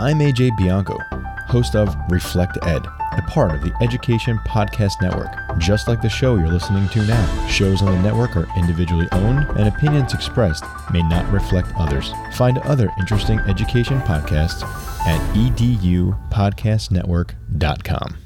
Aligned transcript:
I'm 0.00 0.20
AJ 0.20 0.56
Bianco, 0.56 0.96
host 1.48 1.74
of 1.74 1.96
Reflect 2.08 2.56
Ed, 2.62 2.86
a 2.86 3.22
part 3.22 3.52
of 3.52 3.62
the 3.62 3.76
Education 3.82 4.38
Podcast 4.46 5.02
Network. 5.02 5.34
Just 5.58 5.88
like 5.88 6.00
the 6.00 6.08
show 6.08 6.36
you're 6.36 6.46
listening 6.46 6.88
to 6.90 7.04
now, 7.04 7.46
shows 7.48 7.82
on 7.82 7.90
the 7.90 8.00
network 8.00 8.36
are 8.36 8.46
individually 8.56 9.08
owned 9.10 9.48
and 9.58 9.66
opinions 9.66 10.14
expressed 10.14 10.62
may 10.92 11.02
not 11.02 11.28
reflect 11.32 11.72
others. 11.76 12.12
Find 12.34 12.58
other 12.58 12.92
interesting 13.00 13.40
education 13.40 13.98
podcasts 14.02 14.62
at 15.04 15.20
edupodcastnetwork.com. 15.34 18.16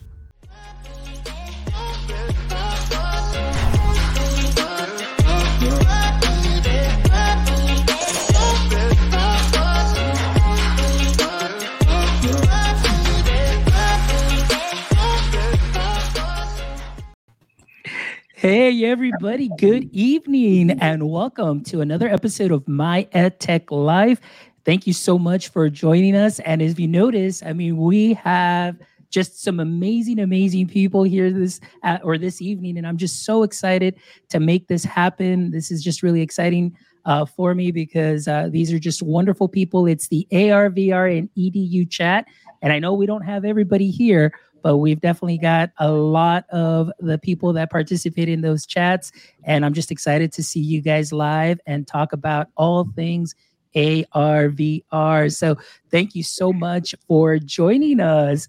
Hey, 18.42 18.87
everybody, 18.87 19.51
good 19.56 19.88
evening, 19.92 20.73
and 20.80 21.09
welcome 21.09 21.62
to 21.62 21.80
another 21.80 22.09
episode 22.09 22.50
of 22.50 22.66
My 22.66 23.06
EdTech 23.14 23.70
Life. 23.70 24.20
Thank 24.64 24.84
you 24.84 24.92
so 24.92 25.16
much 25.16 25.50
for 25.50 25.70
joining 25.70 26.16
us. 26.16 26.41
And 26.41 26.60
as 26.60 26.77
you 26.77 26.88
notice, 26.88 27.45
I 27.45 27.52
mean, 27.52 27.77
we 27.77 28.14
have 28.14 28.80
just 29.10 29.45
some 29.45 29.60
amazing, 29.60 30.19
amazing 30.19 30.66
people 30.66 31.05
here 31.05 31.30
this 31.30 31.60
uh, 31.84 31.98
or 32.02 32.19
this 32.19 32.42
evening, 32.42 32.78
and 32.78 32.84
I'm 32.84 32.97
just 32.97 33.24
so 33.24 33.45
excited 33.45 33.95
to 34.30 34.41
make 34.41 34.66
this 34.66 34.83
happen. 34.83 35.52
This 35.52 35.70
is 35.70 35.80
just 35.80 36.02
really 36.02 36.20
exciting 36.20 36.77
uh, 37.05 37.24
for 37.24 37.55
me 37.55 37.70
because 37.70 38.27
uh, 38.27 38.48
these 38.50 38.72
are 38.72 38.78
just 38.80 39.05
wonderful 39.05 39.47
people. 39.47 39.86
It's 39.86 40.09
the 40.09 40.27
AR, 40.33 40.69
VR, 40.69 41.16
and 41.16 41.30
EDU 41.38 41.88
chat, 41.88 42.27
and 42.61 42.72
I 42.72 42.80
know 42.80 42.92
we 42.92 43.06
don't 43.06 43.22
have 43.22 43.45
everybody 43.45 43.88
here, 43.88 44.34
but 44.62 44.78
we've 44.78 45.00
definitely 45.00 45.38
got 45.38 45.70
a 45.78 45.91
lot 45.91 46.48
of 46.50 46.91
the 47.00 47.18
people 47.18 47.52
that 47.55 47.70
participate 47.70 48.28
in 48.28 48.41
those 48.41 48.66
chats. 48.66 49.12
And 49.44 49.64
I'm 49.64 49.74
just 49.74 49.91
excited 49.91 50.32
to 50.32 50.42
see 50.42 50.60
you 50.60 50.80
guys 50.80 51.12
live 51.12 51.60
and 51.66 51.86
talk 51.86 52.12
about 52.12 52.48
all 52.56 52.88
things 52.94 53.34
ARVR. 53.74 55.34
So 55.34 55.56
thank 55.90 56.14
you 56.14 56.22
so 56.22 56.52
much 56.52 56.94
for 57.06 57.38
joining 57.38 58.00
us. 58.00 58.48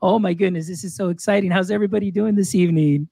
Oh 0.00 0.18
my 0.18 0.34
goodness, 0.34 0.66
this 0.66 0.84
is 0.84 0.94
so 0.94 1.10
exciting. 1.10 1.50
How's 1.50 1.70
everybody 1.70 2.10
doing 2.10 2.34
this 2.34 2.54
evening? 2.54 3.08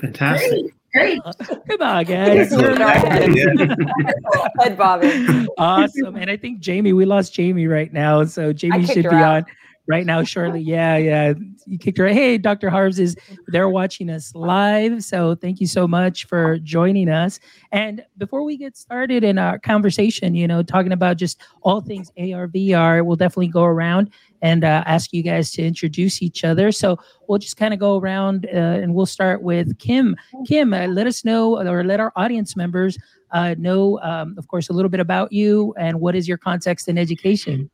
Fantastic. 0.00 0.50
Great. 0.50 0.74
Great. 0.94 1.20
Uh, 1.24 1.32
come 1.68 1.82
on, 1.82 2.04
guys. 2.04 2.50
Head 4.60 4.78
bobbing. 4.78 5.48
awesome. 5.58 6.14
And 6.14 6.30
I 6.30 6.36
think 6.36 6.64
Jaime, 6.64 6.92
we 6.92 7.04
lost 7.04 7.36
Jaime 7.36 7.66
right 7.66 7.92
now. 7.92 8.24
So 8.24 8.52
Jaime 8.60 8.86
should 8.86 9.02
be 9.02 9.08
out. 9.08 9.42
on 9.42 9.46
right 9.86 10.06
now 10.06 10.22
shortly. 10.22 10.60
Yeah, 10.60 10.96
yeah. 10.96 11.34
You 11.66 11.78
kicked 11.78 11.98
her. 11.98 12.08
Hey, 12.08 12.38
Dr. 12.38 12.70
Harves 12.70 12.98
is 12.98 13.16
they're 13.48 13.68
watching 13.68 14.10
us 14.10 14.34
live. 14.34 15.04
So 15.04 15.34
thank 15.34 15.60
you 15.60 15.66
so 15.66 15.86
much 15.86 16.26
for 16.26 16.58
joining 16.58 17.08
us. 17.08 17.38
And 17.72 18.04
before 18.16 18.44
we 18.44 18.56
get 18.56 18.76
started 18.76 19.24
in 19.24 19.38
our 19.38 19.58
conversation, 19.58 20.34
you 20.34 20.48
know, 20.48 20.62
talking 20.62 20.92
about 20.92 21.16
just 21.16 21.40
all 21.62 21.80
things 21.80 22.10
AR, 22.18 22.48
VR, 22.48 23.04
we'll 23.04 23.16
definitely 23.16 23.48
go 23.48 23.64
around 23.64 24.10
and 24.42 24.64
uh, 24.64 24.84
ask 24.86 25.12
you 25.12 25.22
guys 25.22 25.52
to 25.52 25.62
introduce 25.62 26.22
each 26.22 26.44
other. 26.44 26.70
So 26.72 26.98
we'll 27.28 27.38
just 27.38 27.56
kind 27.56 27.72
of 27.72 27.80
go 27.80 27.98
around 27.98 28.46
uh, 28.46 28.58
and 28.58 28.94
we'll 28.94 29.06
start 29.06 29.42
with 29.42 29.78
Kim. 29.78 30.16
Kim, 30.46 30.74
uh, 30.74 30.86
let 30.86 31.06
us 31.06 31.24
know 31.24 31.58
or 31.58 31.84
let 31.84 32.00
our 32.00 32.12
audience 32.16 32.56
members 32.56 32.98
uh, 33.32 33.54
know, 33.58 33.98
um, 34.00 34.36
of 34.38 34.46
course, 34.48 34.68
a 34.68 34.72
little 34.72 34.88
bit 34.88 35.00
about 35.00 35.32
you 35.32 35.74
and 35.78 36.00
what 36.00 36.14
is 36.14 36.28
your 36.28 36.38
context 36.38 36.88
in 36.88 36.96
education. 36.96 37.68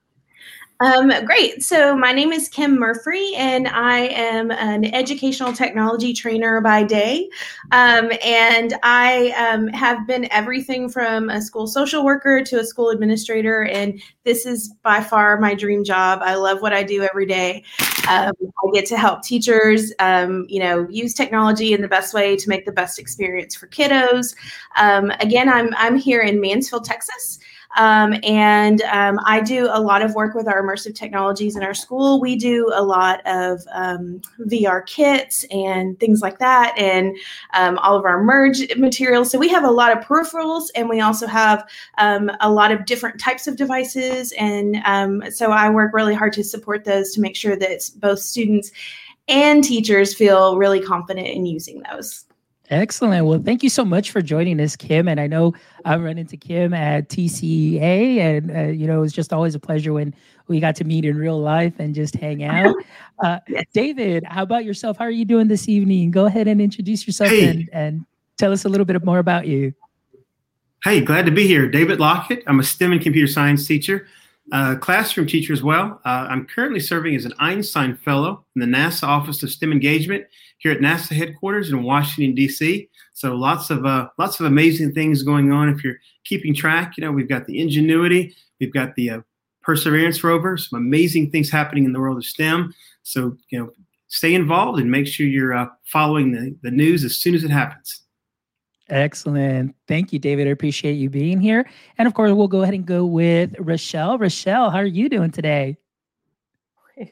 Um, 0.80 1.12
great. 1.26 1.62
So 1.62 1.94
my 1.94 2.10
name 2.10 2.32
is 2.32 2.48
Kim 2.48 2.78
Murphy, 2.78 3.34
and 3.36 3.68
I 3.68 3.98
am 3.98 4.50
an 4.50 4.86
educational 4.94 5.52
technology 5.52 6.14
trainer 6.14 6.62
by 6.62 6.84
day. 6.84 7.28
Um, 7.70 8.10
and 8.24 8.72
I 8.82 9.28
um, 9.32 9.68
have 9.68 10.06
been 10.06 10.26
everything 10.32 10.88
from 10.88 11.28
a 11.28 11.42
school 11.42 11.66
social 11.66 12.02
worker 12.02 12.42
to 12.44 12.60
a 12.60 12.64
school 12.64 12.88
administrator, 12.88 13.64
and 13.64 14.00
this 14.24 14.46
is 14.46 14.72
by 14.82 15.02
far 15.02 15.38
my 15.38 15.54
dream 15.54 15.84
job. 15.84 16.20
I 16.22 16.36
love 16.36 16.62
what 16.62 16.72
I 16.72 16.82
do 16.82 17.02
every 17.02 17.26
day. 17.26 17.62
Um, 18.08 18.32
I 18.40 18.70
get 18.72 18.86
to 18.86 18.96
help 18.96 19.22
teachers, 19.22 19.92
um, 19.98 20.46
you 20.48 20.60
know, 20.60 20.88
use 20.88 21.12
technology 21.12 21.74
in 21.74 21.82
the 21.82 21.88
best 21.88 22.14
way 22.14 22.36
to 22.36 22.48
make 22.48 22.64
the 22.64 22.72
best 22.72 22.98
experience 22.98 23.54
for 23.54 23.66
kiddos. 23.66 24.34
Um, 24.76 25.10
again, 25.20 25.46
I'm 25.46 25.74
I'm 25.76 25.96
here 25.96 26.22
in 26.22 26.40
Mansfield, 26.40 26.86
Texas. 26.86 27.38
Um, 27.76 28.14
and 28.22 28.82
um, 28.82 29.18
I 29.24 29.40
do 29.40 29.68
a 29.70 29.80
lot 29.80 30.02
of 30.02 30.14
work 30.14 30.34
with 30.34 30.48
our 30.48 30.62
immersive 30.62 30.94
technologies 30.94 31.56
in 31.56 31.62
our 31.62 31.74
school. 31.74 32.20
We 32.20 32.36
do 32.36 32.70
a 32.74 32.82
lot 32.82 33.20
of 33.26 33.60
um, 33.72 34.20
VR 34.40 34.84
kits 34.86 35.44
and 35.50 35.98
things 36.00 36.20
like 36.20 36.38
that, 36.38 36.74
and 36.76 37.16
um, 37.54 37.78
all 37.78 37.96
of 37.96 38.04
our 38.04 38.22
merge 38.22 38.76
materials. 38.76 39.30
So 39.30 39.38
we 39.38 39.48
have 39.48 39.64
a 39.64 39.70
lot 39.70 39.96
of 39.96 40.04
peripherals, 40.04 40.68
and 40.74 40.88
we 40.88 41.00
also 41.00 41.26
have 41.26 41.68
um, 41.98 42.30
a 42.40 42.50
lot 42.50 42.72
of 42.72 42.86
different 42.86 43.20
types 43.20 43.46
of 43.46 43.56
devices. 43.56 44.32
And 44.32 44.78
um, 44.84 45.22
so 45.30 45.52
I 45.52 45.70
work 45.70 45.92
really 45.94 46.14
hard 46.14 46.32
to 46.34 46.44
support 46.44 46.84
those 46.84 47.12
to 47.14 47.20
make 47.20 47.36
sure 47.36 47.56
that 47.56 47.90
both 47.96 48.18
students 48.18 48.72
and 49.28 49.62
teachers 49.62 50.12
feel 50.12 50.56
really 50.56 50.80
confident 50.80 51.28
in 51.28 51.46
using 51.46 51.82
those. 51.90 52.24
Excellent. 52.70 53.26
Well, 53.26 53.42
thank 53.44 53.64
you 53.64 53.68
so 53.68 53.84
much 53.84 54.12
for 54.12 54.22
joining 54.22 54.60
us, 54.60 54.76
Kim. 54.76 55.08
And 55.08 55.18
I 55.18 55.26
know 55.26 55.52
I 55.84 55.96
run 55.96 56.18
into 56.18 56.36
Kim 56.36 56.72
at 56.72 57.08
TCEA, 57.08 58.18
and 58.18 58.56
uh, 58.56 58.60
you 58.70 58.86
know 58.86 58.98
it 58.98 59.00
was 59.00 59.12
just 59.12 59.32
always 59.32 59.56
a 59.56 59.58
pleasure 59.58 59.92
when 59.92 60.14
we 60.46 60.60
got 60.60 60.76
to 60.76 60.84
meet 60.84 61.04
in 61.04 61.16
real 61.16 61.40
life 61.40 61.74
and 61.80 61.94
just 61.94 62.14
hang 62.14 62.44
out. 62.44 62.74
Uh, 63.22 63.38
yes. 63.48 63.64
David, 63.74 64.24
how 64.24 64.42
about 64.42 64.64
yourself? 64.64 64.96
How 64.96 65.04
are 65.04 65.10
you 65.10 65.26
doing 65.26 65.46
this 65.46 65.68
evening? 65.68 66.10
Go 66.10 66.24
ahead 66.24 66.48
and 66.48 66.58
introduce 66.58 67.06
yourself 67.06 67.28
hey. 67.28 67.46
and, 67.46 67.68
and 67.70 68.06
tell 68.38 68.50
us 68.50 68.64
a 68.64 68.68
little 68.70 68.86
bit 68.86 69.04
more 69.04 69.18
about 69.18 69.46
you. 69.46 69.74
Hey, 70.82 71.02
glad 71.02 71.26
to 71.26 71.30
be 71.30 71.46
here. 71.46 71.68
David 71.68 72.00
Lockett. 72.00 72.42
I'm 72.46 72.58
a 72.58 72.62
STEM 72.62 72.92
and 72.92 73.02
computer 73.02 73.30
science 73.30 73.66
teacher, 73.66 74.06
uh, 74.52 74.76
classroom 74.76 75.26
teacher 75.26 75.52
as 75.52 75.62
well. 75.62 76.00
Uh, 76.04 76.26
I'm 76.28 76.46
currently 76.46 76.80
serving 76.80 77.14
as 77.14 77.24
an 77.24 77.34
Einstein 77.38 77.96
Fellow 77.96 78.44
in 78.54 78.60
the 78.60 78.66
NASA 78.66 79.04
Office 79.04 79.42
of 79.42 79.50
STEM 79.50 79.72
Engagement 79.72 80.24
here 80.58 80.72
at 80.72 80.80
NASA 80.80 81.16
headquarters 81.16 81.70
in 81.70 81.82
Washington 81.82 82.34
D.C. 82.34 82.88
So 83.12 83.34
lots 83.34 83.70
of 83.70 83.86
uh, 83.86 84.08
lots 84.18 84.40
of 84.40 84.46
amazing 84.46 84.92
things 84.92 85.22
going 85.22 85.52
on. 85.52 85.68
If 85.68 85.84
you're 85.84 85.98
keeping 86.24 86.54
track, 86.54 86.94
you 86.96 87.04
know 87.04 87.12
we've 87.12 87.28
got 87.28 87.46
the 87.46 87.60
Ingenuity, 87.60 88.34
we've 88.58 88.72
got 88.72 88.94
the 88.94 89.10
uh, 89.10 89.20
Perseverance 89.62 90.24
rover, 90.24 90.56
some 90.56 90.78
amazing 90.78 91.30
things 91.30 91.50
happening 91.50 91.84
in 91.84 91.92
the 91.92 92.00
world 92.00 92.16
of 92.16 92.24
STEM. 92.24 92.74
So 93.02 93.36
you 93.50 93.58
know, 93.58 93.70
stay 94.08 94.34
involved 94.34 94.80
and 94.80 94.90
make 94.90 95.06
sure 95.06 95.26
you're 95.26 95.54
uh, 95.54 95.66
following 95.84 96.32
the, 96.32 96.56
the 96.62 96.70
news 96.70 97.04
as 97.04 97.16
soon 97.16 97.34
as 97.34 97.44
it 97.44 97.50
happens. 97.50 98.02
Excellent. 98.90 99.76
Thank 99.86 100.12
you, 100.12 100.18
David. 100.18 100.48
I 100.48 100.50
appreciate 100.50 100.94
you 100.94 101.08
being 101.08 101.40
here. 101.40 101.64
And 101.96 102.08
of 102.08 102.14
course, 102.14 102.32
we'll 102.32 102.48
go 102.48 102.62
ahead 102.62 102.74
and 102.74 102.84
go 102.84 103.06
with 103.06 103.52
Rachelle. 103.54 104.18
Rachelle, 104.18 104.72
how 104.72 104.78
are 104.78 104.84
you 104.84 105.08
doing 105.08 105.30
today? 105.30 105.76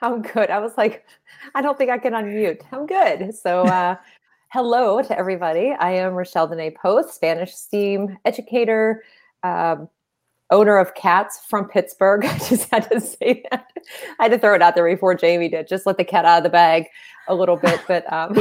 I'm 0.00 0.22
good. 0.22 0.48
I 0.48 0.60
was 0.60 0.72
like, 0.78 1.04
I 1.56 1.60
don't 1.60 1.76
think 1.76 1.90
I 1.90 1.98
can 1.98 2.12
unmute. 2.12 2.62
I'm 2.70 2.86
good. 2.86 3.34
So, 3.34 3.62
uh, 3.66 3.96
hello 4.52 5.02
to 5.02 5.18
everybody. 5.18 5.72
I 5.72 5.90
am 5.90 6.12
Rachelle 6.12 6.48
Dene 6.48 6.72
Poth, 6.72 7.12
Spanish 7.12 7.52
STEAM 7.52 8.16
educator, 8.24 9.02
um, 9.42 9.88
owner 10.52 10.78
of 10.78 10.94
cats 10.94 11.40
from 11.48 11.68
Pittsburgh. 11.68 12.24
I 12.26 12.38
just 12.38 12.70
had 12.70 12.88
to 12.92 13.00
say 13.00 13.42
that. 13.50 13.72
I 14.20 14.24
had 14.24 14.32
to 14.32 14.38
throw 14.38 14.54
it 14.54 14.62
out 14.62 14.76
there 14.76 14.88
before 14.88 15.18
Jaime 15.20 15.48
did. 15.48 15.66
Just 15.66 15.84
let 15.84 15.96
the 15.96 16.04
cat 16.04 16.24
out 16.24 16.38
of 16.38 16.44
the 16.44 16.50
bag 16.50 16.86
a 17.26 17.34
little 17.34 17.56
bit. 17.56 17.80
But 17.88 18.10
um, 18.12 18.34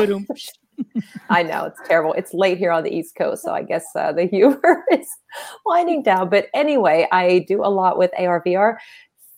I 1.29 1.43
know 1.43 1.65
it's 1.65 1.79
terrible. 1.87 2.13
It's 2.13 2.33
late 2.33 2.57
here 2.57 2.71
on 2.71 2.83
the 2.83 2.93
East 2.93 3.15
Coast, 3.15 3.43
so 3.43 3.53
I 3.53 3.63
guess 3.63 3.85
uh, 3.95 4.11
the 4.11 4.25
humor 4.25 4.83
is 4.91 5.07
winding 5.65 6.03
down. 6.03 6.29
But 6.29 6.47
anyway, 6.53 7.07
I 7.11 7.45
do 7.47 7.63
a 7.63 7.69
lot 7.69 7.97
with 7.97 8.11
ARVR 8.19 8.77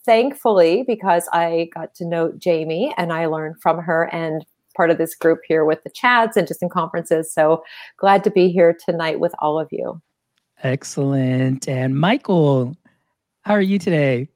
thankfully, 0.04 0.84
because 0.86 1.28
I 1.32 1.68
got 1.74 1.94
to 1.96 2.06
know 2.06 2.32
Jaime 2.44 2.94
and 2.96 3.12
I 3.12 3.26
learned 3.26 3.56
from 3.60 3.78
her 3.78 4.04
and 4.12 4.44
part 4.76 4.90
of 4.90 4.98
this 4.98 5.14
group 5.14 5.40
here 5.46 5.64
with 5.64 5.82
the 5.84 5.90
chats 5.90 6.36
and 6.36 6.46
just 6.46 6.62
in 6.62 6.68
conferences. 6.68 7.32
So 7.32 7.62
glad 7.98 8.24
to 8.24 8.30
be 8.30 8.50
here 8.50 8.76
tonight 8.86 9.20
with 9.20 9.32
all 9.38 9.58
of 9.58 9.68
you. 9.70 10.00
Excellent. 10.62 11.68
And 11.68 11.98
Michael, 11.98 12.76
how 13.42 13.54
are 13.54 13.62
you 13.62 13.78
today? 13.78 14.28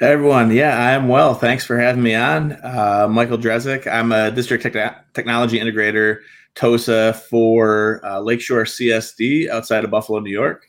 Hey 0.00 0.12
everyone, 0.12 0.50
yeah, 0.50 0.76
I 0.76 0.90
am 0.92 1.08
well. 1.08 1.34
Thanks 1.34 1.64
for 1.64 1.78
having 1.78 2.02
me 2.02 2.14
on. 2.14 2.52
Uh, 2.64 3.06
Michael 3.08 3.38
Drezek. 3.38 3.86
I'm 3.86 4.10
a 4.10 4.30
district 4.30 4.64
te- 4.64 4.96
technology 5.14 5.60
integrator, 5.60 6.20
TOSA 6.58 7.14
for 7.30 8.04
uh, 8.04 8.20
Lakeshore 8.20 8.64
CSD 8.64 9.48
outside 9.48 9.84
of 9.84 9.90
Buffalo, 9.90 10.18
New 10.18 10.30
York. 10.30 10.66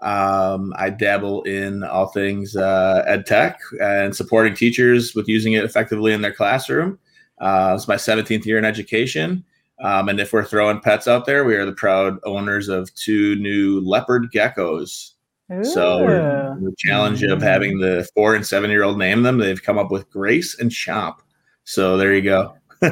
Um, 0.00 0.72
I 0.76 0.90
dabble 0.90 1.42
in 1.42 1.84
all 1.84 2.06
things 2.06 2.56
uh, 2.56 3.04
ed 3.06 3.26
tech 3.26 3.58
and 3.80 4.14
supporting 4.14 4.54
teachers 4.54 5.14
with 5.14 5.28
using 5.28 5.52
it 5.52 5.64
effectively 5.64 6.12
in 6.12 6.22
their 6.22 6.32
classroom. 6.32 6.98
Uh, 7.40 7.74
it's 7.76 7.88
my 7.88 7.96
17th 7.96 8.44
year 8.44 8.58
in 8.58 8.64
education. 8.64 9.44
Um, 9.80 10.08
and 10.08 10.20
if 10.20 10.32
we're 10.32 10.44
throwing 10.44 10.80
pets 10.80 11.08
out 11.08 11.26
there, 11.26 11.44
we 11.44 11.56
are 11.56 11.66
the 11.66 11.72
proud 11.72 12.18
owners 12.24 12.68
of 12.68 12.94
two 12.94 13.34
new 13.36 13.80
leopard 13.80 14.30
geckos. 14.32 15.12
Ooh. 15.52 15.64
So 15.64 16.06
the 16.06 16.74
challenge 16.78 17.22
of 17.24 17.42
having 17.42 17.78
the 17.78 18.08
four 18.14 18.34
and 18.34 18.46
seven 18.46 18.70
year 18.70 18.84
old 18.84 18.98
name 18.98 19.22
them, 19.22 19.38
they've 19.38 19.62
come 19.62 19.78
up 19.78 19.90
with 19.90 20.08
Grace 20.08 20.58
and 20.58 20.70
Chomp. 20.70 21.16
So 21.64 21.96
there 21.96 22.14
you 22.14 22.22
go. 22.22 22.54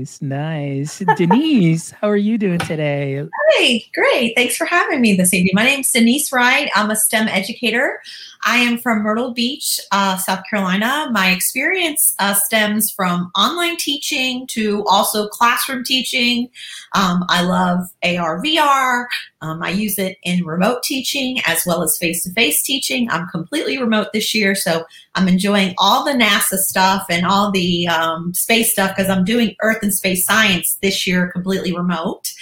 nice, 0.00 0.22
nice. 0.22 1.02
Denise, 1.16 1.90
how 1.90 2.08
are 2.08 2.16
you 2.16 2.38
doing 2.38 2.58
today? 2.60 3.22
Hey, 3.52 3.84
great. 3.94 4.34
Thanks 4.34 4.56
for 4.56 4.64
having 4.64 5.00
me 5.00 5.14
this 5.14 5.34
evening. 5.34 5.52
My 5.54 5.64
name 5.64 5.80
is 5.80 5.90
Denise 5.90 6.32
Wright. 6.32 6.70
I'm 6.74 6.90
a 6.90 6.96
STEM 6.96 7.28
educator. 7.28 8.00
I 8.46 8.56
am 8.58 8.78
from 8.78 9.02
Myrtle 9.02 9.34
Beach, 9.34 9.78
uh, 9.92 10.16
South 10.16 10.42
Carolina. 10.48 11.08
My 11.12 11.30
experience 11.30 12.14
uh, 12.18 12.32
stems 12.32 12.90
from 12.90 13.30
online 13.36 13.76
teaching 13.76 14.46
to 14.52 14.84
also 14.86 15.28
classroom 15.28 15.84
teaching. 15.84 16.48
Um, 16.94 17.24
I 17.28 17.42
love 17.42 17.80
AR, 18.02 18.42
VR. 18.42 19.06
Um, 19.42 19.62
I 19.62 19.70
use 19.70 19.98
it 19.98 20.18
in 20.22 20.44
remote 20.44 20.82
teaching 20.82 21.40
as 21.46 21.64
well 21.64 21.82
as 21.82 21.96
face 21.98 22.22
to 22.24 22.32
face 22.32 22.62
teaching. 22.62 23.10
I'm 23.10 23.26
completely 23.28 23.78
remote 23.78 24.08
this 24.12 24.34
year, 24.34 24.54
so 24.54 24.84
I'm 25.14 25.28
enjoying 25.28 25.74
all 25.78 26.04
the 26.04 26.12
NASA 26.12 26.56
stuff 26.56 27.06
and 27.08 27.24
all 27.24 27.50
the 27.50 27.88
um, 27.88 28.34
space 28.34 28.72
stuff 28.72 28.94
because 28.94 29.10
I'm 29.10 29.24
doing 29.24 29.56
Earth 29.62 29.78
and 29.82 29.94
space 29.94 30.26
science 30.26 30.78
this 30.82 31.06
year 31.06 31.30
completely 31.32 31.74
remote. 31.74 32.32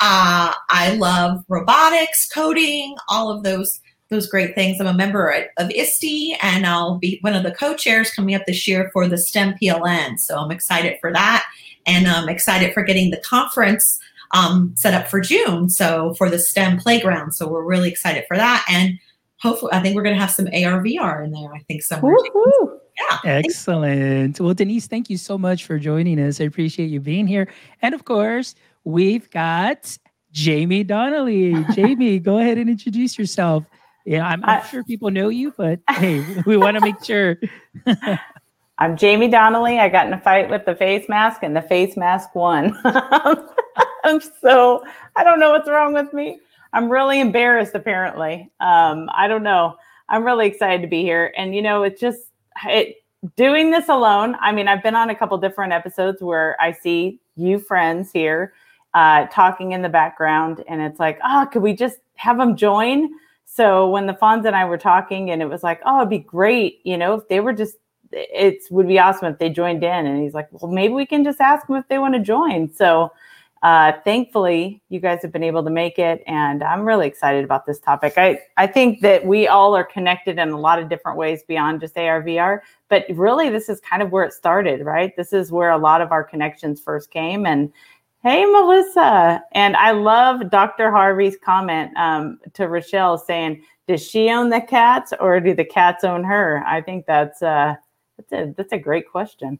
Uh, 0.00 0.54
I 0.70 0.96
love 0.96 1.44
robotics, 1.48 2.28
coding, 2.28 2.96
all 3.08 3.30
of 3.30 3.42
those 3.42 3.80
those 4.08 4.26
great 4.26 4.56
things. 4.56 4.80
I'm 4.80 4.88
a 4.88 4.92
member 4.92 5.32
of 5.56 5.70
ISTE, 5.70 6.36
and 6.42 6.66
I'll 6.66 6.98
be 6.98 7.18
one 7.20 7.36
of 7.36 7.44
the 7.44 7.52
co-chairs 7.52 8.10
coming 8.10 8.34
up 8.34 8.42
this 8.44 8.66
year 8.66 8.90
for 8.92 9.06
the 9.06 9.16
STEM 9.16 9.54
PLN. 9.62 10.18
So 10.18 10.36
I'm 10.36 10.50
excited 10.50 10.98
for 11.00 11.12
that, 11.12 11.46
and 11.86 12.08
I'm 12.08 12.28
excited 12.28 12.74
for 12.74 12.82
getting 12.82 13.12
the 13.12 13.20
conference 13.20 13.99
um, 14.32 14.72
set 14.76 14.94
up 14.94 15.08
for 15.08 15.20
June. 15.20 15.68
So 15.68 16.14
for 16.14 16.30
the 16.30 16.38
STEM 16.38 16.78
playground. 16.78 17.32
So 17.32 17.48
we're 17.48 17.64
really 17.64 17.90
excited 17.90 18.24
for 18.28 18.36
that, 18.36 18.64
and 18.68 18.98
hopefully, 19.38 19.72
I 19.72 19.80
think 19.80 19.96
we're 19.96 20.02
going 20.02 20.14
to 20.14 20.20
have 20.20 20.30
some 20.30 20.46
AR 20.46 20.82
VR 20.82 21.24
in 21.24 21.32
there. 21.32 21.52
I 21.52 21.60
think 21.60 21.82
somewhere. 21.82 22.16
Yeah. 22.98 23.18
Excellent. 23.24 24.38
Well, 24.40 24.52
Denise, 24.52 24.86
thank 24.86 25.08
you 25.08 25.16
so 25.16 25.38
much 25.38 25.64
for 25.64 25.78
joining 25.78 26.20
us. 26.20 26.40
I 26.40 26.44
appreciate 26.44 26.90
you 26.90 27.00
being 27.00 27.26
here, 27.26 27.48
and 27.82 27.94
of 27.94 28.04
course, 28.04 28.54
we've 28.84 29.28
got 29.30 29.96
Jaime 30.36 30.84
Donally. 30.84 31.64
Jaime, 31.74 32.18
go 32.18 32.38
ahead 32.38 32.58
and 32.58 32.70
introduce 32.70 33.18
yourself. 33.18 33.64
Yeah, 34.06 34.26
I'm, 34.26 34.44
I'm 34.44 34.66
sure 34.66 34.82
people 34.84 35.10
know 35.10 35.28
you, 35.28 35.52
but 35.56 35.80
hey, 35.90 36.24
we 36.46 36.56
want 36.56 36.76
to 36.76 36.80
make 36.80 37.02
sure. 37.04 37.38
I'm 38.78 38.96
Jaime 38.96 39.28
Donally. 39.28 39.78
I 39.78 39.90
got 39.90 40.06
in 40.06 40.12
a 40.14 40.20
fight 40.20 40.48
with 40.48 40.64
the 40.64 40.74
face 40.74 41.08
mask, 41.08 41.42
and 41.42 41.54
the 41.54 41.62
face 41.62 41.96
mask 41.96 42.34
won. 42.34 42.78
I'm 44.04 44.20
so 44.40 44.84
I 45.16 45.24
don't 45.24 45.40
know 45.40 45.50
what's 45.50 45.68
wrong 45.68 45.92
with 45.92 46.12
me. 46.12 46.40
I'm 46.72 46.88
really 46.88 47.20
embarrassed. 47.20 47.74
Apparently, 47.74 48.50
um, 48.60 49.08
I 49.12 49.28
don't 49.28 49.42
know. 49.42 49.76
I'm 50.08 50.24
really 50.24 50.46
excited 50.46 50.82
to 50.82 50.88
be 50.88 51.02
here, 51.02 51.32
and 51.36 51.54
you 51.54 51.62
know, 51.62 51.82
it's 51.82 52.00
just 52.00 52.20
it 52.66 52.96
doing 53.36 53.70
this 53.70 53.88
alone. 53.88 54.36
I 54.40 54.52
mean, 54.52 54.68
I've 54.68 54.82
been 54.82 54.94
on 54.94 55.10
a 55.10 55.14
couple 55.14 55.36
different 55.38 55.72
episodes 55.72 56.22
where 56.22 56.56
I 56.60 56.72
see 56.72 57.20
you 57.36 57.58
friends 57.58 58.10
here 58.12 58.54
uh, 58.94 59.26
talking 59.26 59.72
in 59.72 59.82
the 59.82 59.88
background, 59.88 60.64
and 60.68 60.80
it's 60.80 60.98
like, 60.98 61.18
oh, 61.24 61.48
could 61.52 61.62
we 61.62 61.74
just 61.74 61.98
have 62.16 62.38
them 62.38 62.56
join? 62.56 63.10
So 63.44 63.88
when 63.88 64.06
the 64.06 64.14
Fonz 64.14 64.46
and 64.46 64.54
I 64.54 64.64
were 64.64 64.78
talking, 64.78 65.30
and 65.30 65.42
it 65.42 65.46
was 65.46 65.62
like, 65.62 65.80
oh, 65.84 65.98
it'd 65.98 66.10
be 66.10 66.18
great, 66.18 66.80
you 66.84 66.96
know, 66.96 67.14
if 67.14 67.28
they 67.28 67.40
were 67.40 67.52
just, 67.52 67.76
it 68.12 68.62
would 68.70 68.86
be 68.86 68.98
awesome 68.98 69.32
if 69.32 69.38
they 69.38 69.50
joined 69.50 69.82
in. 69.82 70.06
And 70.06 70.22
he's 70.22 70.34
like, 70.34 70.48
well, 70.52 70.70
maybe 70.70 70.94
we 70.94 71.06
can 71.06 71.24
just 71.24 71.40
ask 71.40 71.66
them 71.66 71.76
if 71.76 71.88
they 71.88 71.98
want 71.98 72.14
to 72.14 72.20
join. 72.20 72.72
So 72.72 73.12
uh, 73.62 73.92
thankfully, 74.04 74.82
you 74.88 75.00
guys 75.00 75.20
have 75.22 75.32
been 75.32 75.42
able 75.42 75.62
to 75.62 75.70
make 75.70 75.98
it, 75.98 76.22
and 76.26 76.62
I'm 76.62 76.82
really 76.82 77.06
excited 77.06 77.44
about 77.44 77.66
this 77.66 77.78
topic. 77.78 78.14
I 78.16 78.40
I 78.56 78.66
think 78.66 79.00
that 79.00 79.26
we 79.26 79.48
all 79.48 79.76
are 79.76 79.84
connected 79.84 80.38
in 80.38 80.48
a 80.50 80.58
lot 80.58 80.78
of 80.78 80.88
different 80.88 81.18
ways 81.18 81.42
beyond 81.42 81.80
just 81.80 81.96
AR 81.98 82.22
VR, 82.22 82.60
but 82.88 83.04
really, 83.10 83.50
this 83.50 83.68
is 83.68 83.80
kind 83.80 84.02
of 84.02 84.12
where 84.12 84.24
it 84.24 84.32
started, 84.32 84.84
right? 84.84 85.14
This 85.16 85.32
is 85.32 85.52
where 85.52 85.70
a 85.70 85.78
lot 85.78 86.00
of 86.00 86.10
our 86.10 86.24
connections 86.24 86.80
first 86.80 87.10
came, 87.10 87.44
and 87.46 87.72
Hey, 88.22 88.44
Melissa. 88.44 89.42
And 89.52 89.74
I 89.76 89.92
love 89.92 90.50
Dr. 90.50 90.90
Harvey's 90.90 91.38
comment 91.42 91.90
um, 91.96 92.38
to 92.52 92.64
Rachelle 92.64 93.18
saying, 93.18 93.64
does 93.88 94.06
she 94.06 94.28
own 94.28 94.50
the 94.50 94.60
cats 94.60 95.14
or 95.18 95.40
do 95.40 95.54
the 95.54 95.64
cats 95.64 96.04
own 96.04 96.22
her? 96.24 96.62
I 96.66 96.82
think 96.82 97.06
that's, 97.06 97.40
uh, 97.42 97.76
that's, 98.18 98.32
a, 98.32 98.54
that's 98.58 98.72
a 98.74 98.78
great 98.78 99.10
question. 99.10 99.58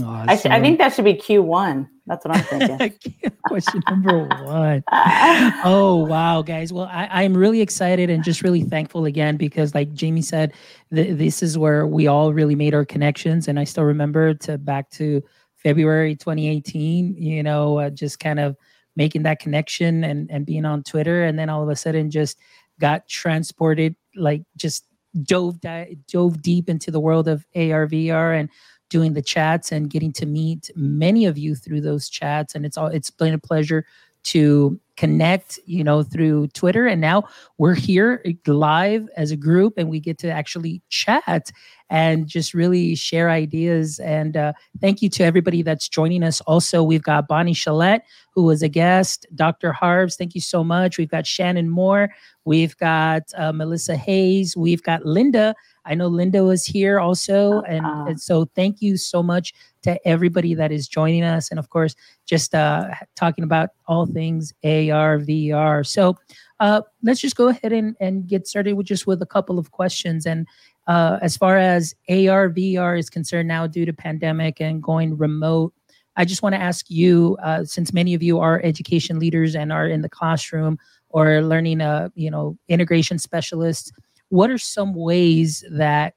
Oh, 0.00 0.08
I, 0.08 0.32
I, 0.32 0.60
think 0.60 0.78
that 0.78 0.92
should 0.92 1.04
be 1.04 1.14
Q1. 1.14 1.88
That's 2.06 2.24
what 2.24 2.36
I'm 2.36 2.68
thinking. 2.68 3.32
Question 3.46 3.80
number 3.88 4.26
one. 4.44 4.82
oh, 4.92 6.04
wow, 6.08 6.42
guys. 6.42 6.72
Well, 6.72 6.88
I, 6.90 7.22
am 7.22 7.36
really 7.36 7.60
excited 7.60 8.10
and 8.10 8.24
just 8.24 8.42
really 8.42 8.62
thankful 8.62 9.04
again 9.04 9.36
because, 9.36 9.72
like 9.72 9.88
Jaime 9.98 10.20
said, 10.20 10.52
th- 10.92 11.16
this 11.16 11.44
is 11.44 11.56
where 11.56 11.86
we 11.86 12.08
all 12.08 12.32
really 12.32 12.56
made 12.56 12.74
our 12.74 12.84
connections. 12.84 13.46
And 13.46 13.56
I 13.56 13.62
still 13.62 13.84
remember 13.84 14.34
to 14.34 14.58
back 14.58 14.90
to 14.92 15.22
February 15.54 16.16
2018, 16.16 17.14
you 17.16 17.44
know, 17.44 17.78
uh, 17.78 17.90
just 17.90 18.18
kind 18.18 18.40
of 18.40 18.56
making 18.96 19.22
that 19.22 19.38
connection 19.38 20.02
and, 20.02 20.28
and 20.28 20.44
being 20.44 20.64
on 20.64 20.82
Twitter. 20.82 21.22
And 21.22 21.38
then 21.38 21.48
all 21.48 21.62
of 21.62 21.68
a 21.68 21.76
sudden 21.76 22.10
just 22.10 22.36
got 22.80 23.08
transported, 23.08 23.94
like 24.16 24.42
just 24.56 24.86
dove, 25.22 25.60
di- 25.60 25.96
dove 26.08 26.42
deep 26.42 26.68
into 26.68 26.90
the 26.90 27.00
world 27.00 27.28
of 27.28 27.46
AR, 27.54 27.86
VR 27.86 28.38
and 28.38 28.50
doing 28.90 29.14
the 29.14 29.22
chats 29.22 29.72
and 29.72 29.90
getting 29.90 30.12
to 30.12 30.26
meet 30.26 30.70
many 30.76 31.26
of 31.26 31.38
you 31.38 31.54
through 31.54 31.80
those 31.80 32.08
chats. 32.08 32.54
And 32.54 32.64
it's 32.64 32.76
all, 32.76 32.86
it's 32.86 33.10
been 33.10 33.34
a 33.34 33.38
pleasure 33.38 33.84
to 34.24 34.80
connect, 34.96 35.58
you 35.66 35.84
know, 35.84 36.02
through 36.02 36.48
Twitter. 36.48 36.86
And 36.86 37.00
now 37.00 37.24
we're 37.58 37.74
here 37.74 38.24
live 38.46 39.08
as 39.16 39.30
a 39.30 39.36
group 39.36 39.74
and 39.76 39.88
we 39.88 40.00
get 40.00 40.18
to 40.18 40.30
actually 40.30 40.82
chat 40.88 41.50
and 41.90 42.26
just 42.26 42.54
really 42.54 42.94
share 42.94 43.30
ideas. 43.30 43.98
And 44.00 44.36
uh, 44.36 44.52
thank 44.80 45.02
you 45.02 45.08
to 45.10 45.24
everybody 45.24 45.62
that's 45.62 45.88
joining 45.88 46.22
us. 46.22 46.40
Also, 46.42 46.82
we've 46.82 47.02
got 47.02 47.28
Bonnie 47.28 47.54
Chalette, 47.54 48.00
who 48.32 48.44
was 48.44 48.62
a 48.62 48.68
guest, 48.68 49.26
Dr. 49.34 49.72
Harves, 49.72 50.16
thank 50.16 50.34
you 50.34 50.40
so 50.40 50.64
much. 50.64 50.98
We've 50.98 51.10
got 51.10 51.26
Shannon 51.26 51.70
Moore, 51.70 52.10
we've 52.44 52.76
got 52.78 53.22
uh, 53.36 53.52
Melissa 53.52 53.96
Hayes, 53.96 54.56
we've 54.56 54.82
got 54.82 55.04
Linda. 55.04 55.54
I 55.86 55.94
know 55.94 56.06
Linda 56.06 56.44
was 56.44 56.64
here 56.64 56.98
also. 56.98 57.60
And, 57.62 57.84
uh-huh. 57.84 58.04
and, 58.08 58.20
so 58.20 58.46
thank 58.54 58.80
you 58.80 58.96
so 58.96 59.22
much 59.22 59.52
to 59.82 60.08
everybody 60.08 60.54
that 60.54 60.72
is 60.72 60.88
joining 60.88 61.22
us. 61.22 61.50
And 61.50 61.58
of 61.58 61.68
course, 61.68 61.94
just 62.26 62.54
uh, 62.54 62.88
talking 63.16 63.44
about 63.44 63.70
all 63.86 64.06
things 64.06 64.52
AR, 64.64 65.18
VR. 65.18 65.86
So 65.86 66.16
uh, 66.60 66.80
let's 67.02 67.20
just 67.20 67.36
go 67.36 67.48
ahead 67.48 67.72
and, 67.72 67.94
and 68.00 68.26
get 68.26 68.46
started 68.46 68.74
with 68.74 68.86
just 68.86 69.06
with 69.06 69.20
a 69.20 69.26
couple 69.26 69.58
of 69.58 69.72
questions. 69.72 70.24
And 70.24 70.46
uh, 70.86 71.18
as 71.22 71.36
far 71.36 71.56
as 71.56 71.94
AR, 72.08 72.50
VR 72.50 72.98
is 72.98 73.08
concerned 73.08 73.48
now 73.48 73.66
due 73.66 73.86
to 73.86 73.92
pandemic 73.92 74.60
and 74.60 74.82
going 74.82 75.16
remote, 75.16 75.72
I 76.16 76.24
just 76.24 76.42
want 76.42 76.54
to 76.54 76.60
ask 76.60 76.90
you, 76.90 77.36
uh, 77.42 77.64
since 77.64 77.92
many 77.92 78.14
of 78.14 78.22
you 78.22 78.38
are 78.38 78.60
education 78.62 79.18
leaders 79.18 79.56
and 79.56 79.72
are 79.72 79.88
in 79.88 80.02
the 80.02 80.08
classroom 80.08 80.78
or 81.08 81.42
learning, 81.42 81.80
uh, 81.80 82.10
you 82.14 82.30
know, 82.30 82.56
integration 82.68 83.18
specialists, 83.18 83.90
what 84.28 84.50
are 84.50 84.58
some 84.58 84.94
ways 84.94 85.64
that 85.70 86.14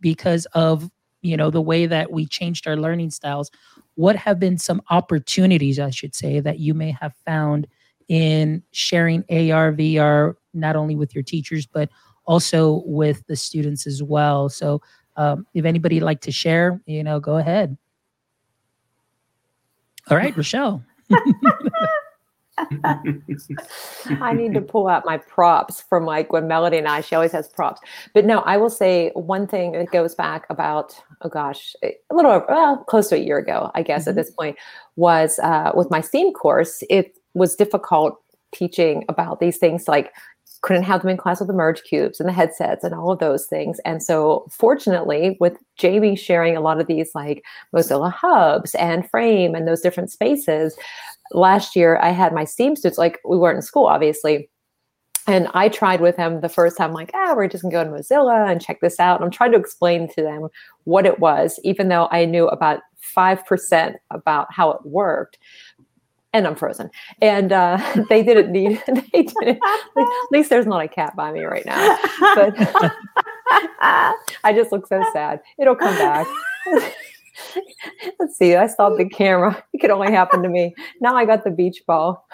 because 0.00 0.46
of 0.54 0.90
you 1.22 1.36
know 1.36 1.50
the 1.50 1.60
way 1.60 1.86
that 1.86 2.12
we 2.12 2.26
changed 2.26 2.66
our 2.66 2.76
learning 2.76 3.10
styles 3.10 3.50
what 3.94 4.16
have 4.16 4.38
been 4.38 4.58
some 4.58 4.80
opportunities 4.90 5.78
i 5.78 5.90
should 5.90 6.14
say 6.14 6.40
that 6.40 6.58
you 6.58 6.74
may 6.74 6.90
have 6.90 7.12
found 7.26 7.66
in 8.08 8.62
sharing 8.72 9.20
ar 9.52 9.72
vr 9.72 10.34
not 10.54 10.76
only 10.76 10.94
with 10.94 11.14
your 11.14 11.22
teachers 11.22 11.66
but 11.66 11.88
also 12.28 12.82
with 12.84 13.26
the 13.26 13.34
students 13.34 13.86
as 13.86 14.02
well. 14.02 14.48
So 14.50 14.80
um, 15.16 15.46
if 15.54 15.64
anybody 15.64 15.98
like 15.98 16.20
to 16.20 16.30
share, 16.30 16.80
you 16.86 17.02
know, 17.02 17.18
go 17.18 17.38
ahead. 17.38 17.76
All 20.10 20.16
right, 20.16 20.34
Rachelle. 20.34 20.84
I 24.20 24.32
need 24.34 24.52
to 24.54 24.60
pull 24.60 24.88
out 24.88 25.06
my 25.06 25.16
props 25.16 25.80
from 25.80 26.04
like 26.04 26.32
when 26.32 26.46
Melody 26.46 26.76
and 26.76 26.86
I, 26.86 27.00
she 27.00 27.14
always 27.14 27.32
has 27.32 27.48
props. 27.48 27.80
But 28.14 28.26
no, 28.26 28.40
I 28.40 28.58
will 28.58 28.70
say 28.70 29.10
one 29.14 29.46
thing 29.46 29.72
that 29.72 29.90
goes 29.90 30.14
back 30.14 30.44
about, 30.50 31.00
oh 31.22 31.28
gosh, 31.28 31.74
a 31.82 31.94
little, 32.10 32.44
well, 32.48 32.78
close 32.88 33.08
to 33.08 33.16
a 33.16 33.18
year 33.18 33.38
ago, 33.38 33.70
I 33.74 33.82
guess 33.82 34.02
mm-hmm. 34.02 34.10
at 34.10 34.16
this 34.16 34.30
point, 34.30 34.56
was 34.96 35.38
uh, 35.42 35.72
with 35.74 35.90
my 35.90 36.00
STEAM 36.00 36.32
course, 36.34 36.82
it 36.90 37.16
was 37.34 37.54
difficult 37.54 38.20
teaching 38.52 39.04
about 39.08 39.40
these 39.40 39.58
things 39.58 39.88
like 39.88 40.12
couldn't 40.62 40.82
have 40.82 41.02
them 41.02 41.10
in 41.10 41.16
class 41.16 41.40
with 41.40 41.48
the 41.48 41.54
merge 41.54 41.82
cubes 41.82 42.20
and 42.20 42.28
the 42.28 42.32
headsets 42.32 42.84
and 42.84 42.94
all 42.94 43.10
of 43.10 43.18
those 43.18 43.46
things. 43.46 43.78
And 43.84 44.02
so, 44.02 44.46
fortunately, 44.50 45.36
with 45.40 45.56
Jaime 45.80 46.16
sharing 46.16 46.56
a 46.56 46.60
lot 46.60 46.80
of 46.80 46.86
these 46.86 47.10
like 47.14 47.44
Mozilla 47.74 48.12
hubs 48.12 48.74
and 48.74 49.08
Frame 49.08 49.54
and 49.54 49.68
those 49.68 49.80
different 49.80 50.10
spaces, 50.10 50.76
last 51.32 51.76
year 51.76 51.98
I 52.02 52.10
had 52.10 52.32
my 52.32 52.44
STEAM 52.44 52.76
students, 52.76 52.98
like 52.98 53.18
we 53.26 53.36
weren't 53.38 53.56
in 53.56 53.62
school, 53.62 53.86
obviously. 53.86 54.50
And 55.26 55.48
I 55.52 55.68
tried 55.68 56.00
with 56.00 56.16
him 56.16 56.40
the 56.40 56.48
first 56.48 56.78
time, 56.78 56.92
like, 56.92 57.10
ah, 57.12 57.34
we're 57.36 57.48
just 57.48 57.62
gonna 57.62 57.72
go 57.72 57.84
to 57.84 57.90
Mozilla 57.90 58.50
and 58.50 58.62
check 58.62 58.80
this 58.80 58.98
out. 58.98 59.16
And 59.16 59.26
I'm 59.26 59.30
trying 59.30 59.52
to 59.52 59.58
explain 59.58 60.08
to 60.14 60.22
them 60.22 60.48
what 60.84 61.04
it 61.04 61.18
was, 61.18 61.60
even 61.64 61.88
though 61.88 62.08
I 62.10 62.24
knew 62.24 62.48
about 62.48 62.80
5% 63.14 63.94
about 64.10 64.52
how 64.52 64.70
it 64.70 64.80
worked 64.84 65.38
and 66.32 66.46
I'm 66.46 66.54
frozen. 66.54 66.90
And 67.22 67.52
uh, 67.52 67.78
they 68.08 68.22
didn't 68.22 68.52
need. 68.52 68.82
They 69.12 69.22
didn't. 69.22 69.58
At 69.96 70.06
least 70.30 70.50
there's 70.50 70.66
not 70.66 70.82
a 70.82 70.88
cat 70.88 71.16
by 71.16 71.32
me 71.32 71.44
right 71.44 71.64
now. 71.64 71.98
But 72.34 72.54
I 74.44 74.52
just 74.54 74.72
look 74.72 74.86
so 74.86 75.02
sad. 75.12 75.40
It'll 75.58 75.76
come 75.76 75.96
back. 75.96 76.26
Let's 78.20 78.36
see. 78.36 78.54
I 78.54 78.66
stopped 78.66 78.98
the 78.98 79.08
camera. 79.08 79.62
It 79.72 79.78
could 79.78 79.90
only 79.90 80.12
happen 80.12 80.42
to 80.42 80.48
me. 80.48 80.74
Now 81.00 81.16
I 81.16 81.24
got 81.24 81.44
the 81.44 81.50
beach 81.50 81.82
ball. 81.86 82.26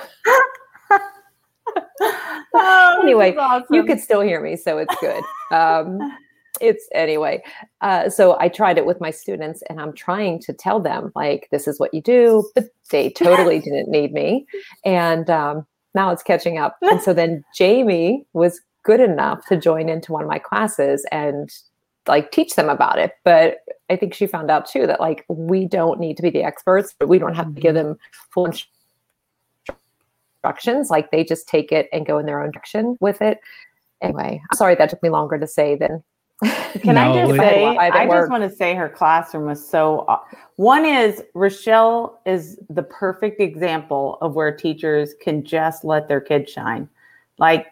Oh, 2.56 3.00
anyway, 3.02 3.34
awesome. 3.36 3.74
you 3.74 3.84
could 3.84 4.00
still 4.00 4.20
hear 4.20 4.40
me, 4.40 4.56
so 4.56 4.78
it's 4.78 4.94
good. 5.00 5.22
Um, 5.50 5.98
it's 6.61 6.88
anyway. 6.94 7.42
Uh, 7.80 8.08
so 8.08 8.37
I 8.38 8.49
tried 8.49 8.78
it 8.78 8.87
with 8.87 9.00
my 9.00 9.11
students, 9.11 9.62
and 9.68 9.80
I'm 9.80 9.92
trying 9.92 10.40
to 10.40 10.52
tell 10.52 10.80
them 10.80 11.12
like 11.14 11.49
this 11.50 11.66
is 11.66 11.80
what 11.80 11.92
you 11.92 12.00
do, 12.00 12.49
but 12.54 12.68
they 12.90 13.11
totally 13.11 13.58
didn't 13.64 13.88
need 13.88 14.12
me, 14.12 14.46
and 14.84 15.28
um, 15.30 15.66
now 15.94 16.11
it's 16.11 16.23
catching 16.23 16.58
up. 16.58 16.76
And 16.82 17.00
so 17.00 17.12
then 17.14 17.44
Jaime 17.58 18.25
was 18.32 18.61
good 18.84 19.00
enough 19.00 19.46
to 19.46 19.56
join 19.56 19.88
into 19.88 20.12
one 20.12 20.23
of 20.23 20.28
my 20.28 20.38
classes 20.38 21.06
and 21.11 21.50
like 22.06 22.30
teach 22.30 22.54
them 22.54 22.68
about 22.68 22.99
it. 22.99 23.12
But 23.25 23.58
I 23.90 23.96
think 23.96 24.14
she 24.14 24.26
found 24.26 24.50
out 24.50 24.66
too 24.66 24.87
that 24.87 25.00
like 25.00 25.25
we 25.28 25.66
don't 25.66 25.99
need 25.99 26.16
to 26.18 26.23
be 26.23 26.30
the 26.30 26.42
experts, 26.42 26.94
but 26.99 27.08
we 27.08 27.18
don't 27.18 27.34
have 27.34 27.54
to 27.54 27.61
give 27.61 27.75
them 27.75 27.96
full 28.30 28.50
instructions. 30.44 30.90
Like 30.90 31.11
they 31.11 31.25
just 31.25 31.49
take 31.49 31.73
it 31.73 31.88
and 31.92 32.06
go 32.06 32.18
in 32.18 32.26
their 32.26 32.42
own 32.42 32.50
direction 32.50 32.96
with 33.00 33.23
it. 33.23 33.40
Anyway, 34.02 34.42
I'm 34.50 34.56
sorry 34.56 34.75
that 34.75 34.90
took 34.90 35.02
me 35.02 35.08
longer 35.08 35.38
to 35.38 35.46
say 35.46 35.76
than. 35.76 36.02
Can 36.42 36.98
I 36.98 37.12
just 37.14 37.38
say, 37.38 37.62
Why 37.62 37.88
I 37.90 38.06
just 38.06 38.30
want 38.30 38.42
to 38.42 38.54
say 38.54 38.74
her 38.74 38.88
classroom 38.88 39.46
was 39.46 39.66
so. 39.66 40.06
One 40.56 40.84
is 40.84 41.22
Rachelle 41.34 42.16
is 42.26 42.58
the 42.68 42.82
perfect 42.82 43.40
example 43.40 44.18
of 44.20 44.34
where 44.34 44.54
teachers 44.54 45.14
can 45.20 45.44
just 45.44 45.84
let 45.84 46.08
their 46.08 46.20
kids 46.20 46.50
shine. 46.50 46.88
Like, 47.38 47.66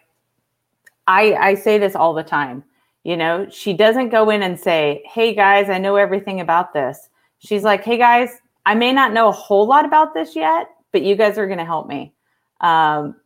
I 1.07 1.33
I 1.33 1.55
say 1.55 1.77
this 1.77 1.95
all 1.95 2.13
the 2.13 2.23
time. 2.23 2.63
You 3.03 3.17
know, 3.17 3.47
she 3.49 3.73
doesn't 3.73 4.09
go 4.09 4.29
in 4.29 4.43
and 4.43 4.57
say, 4.57 5.03
"Hey 5.05 5.35
guys, 5.35 5.69
I 5.69 5.77
know 5.77 5.97
everything 5.97 6.39
about 6.39 6.73
this." 6.73 7.09
She's 7.39 7.63
like, 7.63 7.83
"Hey 7.83 7.97
guys, 7.97 8.29
I 8.65 8.75
may 8.75 8.93
not 8.93 9.11
know 9.11 9.27
a 9.27 9.33
whole 9.33 9.67
lot 9.67 9.83
about 9.83 10.13
this 10.13 10.35
yet, 10.35 10.69
but 10.93 11.01
you 11.01 11.15
guys 11.15 11.37
are 11.37 11.47
going 11.47 11.59
to 11.59 11.65
help 11.65 11.87
me." 11.87 12.13
Um, 12.61 13.17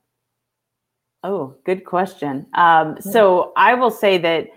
oh, 1.23 1.55
good 1.63 1.85
question. 1.85 2.47
Um, 2.55 2.99
so 2.99 3.53
I 3.55 3.75
will 3.75 3.91
say 3.91 4.17
that 4.17 4.47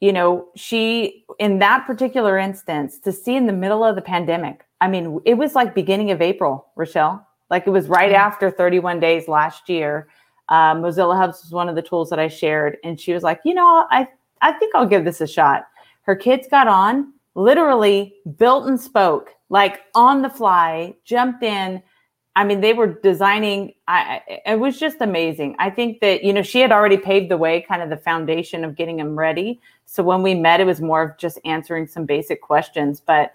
you 0.00 0.12
know, 0.12 0.48
she 0.56 1.24
in 1.38 1.58
that 1.58 1.86
particular 1.86 2.38
instance 2.38 2.98
to 3.00 3.12
see 3.12 3.36
in 3.36 3.46
the 3.46 3.52
middle 3.52 3.84
of 3.84 3.96
the 3.96 4.02
pandemic. 4.02 4.64
I 4.80 4.88
mean, 4.88 5.20
it 5.26 5.34
was 5.34 5.54
like 5.54 5.74
beginning 5.74 6.10
of 6.10 6.22
April, 6.22 6.66
Rachelle. 6.76 7.24
Like 7.50 7.66
it 7.66 7.70
was 7.70 7.88
right 7.88 8.12
after 8.12 8.50
31 8.50 9.00
days 9.00 9.28
last 9.28 9.68
year. 9.68 10.08
Um, 10.48 10.82
Mozilla 10.82 11.16
Hubs 11.16 11.42
was 11.42 11.52
one 11.52 11.68
of 11.68 11.76
the 11.76 11.82
tools 11.82 12.10
that 12.10 12.18
I 12.18 12.28
shared, 12.28 12.78
and 12.82 12.98
she 12.98 13.12
was 13.12 13.22
like, 13.22 13.40
you 13.44 13.54
know, 13.54 13.86
I 13.90 14.08
I 14.40 14.52
think 14.52 14.74
I'll 14.74 14.86
give 14.86 15.04
this 15.04 15.20
a 15.20 15.26
shot. 15.26 15.66
Her 16.02 16.16
kids 16.16 16.48
got 16.50 16.66
on, 16.66 17.12
literally 17.34 18.14
built 18.38 18.66
and 18.66 18.80
spoke, 18.80 19.34
like 19.50 19.80
on 19.94 20.22
the 20.22 20.30
fly, 20.30 20.94
jumped 21.04 21.42
in. 21.42 21.82
I 22.40 22.44
mean, 22.44 22.62
they 22.62 22.72
were 22.72 22.86
designing. 22.86 23.74
I, 23.86 24.22
it 24.46 24.58
was 24.58 24.80
just 24.80 24.96
amazing. 25.02 25.56
I 25.58 25.68
think 25.68 26.00
that 26.00 26.24
you 26.24 26.32
know 26.32 26.40
she 26.40 26.60
had 26.60 26.72
already 26.72 26.96
paved 26.96 27.30
the 27.30 27.36
way, 27.36 27.60
kind 27.60 27.82
of 27.82 27.90
the 27.90 27.98
foundation 27.98 28.64
of 28.64 28.76
getting 28.76 28.96
them 28.96 29.14
ready. 29.14 29.60
So 29.84 30.02
when 30.02 30.22
we 30.22 30.34
met, 30.34 30.58
it 30.58 30.64
was 30.64 30.80
more 30.80 31.02
of 31.02 31.18
just 31.18 31.38
answering 31.44 31.86
some 31.86 32.06
basic 32.06 32.40
questions. 32.40 32.98
But 32.98 33.34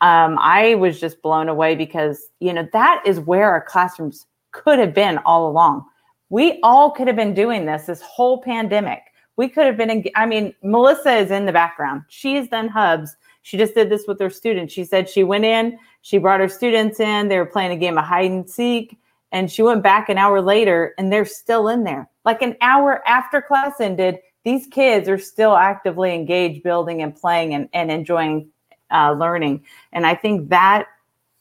um, 0.00 0.38
I 0.40 0.74
was 0.76 0.98
just 0.98 1.20
blown 1.20 1.50
away 1.50 1.74
because 1.74 2.30
you 2.40 2.54
know 2.54 2.66
that 2.72 3.02
is 3.04 3.20
where 3.20 3.50
our 3.50 3.60
classrooms 3.60 4.24
could 4.52 4.78
have 4.78 4.94
been 4.94 5.18
all 5.26 5.50
along. 5.50 5.84
We 6.30 6.58
all 6.62 6.90
could 6.90 7.08
have 7.08 7.16
been 7.16 7.34
doing 7.34 7.66
this 7.66 7.84
this 7.84 8.00
whole 8.00 8.40
pandemic. 8.40 9.02
We 9.36 9.50
could 9.50 9.66
have 9.66 9.76
been. 9.76 9.90
In, 9.90 10.04
I 10.14 10.24
mean, 10.24 10.54
Melissa 10.62 11.12
is 11.12 11.30
in 11.30 11.44
the 11.44 11.52
background. 11.52 12.04
She's 12.08 12.48
done 12.48 12.68
hubs. 12.68 13.16
She 13.42 13.58
just 13.58 13.74
did 13.74 13.90
this 13.90 14.06
with 14.08 14.18
her 14.18 14.30
students. 14.30 14.72
She 14.72 14.84
said 14.84 15.10
she 15.10 15.24
went 15.24 15.44
in, 15.44 15.78
she 16.06 16.18
brought 16.18 16.38
her 16.38 16.48
students 16.48 17.00
in. 17.00 17.26
They 17.26 17.36
were 17.36 17.44
playing 17.46 17.72
a 17.72 17.76
game 17.76 17.98
of 17.98 18.04
hide 18.04 18.30
and 18.30 18.48
seek, 18.48 18.96
and 19.32 19.50
she 19.50 19.60
went 19.60 19.82
back 19.82 20.08
an 20.08 20.18
hour 20.18 20.40
later, 20.40 20.94
and 20.98 21.12
they're 21.12 21.24
still 21.24 21.66
in 21.66 21.82
there. 21.82 22.08
Like 22.24 22.42
an 22.42 22.56
hour 22.60 23.02
after 23.08 23.42
class 23.42 23.80
ended, 23.80 24.20
these 24.44 24.68
kids 24.68 25.08
are 25.08 25.18
still 25.18 25.56
actively 25.56 26.14
engaged, 26.14 26.62
building 26.62 27.02
and 27.02 27.12
playing 27.12 27.54
and, 27.54 27.68
and 27.72 27.90
enjoying 27.90 28.48
uh, 28.92 29.16
learning. 29.18 29.64
And 29.92 30.06
I 30.06 30.14
think 30.14 30.48
that, 30.50 30.86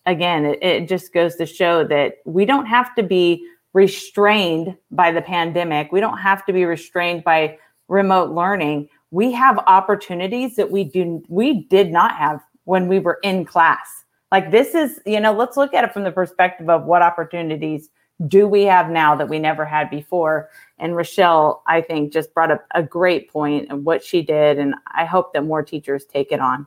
again, 0.07 0.45
it, 0.45 0.63
it 0.63 0.87
just 0.89 1.13
goes 1.13 1.35
to 1.35 1.45
show 1.45 1.83
that 1.83 2.15
we 2.25 2.43
don't 2.43 2.65
have 2.65 2.95
to 2.95 3.03
be 3.03 3.47
restrained 3.73 4.75
by 4.89 5.11
the 5.11 5.21
pandemic. 5.21 5.91
We 5.91 5.99
don't 5.99 6.17
have 6.17 6.43
to 6.47 6.53
be 6.53 6.65
restrained 6.65 7.23
by 7.23 7.59
remote 7.87 8.31
learning. 8.31 8.89
We 9.11 9.31
have 9.33 9.59
opportunities 9.67 10.55
that 10.55 10.71
we 10.71 10.85
do 10.85 11.23
we 11.29 11.65
did 11.65 11.91
not 11.91 12.15
have 12.15 12.41
when 12.63 12.87
we 12.87 12.97
were 12.97 13.19
in 13.21 13.45
class. 13.45 14.04
Like 14.31 14.51
this 14.51 14.73
is, 14.75 14.99
you 15.05 15.19
know, 15.19 15.33
let's 15.33 15.55
look 15.57 15.73
at 15.73 15.83
it 15.83 15.93
from 15.93 16.03
the 16.03 16.11
perspective 16.11 16.69
of 16.69 16.85
what 16.85 17.01
opportunities 17.01 17.89
do 18.27 18.47
we 18.47 18.63
have 18.63 18.89
now 18.89 19.15
that 19.15 19.27
we 19.29 19.39
never 19.39 19.65
had 19.65 19.89
before. 19.89 20.49
And 20.79 20.93
Rachelle, 20.93 21.61
I 21.67 21.81
think, 21.81 22.11
just 22.13 22.33
brought 22.33 22.51
up 22.51 22.65
a 22.73 22.81
great 22.81 23.29
point 23.29 23.71
of 23.71 23.83
what 23.83 24.03
she 24.03 24.21
did. 24.21 24.57
And 24.57 24.73
I 24.93 25.05
hope 25.05 25.33
that 25.33 25.43
more 25.43 25.63
teachers 25.63 26.05
take 26.05 26.31
it 26.31 26.39
on. 26.39 26.65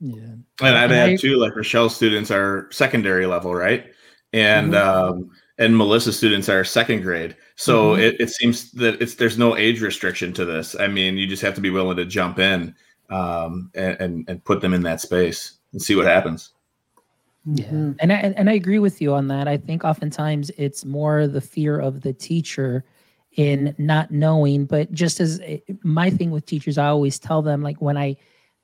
Yeah. 0.00 0.22
And 0.22 0.44
I'd 0.78 0.90
And 0.90 0.94
I- 0.94 1.12
add 1.12 1.20
too, 1.20 1.36
like 1.36 1.54
Rachelle's 1.54 1.94
students 1.94 2.30
are 2.30 2.68
secondary 2.72 3.26
level, 3.26 3.54
right? 3.54 3.86
And 4.32 4.74
um, 4.74 5.30
and 5.58 5.76
Melissa's 5.76 6.16
students 6.16 6.48
are 6.48 6.64
second 6.64 7.02
grade. 7.02 7.36
So 7.56 7.94
Mhm. 7.94 7.98
it, 8.00 8.16
it 8.20 8.30
seems 8.30 8.72
that 8.72 9.00
it's 9.00 9.14
there's 9.14 9.38
no 9.38 9.56
age 9.56 9.82
restriction 9.82 10.32
to 10.32 10.44
this. 10.46 10.74
I 10.80 10.88
mean, 10.88 11.16
you 11.18 11.26
just 11.26 11.42
have 11.42 11.54
to 11.54 11.60
be 11.60 11.70
willing 11.70 11.98
to 11.98 12.06
jump 12.06 12.38
in 12.38 12.74
um, 13.10 13.70
and, 13.74 13.96
and 14.00 14.24
and 14.28 14.44
put 14.44 14.60
them 14.62 14.72
in 14.72 14.82
that 14.84 15.00
space 15.02 15.58
and 15.72 15.80
see 15.82 15.94
what 15.94 16.06
happens. 16.06 16.54
Yeah, 17.44 17.64
Mhm. 17.66 17.96
and 17.98 18.12
I 18.12 18.16
and 18.16 18.48
I 18.48 18.52
agree 18.52 18.78
with 18.78 19.00
you 19.02 19.14
on 19.14 19.26
that. 19.28 19.48
I 19.48 19.56
think 19.56 19.84
oftentimes 19.84 20.50
it's 20.56 20.84
more 20.84 21.26
the 21.26 21.40
fear 21.40 21.78
of 21.78 22.02
the 22.02 22.12
teacher 22.12 22.84
in 23.36 23.74
not 23.78 24.10
knowing. 24.12 24.64
But 24.66 24.92
just 24.92 25.18
as 25.20 25.40
eh, 25.44 25.58
my 25.82 26.08
thing 26.10 26.30
with 26.30 26.46
teachers, 26.46 26.78
I 26.78 26.86
always 26.86 27.18
tell 27.18 27.42
them 27.42 27.60
like 27.62 27.80
when 27.82 27.96
I 27.96 28.16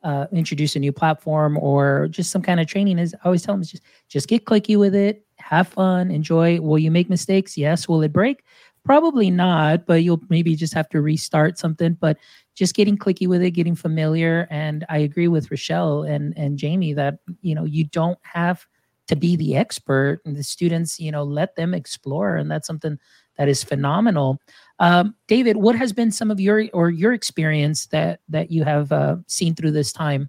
uh, 0.05 0.27
introduce 0.31 0.77
a 0.77 0.79
new 0.79 0.93
platform 0.93 1.59
or 1.59 2.07
just 2.09 2.31
some 2.31 2.43
kind 2.43 2.61
of 2.61 2.69
training, 2.69 2.99
is 3.01 3.15
I 3.15 3.19
always 3.25 3.43
tell 3.43 3.55
them 3.57 3.65
just 3.65 3.83
just 4.09 4.29
get 4.29 4.45
clicky 4.45 4.79
with 4.79 4.95
it, 4.95 5.25
have 5.39 5.67
fun, 5.69 6.13
enjoy. 6.13 6.61
Will 6.61 6.79
you 6.79 6.93
make 6.93 7.11
mistakes? 7.11 7.57
Yes. 7.59 7.89
Will 7.89 8.03
it 8.03 8.13
break? 8.13 8.45
Probably 8.85 9.29
not, 9.31 9.87
but 9.87 10.05
you'll 10.05 10.23
maybe 10.29 10.55
just 10.55 10.73
have 10.75 10.89
to 10.91 11.01
restart 11.03 11.59
something. 11.59 11.95
But 11.95 12.17
just 12.59 12.75
getting 12.75 12.99
clicky 12.99 13.29
with 13.29 13.43
it, 13.43 13.53
getting 13.53 13.77
familiar. 13.77 14.49
And 14.51 14.85
I 14.89 14.99
agree 14.99 15.29
with 15.29 15.49
Rachelle 15.49 16.09
and 16.09 16.37
and 16.37 16.61
Jaime 16.61 16.93
that 16.95 17.19
you 17.41 17.55
know 17.55 17.65
you 17.65 17.85
don't 17.85 18.19
have 18.23 18.67
to 19.07 19.17
be 19.17 19.37
the 19.37 19.57
expert 19.57 20.21
and 20.27 20.37
the 20.37 20.43
students 20.43 21.01
you 21.01 21.11
know 21.11 21.23
let 21.23 21.57
them 21.57 21.73
explore 21.73 22.37
and 22.37 22.51
that's 22.51 22.67
something 22.67 22.99
that 23.39 23.49
is 23.49 23.65
phenomenal 23.65 24.39
um, 24.81 25.15
david 25.29 25.57
what 25.57 25.75
has 25.75 25.95
been 25.95 26.11
some 26.11 26.31
of 26.31 26.39
your 26.39 26.67
or 26.75 26.91
your 26.91 27.15
experience 27.15 27.87
that 27.87 28.21
that 28.29 28.51
you 28.51 28.65
have 28.65 28.93
uh, 28.93 29.17
seen 29.27 29.55
through 29.55 29.71
this 29.71 29.95
time 29.95 30.29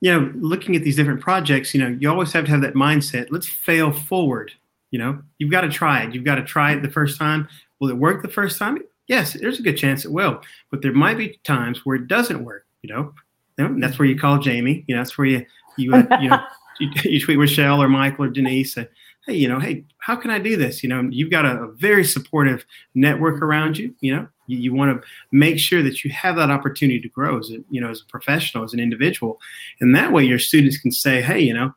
you 0.00 0.10
know, 0.10 0.32
looking 0.36 0.74
at 0.74 0.82
these 0.82 0.96
different 0.96 1.20
projects, 1.20 1.74
you 1.74 1.80
know, 1.80 1.96
you 2.00 2.08
always 2.08 2.32
have 2.32 2.46
to 2.46 2.50
have 2.50 2.62
that 2.62 2.74
mindset. 2.74 3.28
Let's 3.30 3.46
fail 3.46 3.92
forward. 3.92 4.52
You 4.90 4.98
know, 4.98 5.22
you've 5.38 5.50
got 5.50 5.60
to 5.60 5.68
try 5.68 6.02
it. 6.02 6.14
You've 6.14 6.24
got 6.24 6.36
to 6.36 6.44
try 6.44 6.72
it 6.72 6.82
the 6.82 6.90
first 6.90 7.18
time. 7.18 7.48
Will 7.78 7.90
it 7.90 7.96
work 7.96 8.22
the 8.22 8.28
first 8.28 8.58
time? 8.58 8.78
Yes, 9.10 9.32
there's 9.32 9.58
a 9.58 9.62
good 9.62 9.76
chance 9.76 10.04
it 10.04 10.12
will. 10.12 10.40
But 10.70 10.82
there 10.82 10.92
might 10.92 11.18
be 11.18 11.40
times 11.42 11.84
where 11.84 11.96
it 11.96 12.06
doesn't 12.06 12.44
work. 12.44 12.64
You 12.82 12.94
know, 12.94 13.14
and 13.58 13.82
that's 13.82 13.98
where 13.98 14.06
you 14.06 14.16
call 14.16 14.40
Jaime. 14.40 14.84
You 14.86 14.94
know, 14.94 15.02
that's 15.02 15.18
where 15.18 15.26
you 15.26 15.44
you 15.76 15.92
uh, 15.92 16.06
you 16.20 16.30
know 16.30 16.40
you, 16.80 16.90
you 17.04 17.20
tweet 17.20 17.36
Rachelle 17.36 17.78
or 17.78 17.88
Michael 17.88 18.26
or 18.26 18.28
Denise. 18.28 18.76
And, 18.76 18.88
hey, 19.26 19.34
you 19.34 19.48
know, 19.48 19.58
hey, 19.58 19.84
how 19.98 20.14
can 20.14 20.30
I 20.30 20.38
do 20.38 20.56
this? 20.56 20.84
You 20.84 20.90
know, 20.90 21.08
you've 21.10 21.32
got 21.32 21.44
a, 21.44 21.64
a 21.64 21.72
very 21.72 22.04
supportive 22.04 22.64
network 22.94 23.42
around 23.42 23.78
you. 23.78 23.92
You 24.00 24.14
know, 24.14 24.28
you, 24.46 24.58
you 24.58 24.74
want 24.74 25.02
to 25.02 25.08
make 25.32 25.58
sure 25.58 25.82
that 25.82 26.04
you 26.04 26.12
have 26.12 26.36
that 26.36 26.50
opportunity 26.50 27.00
to 27.00 27.08
grow 27.08 27.36
as 27.40 27.50
a 27.50 27.58
you 27.68 27.80
know 27.80 27.90
as 27.90 28.02
a 28.02 28.06
professional, 28.06 28.62
as 28.62 28.74
an 28.74 28.80
individual, 28.80 29.40
and 29.80 29.92
that 29.96 30.12
way 30.12 30.22
your 30.22 30.38
students 30.38 30.78
can 30.78 30.92
say, 30.92 31.20
hey, 31.20 31.40
you 31.40 31.52
know, 31.52 31.74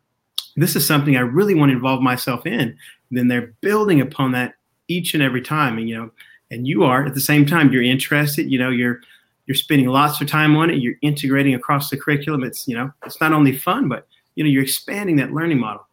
this 0.56 0.75
is 0.75 0.86
something 0.86 1.18
I 1.18 1.22
really 1.22 1.56
want 1.56 1.72
to 1.72 1.75
involve 1.75 2.04
myself 2.04 2.46
in. 2.46 2.78
then 3.10 3.28
they're 3.28 3.56
building 3.62 4.02
upon 4.02 4.34
that 4.34 4.54
each 4.88 5.16
and 5.16 5.24
every 5.24 5.42
time, 5.42 5.80
and 5.80 5.90
you 5.90 5.98
know, 5.98 6.12
and 6.53 6.67
you 6.67 6.83
are 6.83 7.05
at 7.05 7.15
the 7.15 7.22
same 7.22 7.45
time 7.45 7.72
you're 7.72 7.83
interested. 7.83 8.51
You 8.51 8.60
know, 8.60 8.69
you're 8.69 9.01
you're 9.45 9.55
spending 9.55 9.88
lots 9.88 10.22
of 10.22 10.27
time 10.27 10.55
on 10.55 10.69
it. 10.69 10.77
You're 10.77 10.95
integrating 11.01 11.53
across 11.53 11.89
the 11.89 11.98
curriculum. 11.98 12.43
It's 12.43 12.67
you 12.67 12.75
know, 12.75 12.91
it's 13.05 13.19
not 13.19 13.33
only 13.33 13.57
fun, 13.57 13.89
but 13.89 14.07
you 14.36 14.43
know, 14.43 14.50
you're 14.50 14.63
expanding 14.63 15.17
that 15.17 15.31
learning 15.31 15.60
model. 15.60 15.86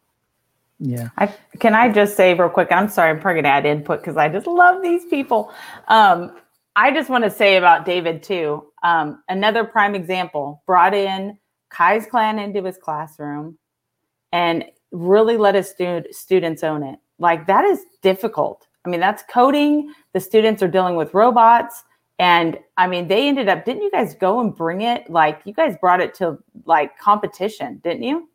yeah 0.79 1.09
I, 1.17 1.27
can 1.59 1.75
I 1.75 1.91
just 1.91 2.15
say 2.15 2.33
real 2.33 2.49
quick? 2.49 2.69
I'm 2.71 2.89
sorry, 2.89 3.09
I'm 3.11 3.19
probably 3.19 3.41
going 3.41 3.43
to 3.43 3.49
add 3.49 3.65
input 3.65 4.01
because 4.01 4.17
I 4.17 4.29
just 4.29 4.47
love 4.47 4.81
these 4.81 5.05
people. 5.05 5.53
Um, 5.87 6.35
I 6.75 6.91
just 6.91 7.09
want 7.09 7.23
to 7.23 7.29
say 7.29 7.57
about 7.57 7.85
David 7.85 8.23
too. 8.23 8.65
Um, 8.83 9.21
another 9.27 9.63
prime 9.63 9.93
example 9.93 10.63
brought 10.65 10.93
in 10.93 11.37
Kai's 11.69 12.05
clan 12.05 12.39
into 12.39 12.63
his 12.63 12.77
classroom 12.77 13.57
and 14.31 14.65
really 14.91 15.37
let 15.37 15.55
his 15.55 15.69
stu- 15.69 16.05
students 16.11 16.63
own 16.63 16.83
it. 16.83 16.99
like 17.19 17.47
that 17.47 17.65
is 17.65 17.79
difficult. 18.01 18.67
I 18.85 18.89
mean, 18.89 18.99
that's 18.99 19.23
coding. 19.31 19.93
The 20.13 20.19
students 20.19 20.63
are 20.63 20.67
dealing 20.67 20.95
with 20.95 21.13
robots. 21.13 21.83
And 22.19 22.59
I 22.77 22.87
mean, 22.87 23.07
they 23.07 23.27
ended 23.27 23.49
up, 23.49 23.65
didn't 23.65 23.81
you 23.81 23.91
guys 23.91 24.13
go 24.15 24.39
and 24.41 24.55
bring 24.55 24.81
it? 24.81 25.09
Like, 25.09 25.41
you 25.45 25.53
guys 25.53 25.75
brought 25.81 26.01
it 26.01 26.13
to 26.15 26.37
like 26.65 26.97
competition, 26.97 27.81
didn't 27.83 28.03
you? 28.03 28.29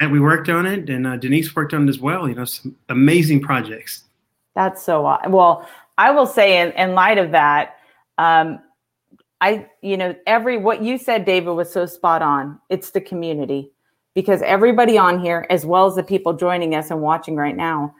And 0.00 0.10
we 0.10 0.18
worked 0.18 0.48
on 0.48 0.64
it, 0.64 0.88
and 0.88 1.06
uh, 1.06 1.16
Denise 1.18 1.54
worked 1.54 1.74
on 1.74 1.86
it 1.86 1.90
as 1.90 1.98
well. 1.98 2.26
You 2.26 2.34
know, 2.34 2.46
some 2.46 2.74
amazing 2.88 3.42
projects. 3.42 4.04
That's 4.54 4.82
so 4.82 5.02
well. 5.28 5.68
I 5.98 6.10
will 6.10 6.26
say, 6.26 6.60
in, 6.60 6.72
in 6.72 6.94
light 6.94 7.18
of 7.18 7.32
that, 7.32 7.76
um, 8.16 8.60
I, 9.42 9.66
you 9.82 9.98
know, 9.98 10.14
every 10.26 10.56
what 10.56 10.82
you 10.82 10.96
said, 10.96 11.26
David, 11.26 11.50
was 11.50 11.70
so 11.70 11.84
spot 11.84 12.22
on. 12.22 12.58
It's 12.70 12.90
the 12.90 13.00
community 13.02 13.70
because 14.14 14.40
everybody 14.42 14.96
on 14.96 15.20
here, 15.20 15.46
as 15.50 15.66
well 15.66 15.86
as 15.86 15.96
the 15.96 16.02
people 16.02 16.32
joining 16.32 16.74
us 16.74 16.90
and 16.90 17.02
watching 17.02 17.36
right 17.36 17.56
now, 17.56 17.94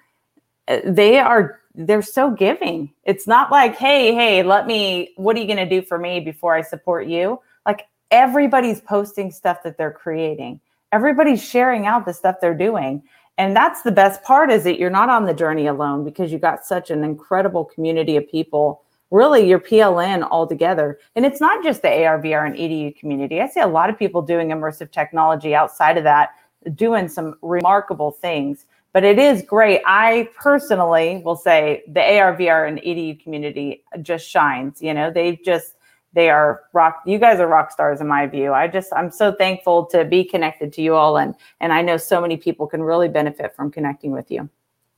uh, 0.69 0.81
they 0.85 1.19
are 1.19 1.60
they're 1.75 2.03
so 2.03 2.31
giving. 2.31 2.93
It's 3.05 3.27
not 3.27 3.51
like, 3.51 3.77
hey, 3.77 4.15
hey, 4.15 4.43
let 4.43 4.67
me. 4.67 5.13
What 5.17 5.37
are 5.37 5.41
you 5.41 5.47
going 5.47 5.69
to 5.69 5.69
do 5.69 5.83
for 5.83 5.99
me 5.99 6.21
before 6.21 6.55
I 6.55 6.63
support 6.63 7.07
you? 7.07 7.41
Like 7.67 7.87
everybody's 8.11 8.81
posting 8.81 9.31
stuff 9.31 9.63
that 9.65 9.79
they're 9.79 9.93
creating. 9.93 10.61
Everybody's 10.93 11.43
sharing 11.43 11.87
out 11.87 12.05
the 12.07 12.13
stuff 12.13 12.37
they're 12.41 12.55
doing. 12.55 13.03
And 13.39 13.57
that's 13.57 13.83
the 13.83 13.93
best 13.93 14.23
part 14.23 14.51
is 14.51 14.65
that 14.65 14.79
you're 14.79 14.91
not 14.91 15.09
on 15.09 15.25
the 15.25 15.33
journey 15.33 15.67
alone 15.67 16.05
because 16.05 16.33
you 16.33 16.39
got 16.39 16.67
such 16.67 16.91
an 16.91 17.05
incredible 17.05 17.65
community 17.65 18.17
of 18.17 18.29
people 18.29 18.83
really 19.11 19.49
your 19.49 19.59
PLN 19.59 20.27
all 20.31 20.47
together. 20.47 20.99
And 21.17 21.25
it's 21.27 21.41
not 21.41 21.65
just 21.65 21.83
the 21.83 21.89
ARVR 21.89 22.47
and 22.47 22.55
EDU 22.55 22.97
community. 22.97 23.41
I 23.41 23.49
see 23.49 23.61
a 23.61 23.67
lot 23.67 23.91
of 23.91 23.99
people 23.99 24.23
doing 24.23 24.49
immersive 24.49 24.93
technology 24.93 25.55
outside 25.55 25.99
of 25.99 26.05
that, 26.05 26.31
doing 26.75 27.09
some 27.09 27.35
remarkable 27.43 28.13
things. 28.13 28.67
But 28.93 29.05
it 29.05 29.19
is 29.19 29.43
great. 29.43 29.83
I 29.87 30.29
personally 30.37 31.23
will 31.25 31.37
say 31.37 31.85
the 31.87 32.01
ARVR 32.01 32.67
and 32.67 32.79
EDU 32.79 33.23
community 33.23 33.85
just 34.03 34.29
shines. 34.29 34.83
You 34.83 34.95
know, 34.95 35.11
they 35.11 35.37
just 35.45 35.75
they 36.13 36.29
are 36.29 36.63
rock. 36.73 37.03
You 37.07 37.19
guys 37.19 37.39
are 37.39 37.47
rock 37.47 37.71
stars 37.71 38.01
in 38.01 38.09
my 38.09 38.27
view. 38.27 38.53
I 38.53 38.67
just 38.67 38.93
I'm 38.93 39.11
so 39.11 39.33
thankful 39.33 39.87
to 39.87 40.05
be 40.05 40.25
connected 40.25 40.73
to 40.75 40.83
you 40.83 40.95
all, 40.95 41.17
and 41.17 41.35
and 41.61 41.73
I 41.73 41.83
know 41.83 41.97
so 41.97 42.21
many 42.21 42.37
people 42.37 42.67
can 42.67 42.83
really 42.83 43.09
benefit 43.09 43.55
from 43.55 43.71
connecting 43.71 44.11
with 44.11 44.31
you. 44.31 44.49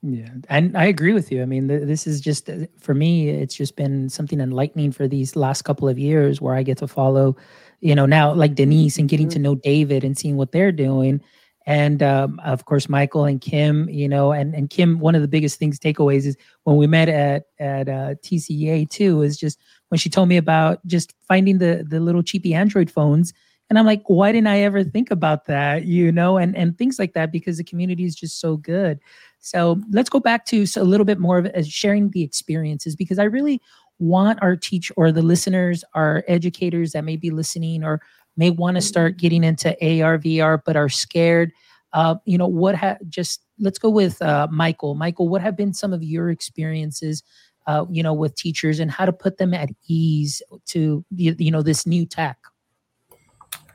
Yeah, 0.02 0.30
and 0.49 0.76
I 0.76 0.87
agree 0.87 1.12
with 1.12 1.30
you. 1.30 1.42
I 1.42 1.44
mean, 1.44 1.68
th- 1.68 1.87
this 1.87 2.06
is 2.06 2.20
just 2.20 2.50
for 2.78 2.94
me. 2.94 3.28
It's 3.28 3.54
just 3.54 3.76
been 3.76 4.08
something 4.08 4.40
enlightening 4.40 4.90
for 4.92 5.06
these 5.06 5.37
last 5.37 5.62
couple 5.62 5.88
of 5.88 5.99
years, 5.99 6.40
where 6.40 6.54
I 6.54 6.62
get 6.62 6.78
to 6.78 6.88
follow, 6.88 7.37
you 7.80 7.94
know, 7.94 8.06
now 8.06 8.32
like 8.32 8.54
Denise 8.54 8.99
and 8.99 9.08
getting 9.08 9.28
mm-hmm. 9.28 9.34
to 9.34 9.38
know 9.38 9.54
David 9.54 10.02
and 10.02 10.18
seeing 10.18 10.37
what 10.37 10.50
they're 10.50 10.72
doing, 10.72 11.20
and 11.66 12.02
um, 12.02 12.40
of 12.45 12.64
course 12.64 12.88
Michael 12.88 13.25
and 13.25 13.40
Kim. 13.40 13.88
You 13.88 14.09
know, 14.09 14.33
and 14.33 14.54
and 14.54 14.71
Kim. 14.71 14.99
One 14.99 15.14
of 15.14 15.23
the 15.23 15.28
biggest 15.28 15.59
things 15.59 15.78
takeaways 15.78 16.26
is 16.26 16.37
when 16.64 16.76
we 16.76 16.87
met 16.87 17.09
at 17.09 17.45
at 17.59 17.88
uh, 17.88 18.14
too 18.23 19.23
is 19.23 19.37
just 19.37 19.59
when 19.88 19.99
she 19.99 20.11
told 20.11 20.28
me 20.28 20.37
about 20.37 20.85
just 20.87 21.14
finding 21.26 21.59
the 21.59 21.85
the 21.88 22.00
little 22.00 22.23
cheapy 22.23 22.54
Android 22.54 22.90
phones. 22.90 23.33
And 23.71 23.78
I'm 23.78 23.87
like, 23.87 24.02
why 24.07 24.33
didn't 24.33 24.49
I 24.49 24.61
ever 24.61 24.85
think 24.85 25.11
about 25.11 25.47
that? 25.47 25.87
You 25.87 26.12
know, 26.12 26.37
and 26.37 26.57
and 26.57 26.76
things 26.76 26.99
like 26.99 27.14
that 27.14 27.33
because 27.33 27.57
the 27.57 27.64
community 27.64 28.04
is 28.04 28.14
just 28.14 28.40
so 28.40 28.57
good. 28.57 29.00
So 29.40 29.81
let's 29.90 30.11
go 30.11 30.21
back 30.21 30.45
to 30.47 30.66
a 30.76 30.85
little 30.85 31.07
bit 31.07 31.19
more 31.19 31.38
of 31.38 31.47
as 31.47 31.69
sharing 31.69 32.11
the 32.11 32.23
experiences 32.23 32.95
because 32.95 33.19
I 33.19 33.25
really 33.25 33.61
want 33.99 34.38
our 34.42 34.57
teach 34.57 34.90
or 34.97 35.12
the 35.12 35.23
listeners, 35.23 35.85
our 35.95 36.25
educators 36.28 36.92
that 36.92 37.04
may 37.04 37.16
be 37.16 37.31
listening 37.31 37.85
or 37.85 38.00
may 38.36 38.50
want 38.50 38.76
to 38.76 38.80
start 38.80 39.16
getting 39.16 39.44
into 39.44 39.70
AR, 39.80 40.18
VR, 40.18 40.60
but 40.64 40.76
are 40.76 40.88
scared. 40.88 41.52
Uh, 41.92 42.16
you 42.24 42.38
know, 42.38 42.46
what 42.46 42.74
have 42.74 42.98
just 43.08 43.44
let's 43.58 43.78
go 43.78 43.90
with 43.90 44.20
uh, 44.22 44.48
Michael. 44.50 44.94
Michael, 44.94 45.28
what 45.28 45.42
have 45.42 45.56
been 45.56 45.74
some 45.74 45.92
of 45.92 46.02
your 46.02 46.30
experiences, 46.30 47.22
uh, 47.66 47.84
you 47.90 48.02
know, 48.02 48.14
with 48.14 48.34
teachers 48.34 48.80
and 48.80 48.90
how 48.90 49.04
to 49.04 49.12
put 49.12 49.38
them 49.38 49.52
at 49.52 49.68
ease 49.86 50.42
to, 50.66 51.04
you 51.14 51.50
know, 51.50 51.62
this 51.62 51.86
new 51.86 52.06
tech? 52.06 52.38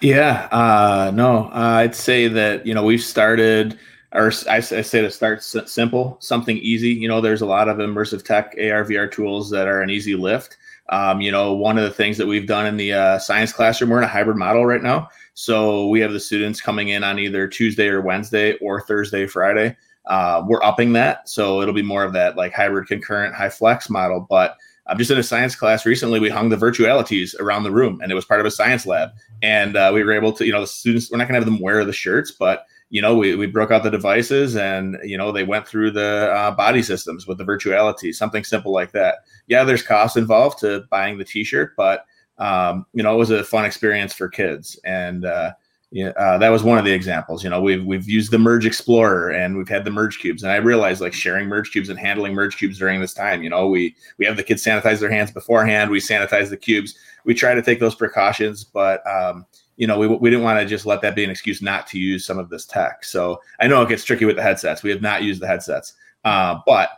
Yeah, 0.01 0.47
uh, 0.51 1.11
no, 1.13 1.49
I'd 1.53 1.95
say 1.95 2.27
that, 2.27 2.65
you 2.65 2.73
know, 2.73 2.83
we've 2.83 3.01
started 3.01 3.77
or 4.13 4.31
I, 4.49 4.57
I, 4.57 4.61
say 4.61 5.01
to 5.01 5.11
start 5.11 5.43
simple, 5.43 6.17
something 6.21 6.57
easy. 6.57 6.89
You 6.89 7.07
know, 7.07 7.19
there's 7.19 7.41
a 7.41 7.45
lot 7.45 7.67
of 7.67 7.77
immersive 7.77 8.23
tech 8.23 8.55
AR 8.57 8.85
VR 8.85 9.11
tools 9.11 9.49
that 9.49 9.67
are 9.67 9.81
an 9.81 9.89
easy 9.89 10.15
lift. 10.15 10.57
Um, 10.89 11.21
you 11.21 11.31
know, 11.31 11.53
one 11.53 11.77
of 11.77 11.83
the 11.83 11.91
things 11.91 12.17
that 12.17 12.27
we've 12.27 12.47
done 12.47 12.65
in 12.65 12.77
the 12.77 12.93
uh, 12.93 13.19
science 13.19 13.51
classroom, 13.51 13.89
we're 13.89 13.97
in 13.97 14.03
a 14.03 14.07
hybrid 14.07 14.37
model 14.37 14.65
right 14.65 14.81
now. 14.81 15.09
So 15.33 15.87
we 15.89 15.99
have 15.99 16.13
the 16.13 16.19
students 16.19 16.61
coming 16.61 16.89
in 16.89 17.03
on 17.03 17.19
either 17.19 17.47
Tuesday 17.47 17.87
or 17.87 18.01
Wednesday 18.01 18.53
or 18.53 18.81
Thursday, 18.81 19.27
Friday. 19.27 19.75
Uh, 20.05 20.43
we're 20.47 20.63
upping 20.63 20.93
that. 20.93 21.27
So 21.27 21.61
it'll 21.61 21.73
be 21.73 21.81
more 21.81 22.03
of 22.03 22.13
that 22.13 22.37
like 22.37 22.53
hybrid 22.53 22.87
concurrent 22.87 23.35
high 23.35 23.49
flex 23.49 23.89
model. 23.89 24.25
But 24.29 24.55
I'm 24.87 24.97
just 24.97 25.11
in 25.11 25.17
a 25.17 25.23
science 25.23 25.55
class 25.55 25.85
recently. 25.85 26.19
We 26.19 26.29
hung 26.29 26.49
the 26.49 26.55
Virtuali-Tees 26.55 27.35
around 27.35 27.63
the 27.63 27.71
room 27.71 27.99
and 28.01 28.11
it 28.11 28.15
was 28.15 28.25
part 28.25 28.39
of 28.39 28.45
a 28.45 28.51
science 28.51 28.85
lab. 28.85 29.09
And 29.41 29.75
uh, 29.75 29.91
we 29.93 30.03
were 30.03 30.13
able 30.13 30.31
to, 30.33 30.45
you 30.45 30.53
know, 30.53 30.61
the 30.61 30.67
students, 30.67 31.11
we're 31.11 31.17
not 31.17 31.27
going 31.27 31.39
to 31.39 31.45
have 31.45 31.53
them 31.53 31.61
wear 31.61 31.83
the 31.83 31.93
shirts, 31.93 32.31
but 32.31 32.65
you 32.89 33.01
know, 33.01 33.15
we, 33.15 33.35
we 33.35 33.45
broke 33.45 33.71
out 33.71 33.83
the 33.83 33.91
devices 33.91 34.55
and, 34.55 34.97
you 35.03 35.17
know, 35.17 35.31
they 35.31 35.43
went 35.43 35.67
through 35.67 35.91
the 35.91 36.31
uh, 36.33 36.51
body 36.51 36.81
systems 36.81 37.27
with 37.27 37.37
the 37.37 37.43
Virtuali-Tee, 37.43 38.13
something 38.13 38.43
simple 38.43 38.71
like 38.71 38.91
that. 38.93 39.19
Yeah, 39.47 39.63
there's 39.63 39.83
costs 39.83 40.17
involved 40.17 40.59
to 40.59 40.85
buying 40.89 41.17
the 41.17 41.25
t-shirt, 41.25 41.75
but, 41.75 42.05
um, 42.37 42.85
you 42.93 43.03
know, 43.03 43.13
it 43.13 43.17
was 43.17 43.31
a 43.31 43.43
fun 43.43 43.65
experience 43.65 44.13
for 44.13 44.29
kids. 44.29 44.79
And, 44.85 45.25
uh, 45.25 45.51
yeah, 45.91 46.09
uh, 46.09 46.37
that 46.39 46.49
was 46.49 46.63
one 46.63 46.77
of 46.77 46.83
the 46.83 46.91
examples. 46.91 47.43
You 47.43 47.49
know, 47.49 47.61
we've 47.61 47.85
we've 47.85 48.09
used 48.09 48.31
the 48.31 48.37
Merge 48.37 48.65
Explorer 48.65 49.29
and 49.31 49.57
we've 49.57 49.69
had 49.69 49.85
the 49.85 49.91
Merge 49.91 50.19
cubes, 50.19 50.43
and 50.43 50.51
I 50.51 50.57
realized 50.57 50.99
like 50.99 51.13
sharing 51.13 51.47
Merge 51.47 51.71
cubes 51.71 51.87
and 51.87 51.97
handling 51.97 52.33
Merge 52.33 52.57
cubes 52.57 52.77
during 52.77 52.99
this 52.99 53.13
time. 53.13 53.41
You 53.41 53.49
know, 53.49 53.67
we 53.67 53.95
we 54.17 54.25
have 54.25 54.35
the 54.35 54.43
kids 54.43 54.65
sanitize 54.65 54.99
their 54.99 55.09
hands 55.09 55.31
beforehand. 55.31 55.89
We 55.89 55.99
sanitize 55.99 56.49
the 56.49 56.57
cubes. 56.57 56.93
We 57.23 57.33
try 57.33 57.55
to 57.55 57.61
take 57.61 57.79
those 57.79 57.95
precautions, 57.95 58.65
but 58.65 59.01
um, 59.07 59.45
you 59.77 59.87
know, 59.87 59.97
we, 59.97 60.07
we 60.07 60.29
didn't 60.29 60.43
want 60.43 60.59
to 60.59 60.65
just 60.65 60.85
let 60.85 61.01
that 61.01 61.15
be 61.15 61.23
an 61.23 61.29
excuse 61.29 61.61
not 61.61 61.87
to 61.87 61.99
use 61.99 62.25
some 62.25 62.39
of 62.39 62.49
this 62.49 62.65
tech. 62.65 63.05
So 63.05 63.39
I 63.59 63.67
know 63.67 63.81
it 63.83 63.89
gets 63.89 64.03
tricky 64.03 64.25
with 64.25 64.35
the 64.35 64.41
headsets. 64.41 64.83
We 64.83 64.89
have 64.89 65.01
not 65.01 65.23
used 65.23 65.41
the 65.41 65.47
headsets, 65.47 65.93
uh, 66.25 66.59
but 66.65 66.89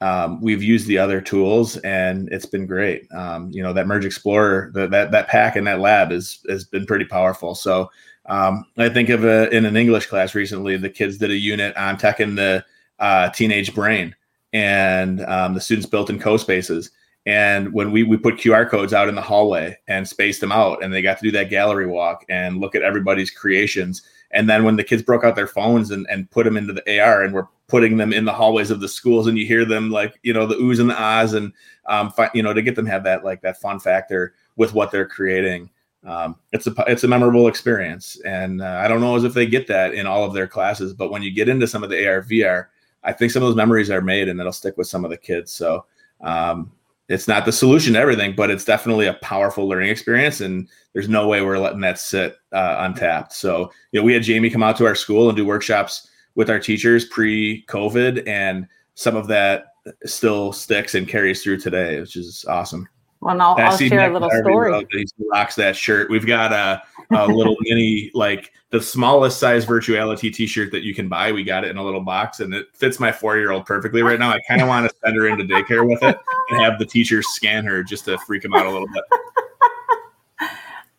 um, 0.00 0.40
we've 0.40 0.62
used 0.62 0.86
the 0.86 0.96
other 0.96 1.20
tools 1.20 1.76
and 1.78 2.28
it's 2.32 2.46
been 2.46 2.66
great. 2.66 3.12
Um, 3.12 3.50
you 3.50 3.62
know, 3.62 3.72
that 3.72 3.86
Merge 3.86 4.06
Explorer, 4.06 4.70
the, 4.72 4.86
that 4.86 5.10
that 5.10 5.28
pack 5.28 5.56
in 5.56 5.64
that 5.64 5.80
lab 5.80 6.12
is 6.12 6.38
has 6.48 6.64
been 6.64 6.86
pretty 6.86 7.04
powerful. 7.04 7.54
So 7.54 7.90
um, 8.26 8.64
I 8.78 8.88
think 8.88 9.08
of 9.08 9.24
a, 9.24 9.50
in 9.54 9.66
an 9.66 9.76
English 9.76 10.06
class 10.06 10.34
recently, 10.34 10.76
the 10.76 10.88
kids 10.88 11.18
did 11.18 11.30
a 11.30 11.36
unit 11.36 11.76
on 11.76 11.98
tech 11.98 12.20
in 12.20 12.34
the 12.36 12.64
uh, 12.98 13.30
teenage 13.30 13.74
brain, 13.74 14.14
and 14.52 15.24
um, 15.26 15.54
the 15.54 15.60
students 15.60 15.88
built 15.88 16.10
in 16.10 16.18
CoSpaces 16.18 16.90
and 17.26 17.72
when 17.72 17.92
we, 17.92 18.02
we 18.02 18.16
put 18.16 18.36
QR 18.36 18.68
codes 18.68 18.94
out 18.94 19.08
in 19.08 19.14
the 19.14 19.20
hallway 19.20 19.76
and 19.88 20.08
spaced 20.08 20.40
them 20.40 20.52
out, 20.52 20.82
and 20.82 20.92
they 20.92 21.02
got 21.02 21.18
to 21.18 21.24
do 21.24 21.30
that 21.32 21.50
gallery 21.50 21.86
walk 21.86 22.24
and 22.28 22.58
look 22.60 22.74
at 22.74 22.82
everybody's 22.82 23.30
creations. 23.30 24.02
And 24.30 24.48
then 24.48 24.64
when 24.64 24.76
the 24.76 24.84
kids 24.84 25.02
broke 25.02 25.24
out 25.24 25.36
their 25.36 25.46
phones 25.46 25.90
and, 25.90 26.06
and 26.08 26.30
put 26.30 26.44
them 26.44 26.56
into 26.56 26.72
the 26.72 27.00
AR 27.00 27.22
and 27.22 27.34
we're 27.34 27.48
putting 27.66 27.96
them 27.96 28.12
in 28.12 28.24
the 28.24 28.32
hallways 28.32 28.70
of 28.70 28.80
the 28.80 28.88
schools, 28.88 29.26
and 29.26 29.36
you 29.36 29.46
hear 29.46 29.64
them 29.64 29.90
like, 29.90 30.18
you 30.22 30.32
know, 30.32 30.46
the 30.46 30.54
oohs 30.56 30.80
and 30.80 30.88
the 30.88 31.00
ahs, 31.00 31.34
and, 31.34 31.52
um, 31.86 32.10
fi- 32.10 32.30
you 32.32 32.42
know, 32.42 32.54
to 32.54 32.62
get 32.62 32.74
them 32.74 32.86
have 32.86 33.04
that 33.04 33.24
like 33.24 33.42
that 33.42 33.60
fun 33.60 33.78
factor 33.78 34.34
with 34.56 34.72
what 34.72 34.90
they're 34.90 35.06
creating. 35.06 35.70
Um, 36.06 36.36
it's 36.52 36.66
a 36.66 36.74
it's 36.86 37.04
a 37.04 37.08
memorable 37.08 37.46
experience, 37.46 38.18
and 38.24 38.62
uh, 38.62 38.80
I 38.82 38.88
don't 38.88 39.02
know 39.02 39.16
as 39.16 39.24
if 39.24 39.34
they 39.34 39.46
get 39.46 39.66
that 39.66 39.92
in 39.92 40.06
all 40.06 40.24
of 40.24 40.32
their 40.32 40.46
classes, 40.46 40.94
but 40.94 41.10
when 41.10 41.22
you 41.22 41.30
get 41.30 41.48
into 41.48 41.66
some 41.66 41.84
of 41.84 41.90
the 41.90 42.08
AR 42.08 42.22
VR, 42.22 42.68
I 43.04 43.12
think 43.12 43.32
some 43.32 43.42
of 43.42 43.48
those 43.48 43.56
memories 43.56 43.90
are 43.90 44.00
made, 44.00 44.28
and 44.28 44.40
it'll 44.40 44.52
stick 44.52 44.78
with 44.78 44.86
some 44.86 45.04
of 45.04 45.10
the 45.10 45.18
kids. 45.18 45.52
So 45.52 45.84
um, 46.22 46.72
it's 47.10 47.26
not 47.26 47.44
the 47.44 47.52
solution 47.52 47.94
to 47.94 47.98
everything, 47.98 48.36
but 48.36 48.50
it's 48.50 48.64
definitely 48.64 49.06
a 49.06 49.14
powerful 49.14 49.68
learning 49.68 49.90
experience. 49.90 50.40
And 50.40 50.68
there's 50.92 51.08
no 51.08 51.26
way 51.26 51.42
we're 51.42 51.58
letting 51.58 51.80
that 51.80 51.98
sit 51.98 52.36
uh, 52.52 52.76
untapped. 52.78 53.32
So, 53.32 53.72
you 53.90 54.00
know, 54.00 54.04
we 54.04 54.14
had 54.14 54.24
Jaime 54.24 54.48
come 54.48 54.62
out 54.62 54.76
to 54.76 54.86
our 54.86 54.94
school 54.94 55.28
and 55.28 55.36
do 55.36 55.44
workshops 55.44 56.08
with 56.36 56.48
our 56.48 56.60
teachers 56.60 57.04
pre 57.04 57.64
COVID, 57.66 58.28
and 58.28 58.66
some 58.94 59.16
of 59.16 59.26
that 59.26 59.64
still 60.04 60.52
sticks 60.52 60.94
and 60.94 61.08
carries 61.08 61.42
through 61.42 61.58
today, 61.58 61.98
which 61.98 62.14
is 62.14 62.44
awesome. 62.48 62.88
Well, 63.20 63.38
I'll, 63.40 63.54
I'll 63.58 63.76
share 63.76 64.10
a 64.10 64.12
little 64.12 64.30
story. 64.30 64.86
He 64.90 65.06
rocks 65.30 65.54
that 65.56 65.76
shirt. 65.76 66.08
We've 66.08 66.26
got 66.26 66.52
a, 66.52 66.82
a 67.14 67.26
little 67.26 67.54
mini, 67.60 68.10
like 68.14 68.50
the 68.70 68.80
smallest 68.80 69.38
size 69.38 69.66
Virtuali-Tee 69.66 70.30
T-shirt 70.30 70.72
that 70.72 70.82
you 70.82 70.94
can 70.94 71.06
buy. 71.08 71.30
We 71.30 71.44
got 71.44 71.64
it 71.64 71.70
in 71.70 71.76
a 71.76 71.84
little 71.84 72.00
box, 72.00 72.40
and 72.40 72.54
it 72.54 72.68
fits 72.72 72.98
my 72.98 73.12
four-year-old 73.12 73.66
perfectly 73.66 74.02
right 74.02 74.18
now. 74.18 74.30
I 74.30 74.40
kind 74.48 74.62
of 74.62 74.68
want 74.68 74.88
to 74.88 74.96
send 75.04 75.16
her 75.16 75.26
into 75.26 75.44
daycare 75.44 75.86
with 75.86 76.02
it 76.02 76.16
and 76.48 76.60
have 76.62 76.78
the 76.78 76.86
teachers 76.86 77.28
scan 77.28 77.66
her 77.66 77.82
just 77.82 78.06
to 78.06 78.16
freak 78.18 78.42
him 78.42 78.54
out 78.54 78.64
a 78.64 78.70
little 78.70 78.88
bit. 78.88 79.04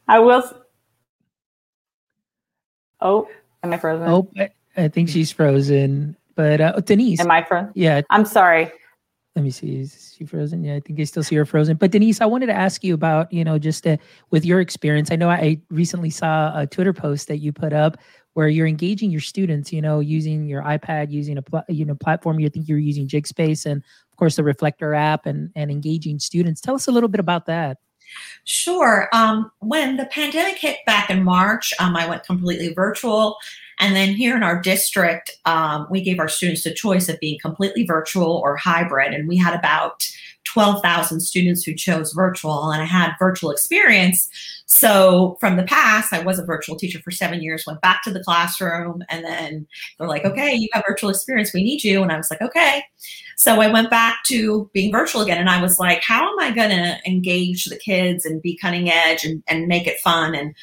I 0.08 0.20
will. 0.20 0.44
Oh, 3.00 3.28
am 3.64 3.74
I 3.74 3.78
frozen? 3.78 4.08
Oh, 4.08 4.32
I 4.78 4.90
think 4.90 5.10
she's 5.10 5.32
frozen. 5.32 6.16
But 6.36 6.62
uh, 6.62 6.80
Denise, 6.82 7.20
am 7.20 7.32
I 7.32 7.44
frozen? 7.44 7.72
Yeah, 7.74 8.02
I'm 8.12 8.26
sorry 8.26 8.72
let 9.36 9.44
me 9.44 9.50
see 9.50 9.80
is 9.80 10.14
she 10.18 10.26
frozen 10.26 10.64
yeah 10.64 10.76
i 10.76 10.80
think 10.80 11.00
i 11.00 11.04
still 11.04 11.24
see 11.24 11.36
her 11.36 11.46
frozen 11.46 11.78
but 11.78 11.92
denise 11.92 12.20
i 12.20 12.26
wanted 12.26 12.48
to 12.48 12.54
ask 12.54 12.84
you 12.84 12.94
about 12.94 13.32
you 13.32 13.44
know 13.44 13.58
just 13.58 13.88
uh, 13.88 13.96
with 14.30 14.46
your 14.46 14.60
experience 14.60 15.12
i 15.12 15.16
know 15.16 15.30
i 15.30 15.58
recently 15.70 16.10
saw 16.10 16.52
a 16.58 16.68
twitter 16.68 16.94
post 16.94 17.28
that 17.28 17.38
you 17.38 17.54
put 17.54 17.72
up 17.72 17.98
where 18.34 18.48
you're 18.48 18.68
engaging 18.68 19.12
your 19.12 19.22
students, 19.22 19.74
you 19.74 19.82
know, 19.82 20.00
using 20.00 20.48
your 20.48 20.64
iPad, 20.64 21.12
using 21.12 21.38
a 21.38 21.42
pl- 21.42 21.64
you 21.68 21.86
know 21.86 21.96
platform. 21.96 22.40
You 22.40 22.50
think 22.50 22.68
you're 22.68 22.78
using 22.78 23.08
Jigspace 23.08 23.66
and 23.66 23.84
of 24.12 24.18
course 24.18 24.36
the 24.36 24.44
Reflector 24.44 24.94
app 24.94 25.26
and 25.26 25.52
and 25.56 25.70
engaging 25.72 26.20
students. 26.20 26.62
Tell 26.62 26.76
us 26.76 26.88
a 26.88 26.92
little 26.92 27.10
bit 27.10 27.20
about 27.20 27.46
that. 27.48 27.78
Sure. 28.44 29.08
Um, 29.14 29.52
when 29.60 29.96
the 29.96 30.06
pandemic 30.06 30.58
hit 30.58 30.80
back 30.86 31.10
in 31.10 31.24
March, 31.24 31.74
um, 31.80 31.96
I 31.96 32.08
went 32.08 32.24
completely 32.24 32.74
virtual. 32.74 33.38
And 33.82 33.96
then 33.96 34.14
here 34.14 34.38
in 34.38 34.44
our 34.44 34.62
district, 34.62 35.32
um, 35.46 35.88
we 35.90 36.02
gave 36.02 36.20
our 36.20 36.28
students 36.28 36.64
the 36.64 36.74
choice 36.74 37.10
of 37.10 37.20
being 37.20 37.40
completely 37.42 37.84
virtual 37.84 38.38
or 38.44 38.56
hybrid. 38.56 39.14
And 39.14 39.28
we 39.28 39.38
had 39.38 39.56
about 39.56 40.08
12,000 40.46 41.20
students 41.20 41.64
who 41.64 41.74
chose 41.74 42.14
virtual, 42.14 42.72
and 42.72 42.82
I 42.82 42.86
had 42.86 43.14
virtual 43.18 43.52
experience. 43.52 44.30
So 44.68 45.38
from 45.40 45.58
the 45.58 45.64
past, 45.64 46.14
I 46.14 46.22
was 46.22 46.40
a 46.40 46.46
virtual 46.46 46.76
teacher 46.76 47.00
for 47.00 47.12
seven 47.12 47.42
years, 47.42 47.66
went 47.66 47.82
back 47.82 48.04
to 48.04 48.12
the 48.12 48.24
classroom, 48.24 49.04
and 49.10 49.26
then 49.26 49.68
they're 49.98 50.08
like, 50.08 50.26
okay, 50.26 50.54
you 50.54 50.68
have 50.74 50.84
virtual 50.88 51.10
experience, 51.10 51.54
we 51.54 51.64
need 51.64 51.84
you. 51.84 52.04
And 52.04 52.12
I 52.12 52.18
was 52.18 52.30
like, 52.30 52.42
okay. 52.42 52.84
So 53.36 53.62
I 53.62 53.72
went 53.72 53.90
back 53.90 54.24
to 54.28 54.70
being 54.74 54.92
virtual 54.92 55.22
again, 55.22 55.40
and 55.40 55.50
I 55.50 55.62
was 55.62 55.80
like, 55.80 56.04
how 56.04 56.32
am 56.32 56.40
I 56.40 56.52
going 56.52 56.70
to 56.70 56.98
engage 57.08 57.66
the 57.66 57.78
kids 57.78 58.26
and 58.26 58.42
be 58.42 58.58
cutting 58.58 58.90
edge 58.92 59.24
and, 59.24 59.44
and 59.48 59.68
make 59.68 59.88
it 59.88 60.00
fun? 60.00 60.36
And 60.36 60.54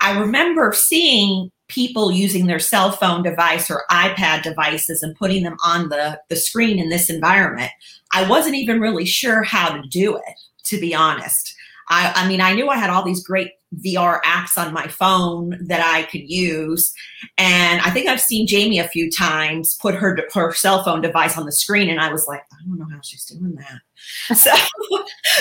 I 0.00 0.18
remember 0.18 0.72
seeing 0.72 1.50
people 1.68 2.10
using 2.10 2.46
their 2.46 2.58
cell 2.58 2.90
phone 2.90 3.22
device 3.22 3.70
or 3.70 3.84
iPad 3.90 4.42
devices 4.42 5.02
and 5.02 5.16
putting 5.16 5.42
them 5.44 5.56
on 5.64 5.88
the, 5.88 6.20
the 6.28 6.36
screen 6.36 6.78
in 6.78 6.88
this 6.88 7.10
environment. 7.10 7.70
I 8.12 8.28
wasn't 8.28 8.56
even 8.56 8.80
really 8.80 9.04
sure 9.04 9.42
how 9.42 9.70
to 9.70 9.86
do 9.88 10.16
it, 10.16 10.34
to 10.64 10.80
be 10.80 10.94
honest. 10.94 11.54
I, 11.90 12.12
I 12.14 12.28
mean, 12.28 12.40
I 12.40 12.54
knew 12.54 12.68
I 12.68 12.76
had 12.76 12.90
all 12.90 13.04
these 13.04 13.22
great 13.22 13.52
VR 13.76 14.20
apps 14.22 14.56
on 14.56 14.72
my 14.72 14.86
phone 14.88 15.58
that 15.66 15.80
I 15.84 16.04
could 16.04 16.28
use. 16.28 16.92
And 17.36 17.80
I 17.82 17.90
think 17.90 18.08
I've 18.08 18.20
seen 18.20 18.46
Jamie 18.46 18.78
a 18.78 18.88
few 18.88 19.10
times 19.10 19.76
put 19.80 19.94
her 19.94 20.18
her 20.32 20.52
cell 20.54 20.82
phone 20.82 21.00
device 21.00 21.36
on 21.36 21.44
the 21.44 21.52
screen, 21.52 21.90
and 21.90 22.00
I 22.00 22.10
was 22.10 22.26
like, 22.26 22.40
I 22.52 22.66
don't 22.66 22.78
know 22.78 22.86
how 22.90 23.00
she's 23.02 23.24
doing 23.24 23.56
that. 23.56 23.80
So, 24.36 24.54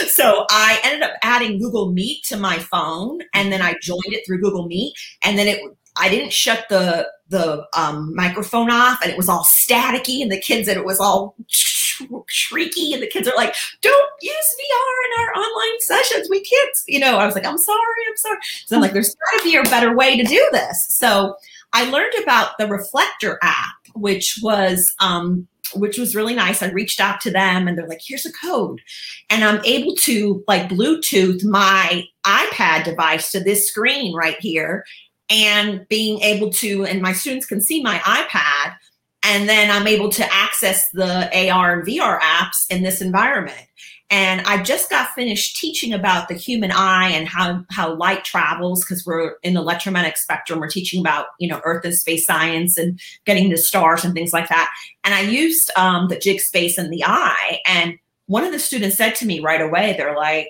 so 0.07 0.45
I 0.49 0.79
ended 0.83 1.03
up 1.03 1.15
adding 1.21 1.59
Google 1.59 1.91
Meet 1.91 2.23
to 2.25 2.37
my 2.37 2.57
phone, 2.57 3.19
and 3.33 3.51
then 3.51 3.61
I 3.61 3.75
joined 3.81 4.01
it 4.07 4.25
through 4.25 4.41
Google 4.41 4.67
Meet, 4.67 4.93
and 5.23 5.37
then 5.37 5.47
it 5.47 5.61
I 5.99 6.09
didn't 6.09 6.33
shut 6.33 6.65
the 6.69 7.07
the 7.29 7.65
um, 7.75 8.15
microphone 8.15 8.71
off, 8.71 8.99
and 9.01 9.11
it 9.11 9.17
was 9.17 9.27
all 9.27 9.43
staticky, 9.43 10.21
and 10.21 10.31
the 10.31 10.39
kids 10.39 10.67
and 10.67 10.77
it 10.77 10.85
was 10.85 10.99
all 10.99 11.35
shrieky, 11.51 12.93
and 12.93 13.01
the 13.01 13.09
kids 13.11 13.27
are 13.27 13.35
like, 13.35 13.53
"Don't 13.81 14.11
use 14.21 14.55
VR 14.59 15.05
in 15.05 15.21
our 15.21 15.43
online 15.43 15.79
sessions. 15.81 16.29
We 16.29 16.41
can't." 16.41 16.77
You 16.87 16.99
know, 16.99 17.17
I 17.17 17.25
was 17.25 17.35
like, 17.35 17.45
"I'm 17.45 17.57
sorry, 17.57 18.01
I'm 18.07 18.17
sorry." 18.17 18.37
So 18.65 18.75
I'm 18.75 18.81
like, 18.81 18.93
"There's 18.93 19.15
got 19.15 19.39
to 19.39 19.43
be 19.43 19.55
a 19.55 19.63
better 19.63 19.95
way 19.95 20.17
to 20.17 20.23
do 20.23 20.49
this." 20.51 20.87
So 20.89 21.35
I 21.73 21.89
learned 21.89 22.13
about 22.21 22.57
the 22.57 22.67
Reflector 22.67 23.39
app, 23.41 23.75
which 23.93 24.39
was 24.41 24.93
um, 24.99 25.47
which 25.75 25.97
was 25.97 26.15
really 26.15 26.35
nice. 26.35 26.61
I 26.61 26.69
reached 26.69 26.99
out 26.99 27.19
to 27.21 27.31
them 27.31 27.67
and 27.67 27.77
they're 27.77 27.87
like, 27.87 28.01
here's 28.03 28.25
a 28.25 28.31
code. 28.31 28.81
And 29.29 29.43
I'm 29.43 29.63
able 29.65 29.95
to 29.95 30.43
like 30.47 30.69
Bluetooth 30.69 31.43
my 31.43 32.03
iPad 32.25 32.83
device 32.83 33.31
to 33.31 33.39
this 33.39 33.67
screen 33.67 34.15
right 34.15 34.37
here 34.39 34.85
and 35.29 35.87
being 35.89 36.21
able 36.21 36.49
to, 36.51 36.85
and 36.85 37.01
my 37.01 37.13
students 37.13 37.45
can 37.45 37.61
see 37.61 37.81
my 37.81 37.97
iPad, 37.99 38.75
and 39.23 39.49
then 39.49 39.69
I'm 39.69 39.87
able 39.87 40.09
to 40.09 40.33
access 40.33 40.89
the 40.91 41.49
AR 41.49 41.73
and 41.73 41.87
VR 41.87 42.19
apps 42.19 42.65
in 42.69 42.83
this 42.83 43.01
environment. 43.01 43.67
And 44.09 44.39
I 44.41 44.63
just 44.63 44.89
got 44.89 45.09
finished 45.09 45.57
teaching 45.57 45.91
about 45.91 46.29
the 46.29 46.33
human 46.33 46.71
eye 46.71 47.09
and 47.09 47.27
how, 47.27 47.65
how 47.71 47.93
light 47.95 48.23
travels 48.23 48.85
because 48.85 49.05
we're 49.05 49.35
in 49.43 49.53
the 49.53 49.59
electromagnetic 49.59 50.15
spectrum. 50.15 50.59
We're 50.61 50.69
teaching 50.69 51.01
about, 51.01 51.25
you 51.39 51.49
know, 51.49 51.59
Earth 51.65 51.83
and 51.83 51.93
space 51.93 52.25
science 52.25 52.77
and 52.77 53.01
getting 53.25 53.49
the 53.49 53.57
stars 53.57 54.05
and 54.05 54.13
things 54.13 54.31
like 54.31 54.47
that. 54.47 54.71
And 55.03 55.13
I 55.13 55.21
used 55.21 55.71
um, 55.77 56.07
the 56.07 56.15
Jigspace 56.15 56.77
and 56.77 56.91
the 56.91 57.03
eye. 57.03 57.59
And 57.67 57.99
one 58.27 58.45
of 58.45 58.53
the 58.53 58.59
students 58.59 58.95
said 58.95 59.15
to 59.15 59.25
me 59.25 59.41
right 59.41 59.61
away, 59.61 59.95
they're 59.97 60.15
like, 60.15 60.47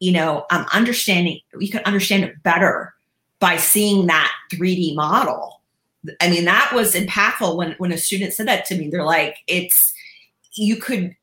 you 0.00 0.12
know, 0.12 0.46
I'm 0.50 0.66
understanding, 0.72 1.40
you 1.58 1.70
can 1.70 1.82
understand 1.84 2.24
it 2.24 2.42
better 2.42 2.94
by 3.38 3.56
seeing 3.56 4.06
that 4.06 4.32
3D 4.52 4.94
model. 4.94 5.60
I 6.20 6.30
mean, 6.30 6.44
that 6.44 6.70
was 6.74 6.94
impactful 6.94 7.56
when 7.56 7.72
when 7.78 7.92
a 7.92 7.98
student 7.98 8.32
said 8.32 8.48
that 8.48 8.64
to 8.66 8.76
me. 8.76 8.88
They're 8.88 9.04
like, 9.04 9.38
it's 9.46 9.92
you 10.52 10.76
could 10.76 11.14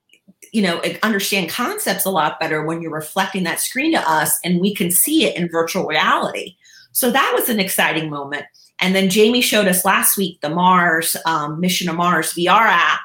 you 0.54 0.62
know 0.62 0.82
understand 1.02 1.50
concepts 1.50 2.06
a 2.06 2.10
lot 2.10 2.40
better 2.40 2.66
when 2.66 2.82
you're 2.82 2.92
reflecting 2.92 3.44
that 3.44 3.60
screen 3.60 3.92
to 3.92 4.10
us 4.10 4.40
and 4.46 4.62
we 4.62 4.74
can 4.74 4.90
see 4.90 5.26
it 5.26 5.36
in 5.36 5.50
virtual 5.50 5.86
reality 5.86 6.56
so 6.92 7.12
that 7.12 7.32
was 7.36 7.50
an 7.50 7.60
exciting 7.60 8.10
moment 8.10 8.46
and 8.80 8.96
then 8.96 9.10
jaime 9.10 9.42
showed 9.42 9.68
us 9.68 9.84
last 9.84 10.18
week 10.18 10.40
the 10.42 10.50
mars 10.50 11.18
um, 11.26 11.60
mission 11.60 11.88
to 11.88 11.94
mars 11.94 12.34
vr 12.34 12.50
app 12.50 13.02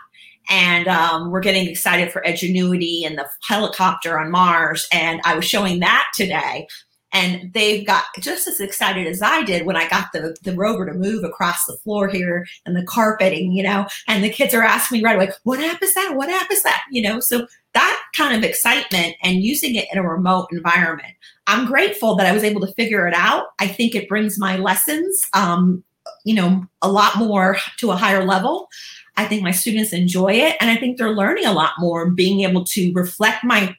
and 0.50 0.88
um, 0.88 1.30
we're 1.30 1.40
getting 1.40 1.66
excited 1.66 2.12
for 2.12 2.22
ingenuity 2.22 3.04
and 3.04 3.18
the 3.18 3.26
helicopter 3.46 4.18
on 4.18 4.30
mars 4.30 4.86
and 4.92 5.20
i 5.24 5.34
was 5.34 5.44
showing 5.44 5.80
that 5.80 6.06
today 6.14 6.66
and 7.12 7.52
they 7.54 7.84
got 7.84 8.04
just 8.20 8.46
as 8.46 8.60
excited 8.60 9.06
as 9.06 9.22
I 9.22 9.42
did 9.42 9.64
when 9.64 9.76
I 9.76 9.88
got 9.88 10.12
the, 10.12 10.36
the 10.42 10.54
rover 10.54 10.84
to 10.84 10.92
move 10.92 11.24
across 11.24 11.64
the 11.64 11.76
floor 11.78 12.08
here 12.08 12.46
and 12.66 12.76
the 12.76 12.84
carpeting, 12.84 13.52
you 13.52 13.62
know, 13.62 13.86
and 14.06 14.22
the 14.22 14.30
kids 14.30 14.52
are 14.52 14.62
asking 14.62 14.98
me 14.98 15.04
right 15.04 15.16
away, 15.16 15.30
what 15.44 15.60
app 15.60 15.82
is 15.82 15.94
that? 15.94 16.14
What 16.14 16.28
app 16.28 16.50
is 16.50 16.62
that? 16.64 16.82
You 16.90 17.02
know, 17.02 17.20
so 17.20 17.46
that 17.74 18.02
kind 18.14 18.36
of 18.36 18.48
excitement 18.48 19.14
and 19.22 19.42
using 19.42 19.74
it 19.74 19.86
in 19.92 19.98
a 19.98 20.08
remote 20.08 20.48
environment. 20.52 21.14
I'm 21.46 21.66
grateful 21.66 22.14
that 22.16 22.26
I 22.26 22.32
was 22.32 22.44
able 22.44 22.60
to 22.62 22.74
figure 22.74 23.08
it 23.08 23.14
out. 23.14 23.46
I 23.58 23.68
think 23.68 23.94
it 23.94 24.08
brings 24.08 24.38
my 24.38 24.56
lessons, 24.56 25.20
um, 25.34 25.82
you 26.24 26.34
know, 26.34 26.66
a 26.82 26.90
lot 26.90 27.16
more 27.16 27.56
to 27.78 27.90
a 27.90 27.96
higher 27.96 28.24
level. 28.24 28.68
I 29.16 29.24
think 29.24 29.42
my 29.42 29.50
students 29.50 29.92
enjoy 29.92 30.34
it 30.34 30.56
and 30.60 30.70
I 30.70 30.76
think 30.76 30.96
they're 30.96 31.10
learning 31.10 31.46
a 31.46 31.52
lot 31.52 31.72
more 31.78 32.10
being 32.10 32.40
able 32.40 32.64
to 32.66 32.92
reflect 32.92 33.44
my 33.44 33.74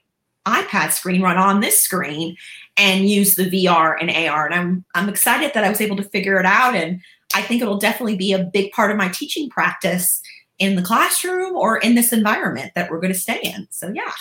iPad 0.46 0.92
screen 0.92 1.22
right 1.22 1.38
on 1.38 1.60
this 1.60 1.82
screen 1.82 2.36
and 2.80 3.10
use 3.10 3.36
the 3.36 3.50
VR 3.50 3.98
and 4.00 4.10
AR. 4.10 4.46
And 4.46 4.56
I'm 4.56 4.86
I'm 4.96 5.10
excited 5.10 5.52
that 5.54 5.64
I 5.64 5.70
was 5.70 5.82
able 5.82 5.98
to 5.98 6.04
figure 6.04 6.40
it 6.40 6.46
out. 6.46 6.74
And 6.74 7.02
I 7.36 7.42
think 7.44 7.62
it'll 7.62 7.78
definitely 7.78 8.16
be 8.16 8.32
a 8.32 8.44
big 8.44 8.72
part 8.72 8.90
of 8.90 8.98
my 8.98 9.10
teaching 9.10 9.50
practice 9.50 10.22
in 10.58 10.76
the 10.76 10.82
classroom 10.82 11.56
or 11.56 11.78
in 11.78 11.96
this 11.96 12.12
environment 12.12 12.72
that 12.76 12.90
we're 12.90 13.00
going 13.00 13.14
to 13.14 13.20
stay 13.20 13.40
in. 13.44 13.68
So 13.70 13.92
yeah. 13.94 14.12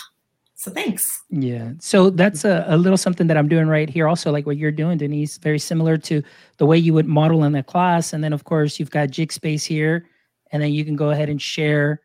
So 0.57 0.73
thanks. 0.73 1.23
Yeah. 1.31 1.71
So 1.79 2.11
that's 2.11 2.45
a, 2.45 2.65
a 2.67 2.77
little 2.77 2.99
something 2.99 3.29
that 3.29 3.37
I'm 3.37 3.49
doing 3.49 3.69
right 3.69 3.89
here. 3.89 4.09
Also, 4.09 4.33
like 4.33 4.45
what 4.45 4.57
you're 4.57 4.73
doing, 4.73 4.99
Denise, 4.99 5.39
very 5.39 5.61
similar 5.61 5.97
to 5.99 6.21
the 6.57 6.67
way 6.67 6.77
you 6.77 6.93
would 6.95 7.07
model 7.07 7.45
in 7.45 7.53
the 7.53 7.63
class. 7.63 8.13
And 8.13 8.25
then 8.25 8.33
of 8.33 8.43
course 8.43 8.81
you've 8.81 8.91
got 8.91 9.09
Jigspace 9.09 9.65
here. 9.65 10.09
And 10.51 10.61
then 10.61 10.73
you 10.73 10.85
can 10.85 10.97
go 10.97 11.11
ahead 11.11 11.29
and 11.29 11.41
share, 11.41 12.01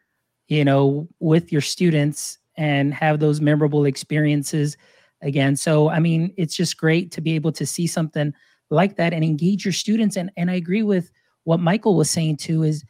you 0.50 0.64
know, 0.64 1.08
with 1.20 1.52
your 1.52 1.62
students 1.62 2.38
and 2.56 2.94
have 2.94 3.20
those 3.20 3.42
memorable 3.42 3.86
experiences 3.86 4.78
again. 5.24 5.56
So, 5.56 5.90
I 5.90 6.00
mean, 6.00 6.34
it's 6.38 6.56
just 6.56 6.78
great 6.78 7.12
to 7.14 7.22
be 7.22 7.34
able 7.36 7.52
to 7.54 7.66
see 7.66 7.88
something 7.88 8.34
like 8.70 8.96
that 8.98 9.14
and 9.14 9.24
engage 9.24 9.66
your 9.66 9.72
students. 9.74 10.16
And 10.18 10.32
and 10.38 10.52
I 10.52 10.56
agree 10.56 10.84
with 10.84 11.12
what 11.46 11.60
Michael 11.60 11.96
was 11.96 12.10
saying 12.10 12.38
too 12.38 12.64
is 12.64 12.84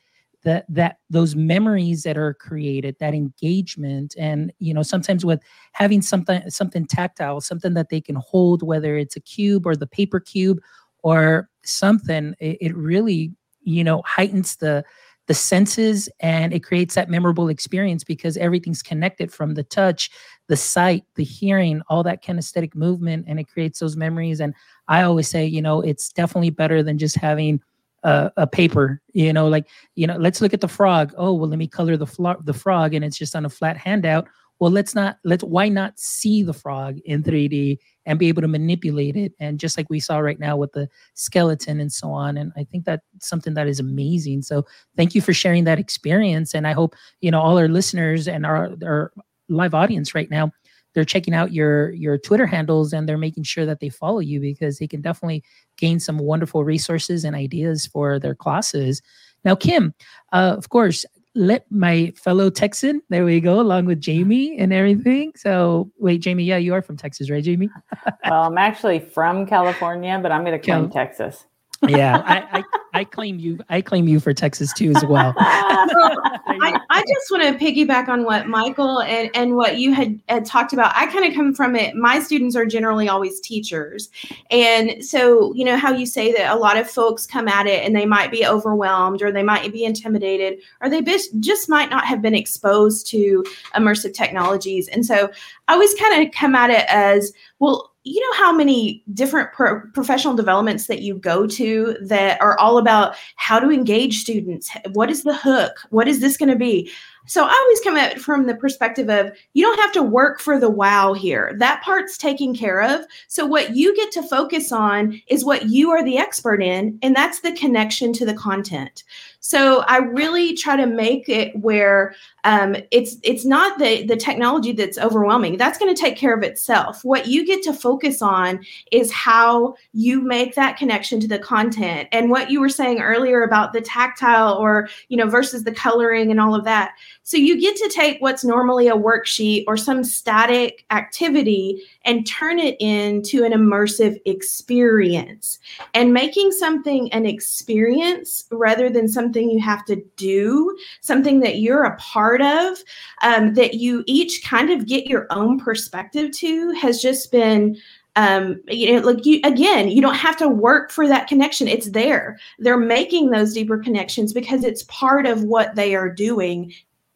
that 0.43 0.65
that 0.69 0.97
those 1.09 1.35
memories 1.35 2.03
that 2.03 2.17
are 2.17 2.33
created, 2.33 2.97
that 2.99 3.13
engagement, 3.13 4.15
and 4.17 4.51
you 4.59 4.73
know, 4.73 4.83
sometimes 4.83 5.25
with 5.25 5.41
having 5.73 6.01
something 6.01 6.49
something 6.49 6.85
tactile, 6.85 7.41
something 7.41 7.73
that 7.75 7.89
they 7.89 8.01
can 8.01 8.15
hold, 8.15 8.63
whether 8.63 8.97
it's 8.97 9.15
a 9.15 9.21
cube 9.21 9.65
or 9.65 9.75
the 9.75 9.87
paper 9.87 10.19
cube 10.19 10.59
or 11.03 11.49
something, 11.63 12.35
it, 12.39 12.57
it 12.61 12.75
really 12.75 13.33
you 13.61 13.83
know 13.83 14.01
heightens 14.05 14.57
the 14.57 14.83
the 15.27 15.33
senses 15.33 16.09
and 16.19 16.53
it 16.53 16.63
creates 16.63 16.95
that 16.95 17.09
memorable 17.09 17.47
experience 17.47 18.03
because 18.03 18.35
everything's 18.37 18.81
connected 18.81 19.31
from 19.31 19.53
the 19.53 19.63
touch 19.63 20.09
the 20.47 20.57
sight 20.57 21.03
the 21.15 21.23
hearing 21.23 21.81
all 21.87 22.03
that 22.03 22.23
kinesthetic 22.23 22.75
movement 22.75 23.25
and 23.27 23.39
it 23.39 23.45
creates 23.45 23.79
those 23.79 23.95
memories. 23.95 24.41
And 24.41 24.53
i 24.87 25.01
always 25.03 25.27
say 25.27 25.45
you 25.45 25.61
know 25.61 25.81
it's 25.81 26.11
definitely 26.11 26.49
better 26.49 26.83
than 26.83 26.97
just 26.97 27.15
having 27.15 27.61
a, 28.03 28.31
a 28.35 28.47
paper 28.47 29.01
you 29.13 29.31
know 29.31 29.47
like 29.47 29.67
you 29.95 30.05
know 30.05 30.17
let's 30.17 30.41
look 30.41 30.53
at 30.53 30.61
the 30.61 30.67
frog. 30.67 31.13
Oh 31.17 31.33
well 31.33 31.49
let 31.49 31.59
me 31.59 31.67
color 31.67 31.95
the, 31.97 32.37
the 32.43 32.53
frog 32.53 32.93
and 32.93 33.05
it's 33.05 33.17
just 33.17 33.35
on 33.35 33.45
a 33.45 33.49
flat 33.49 33.77
handout 33.77 34.27
well 34.59 34.71
let's 34.71 34.95
not 34.95 35.17
let's 35.23 35.43
why 35.43 35.69
not 35.69 35.99
see 35.99 36.43
the 36.43 36.53
frog 36.53 36.97
in 37.05 37.23
3d 37.23 37.77
and 38.05 38.19
be 38.19 38.27
able 38.27 38.41
to 38.41 38.47
manipulate 38.47 39.15
it? 39.15 39.33
And 39.39 39.59
just 39.59 39.77
like 39.77 39.89
we 39.89 39.99
saw 39.99 40.19
right 40.19 40.39
now 40.39 40.57
with 40.57 40.73
the 40.73 40.89
skeleton 41.13 41.79
and 41.79 41.91
so 41.91 42.11
on 42.11 42.37
and 42.37 42.51
i 42.57 42.63
think 42.63 42.85
that's 42.85 43.03
something 43.19 43.53
that 43.53 43.67
is 43.67 43.79
amazing. 43.79 44.41
So 44.41 44.65
thank 44.97 45.15
you 45.15 45.21
for 45.21 45.33
sharing 45.33 45.63
that 45.65 45.79
experience 45.79 46.53
and 46.53 46.67
i 46.67 46.73
hope 46.73 46.95
you 47.21 47.31
know 47.31 47.41
all 47.41 47.57
our 47.57 47.67
listeners 47.67 48.27
and 48.27 48.45
our, 48.45 48.71
our 48.83 49.11
live 49.49 49.73
audience 49.73 50.15
right 50.15 50.29
now 50.29 50.51
they're 50.93 51.03
checking 51.03 51.33
out 51.33 51.51
your 51.51 51.91
your 51.91 52.17
twitter 52.17 52.45
handles 52.45 52.93
and 52.93 53.07
they're 53.09 53.17
making 53.17 53.43
sure 53.43 53.65
that 53.65 53.79
they 53.79 53.89
follow 53.89 54.19
you 54.19 54.39
because 54.39 54.77
they 54.77 54.87
can 54.87 55.01
definitely 55.01 55.43
gain 55.77 55.99
some 55.99 56.17
wonderful 56.17 56.63
resources 56.63 57.25
and 57.25 57.35
ideas 57.35 57.85
for 57.87 58.19
their 58.19 58.35
classes. 58.35 59.01
Now 59.43 59.55
kim 59.55 59.93
uh, 60.31 60.55
of 60.57 60.69
course 60.69 61.05
let 61.35 61.65
my 61.71 62.13
fellow 62.15 62.49
Texan, 62.49 63.01
there 63.09 63.25
we 63.25 63.39
go, 63.39 63.59
along 63.59 63.85
with 63.85 64.05
Jaime 64.05 64.57
and 64.57 64.71
everything. 64.71 65.33
So, 65.35 65.91
wait, 65.97 66.23
Jaime, 66.23 66.43
yeah, 66.43 66.57
you 66.57 66.73
are 66.73 66.81
from 66.81 66.97
Texas, 66.97 67.29
right, 67.29 67.45
Jaime? 67.45 67.69
well, 68.29 68.43
I'm 68.43 68.57
actually 68.57 68.99
from 68.99 69.45
California, 69.45 70.19
but 70.21 70.31
I'm 70.31 70.43
going 70.43 70.59
to 70.59 70.63
claim 70.63 70.89
Cal- 70.89 71.05
Texas. 71.05 71.45
Yeah, 71.87 72.21
I, 72.25 72.59
I, 72.59 72.63
I 72.93 73.03
claim 73.03 73.39
you. 73.39 73.59
I 73.69 73.81
claim 73.81 74.07
you 74.07 74.19
for 74.19 74.33
Texas 74.33 74.71
too 74.73 74.91
as 74.95 75.03
well. 75.05 75.33
I, 75.37 76.79
I 76.89 77.03
just 77.07 77.31
want 77.31 77.43
to 77.43 77.53
piggyback 77.65 78.07
on 78.07 78.23
what 78.23 78.47
Michael 78.47 79.01
and, 79.01 79.29
and 79.33 79.55
what 79.55 79.77
you 79.77 79.93
had, 79.93 80.19
had 80.29 80.45
talked 80.45 80.73
about. 80.73 80.95
I 80.95 81.07
kind 81.07 81.25
of 81.25 81.33
come 81.33 81.53
from 81.53 81.75
it. 81.75 81.95
My 81.95 82.19
students 82.19 82.55
are 82.55 82.65
generally 82.65 83.09
always 83.09 83.39
teachers. 83.39 84.09
And 84.51 85.03
so, 85.03 85.53
you 85.53 85.65
know, 85.65 85.77
how 85.77 85.91
you 85.91 86.05
say 86.05 86.31
that 86.33 86.53
a 86.53 86.59
lot 86.59 86.77
of 86.77 86.89
folks 86.89 87.25
come 87.25 87.47
at 87.47 87.65
it 87.65 87.83
and 87.83 87.95
they 87.95 88.05
might 88.05 88.31
be 88.31 88.45
overwhelmed 88.45 89.21
or 89.21 89.31
they 89.31 89.43
might 89.43 89.71
be 89.71 89.85
intimidated 89.85 90.59
or 90.81 90.89
they 90.89 91.01
just 91.39 91.69
might 91.69 91.89
not 91.89 92.05
have 92.05 92.21
been 92.21 92.35
exposed 92.35 93.07
to 93.07 93.43
immersive 93.75 94.13
technologies. 94.13 94.87
And 94.89 95.05
so 95.05 95.31
I 95.67 95.73
always 95.73 95.93
kind 95.95 96.25
of 96.25 96.33
come 96.33 96.55
at 96.55 96.69
it 96.69 96.85
as, 96.89 97.33
well, 97.59 97.92
you 98.03 98.19
know 98.19 98.37
how 98.37 98.51
many 98.51 99.03
different 99.13 99.51
pro- 99.53 99.81
professional 99.93 100.35
developments 100.35 100.87
that 100.87 101.01
you 101.01 101.15
go 101.15 101.47
to 101.47 101.95
that 102.01 102.41
are 102.41 102.57
all 102.59 102.77
about 102.77 103.15
how 103.35 103.59
to 103.59 103.71
engage 103.71 104.19
students 104.19 104.69
what 104.93 105.09
is 105.09 105.23
the 105.23 105.35
hook 105.35 105.79
what 105.89 106.07
is 106.07 106.19
this 106.19 106.37
going 106.37 106.49
to 106.49 106.55
be 106.55 106.91
so 107.25 107.45
I 107.45 107.59
always 107.63 107.79
come 107.81 107.95
at 107.95 108.11
it 108.11 108.21
from 108.21 108.47
the 108.47 108.55
perspective 108.55 109.09
of 109.09 109.31
you 109.53 109.63
don't 109.63 109.79
have 109.79 109.93
to 109.93 110.03
work 110.03 110.41
for 110.41 110.59
the 110.59 110.69
wow 110.69 111.13
here. 111.13 111.55
That 111.57 111.81
part's 111.81 112.17
taken 112.17 112.53
care 112.53 112.81
of. 112.81 113.05
So 113.27 113.45
what 113.45 113.75
you 113.75 113.95
get 113.95 114.11
to 114.13 114.23
focus 114.23 114.71
on 114.71 115.21
is 115.27 115.45
what 115.45 115.69
you 115.69 115.89
are 115.91 116.03
the 116.03 116.17
expert 116.17 116.61
in, 116.61 116.99
and 117.01 117.15
that's 117.15 117.39
the 117.39 117.53
connection 117.53 118.11
to 118.13 118.25
the 118.25 118.33
content. 118.33 119.03
So 119.45 119.81
I 119.89 119.97
really 119.97 120.53
try 120.53 120.77
to 120.77 120.85
make 120.85 121.27
it 121.27 121.53
where 121.53 122.15
um, 122.45 122.77
it's 122.91 123.17
it's 123.23 123.43
not 123.43 123.77
the 123.77 124.05
the 124.05 124.15
technology 124.15 124.71
that's 124.71 124.97
overwhelming. 124.97 125.57
That's 125.57 125.77
going 125.77 125.93
to 125.93 126.01
take 126.01 126.15
care 126.15 126.33
of 126.33 126.43
itself. 126.43 127.03
What 127.03 127.27
you 127.27 127.45
get 127.45 127.61
to 127.63 127.73
focus 127.73 128.21
on 128.21 128.65
is 128.93 129.11
how 129.11 129.75
you 129.91 130.21
make 130.21 130.55
that 130.55 130.77
connection 130.77 131.19
to 131.19 131.27
the 131.27 131.39
content. 131.39 132.07
And 132.13 132.29
what 132.29 132.51
you 132.51 132.61
were 132.61 132.69
saying 132.69 133.01
earlier 133.01 133.43
about 133.43 133.73
the 133.73 133.81
tactile 133.81 134.53
or 134.53 134.87
you 135.09 135.17
know 135.17 135.27
versus 135.27 135.65
the 135.65 135.73
coloring 135.73 136.31
and 136.31 136.39
all 136.39 136.55
of 136.55 136.63
that. 136.63 136.93
So 137.23 137.35
you 137.35 137.59
get 137.59 137.75
to 137.77 137.89
take 137.89 138.21
what's 138.21 138.45
normally 138.45 138.87
a 138.87 138.95
worksheet 138.95 139.65
or 139.67 139.75
some 139.75 140.05
static 140.05 140.85
activity 140.89 141.83
and 142.05 142.25
turn 142.25 142.59
it 142.59 142.77
into 142.79 143.43
an 143.43 143.51
immersive 143.51 144.21
experience. 144.25 145.59
And 145.93 146.13
making 146.13 146.51
something 146.53 147.11
an 147.11 147.25
experience 147.25 148.45
rather 148.51 148.89
than 148.89 149.07
something 149.07 149.32
you 149.41 149.59
have 149.59 149.85
to 149.85 150.03
do, 150.17 150.77
something 151.01 151.39
that 151.41 151.59
you're 151.59 151.83
a 151.83 151.95
part 151.97 152.41
of, 152.41 152.77
um, 153.21 153.53
that 153.53 153.75
you 153.75 154.03
each 154.07 154.43
kind 154.43 154.69
of 154.69 154.87
get 154.87 155.07
your 155.07 155.27
own 155.29 155.59
perspective 155.59 156.31
to, 156.31 156.71
has 156.71 157.01
just 157.01 157.31
been 157.31 157.77
um, 158.15 158.61
you 158.67 158.93
know, 158.93 159.05
like 159.05 159.25
you 159.25 159.39
again, 159.43 159.89
you 159.89 160.01
don't 160.01 160.13
have 160.13 160.37
to 160.37 160.47
work 160.47 160.91
for 160.91 161.07
that 161.07 161.27
connection. 161.27 161.67
It's 161.67 161.89
there. 161.89 162.37
They're 162.59 162.77
making 162.77 163.31
those 163.31 163.53
deeper 163.53 163.79
connections 163.79 164.33
because 164.33 164.63
it's 164.63 164.83
part 164.83 165.25
of 165.25 165.43
what 165.43 165.73
they 165.75 165.95
are 165.95 166.09
doing 166.09 166.73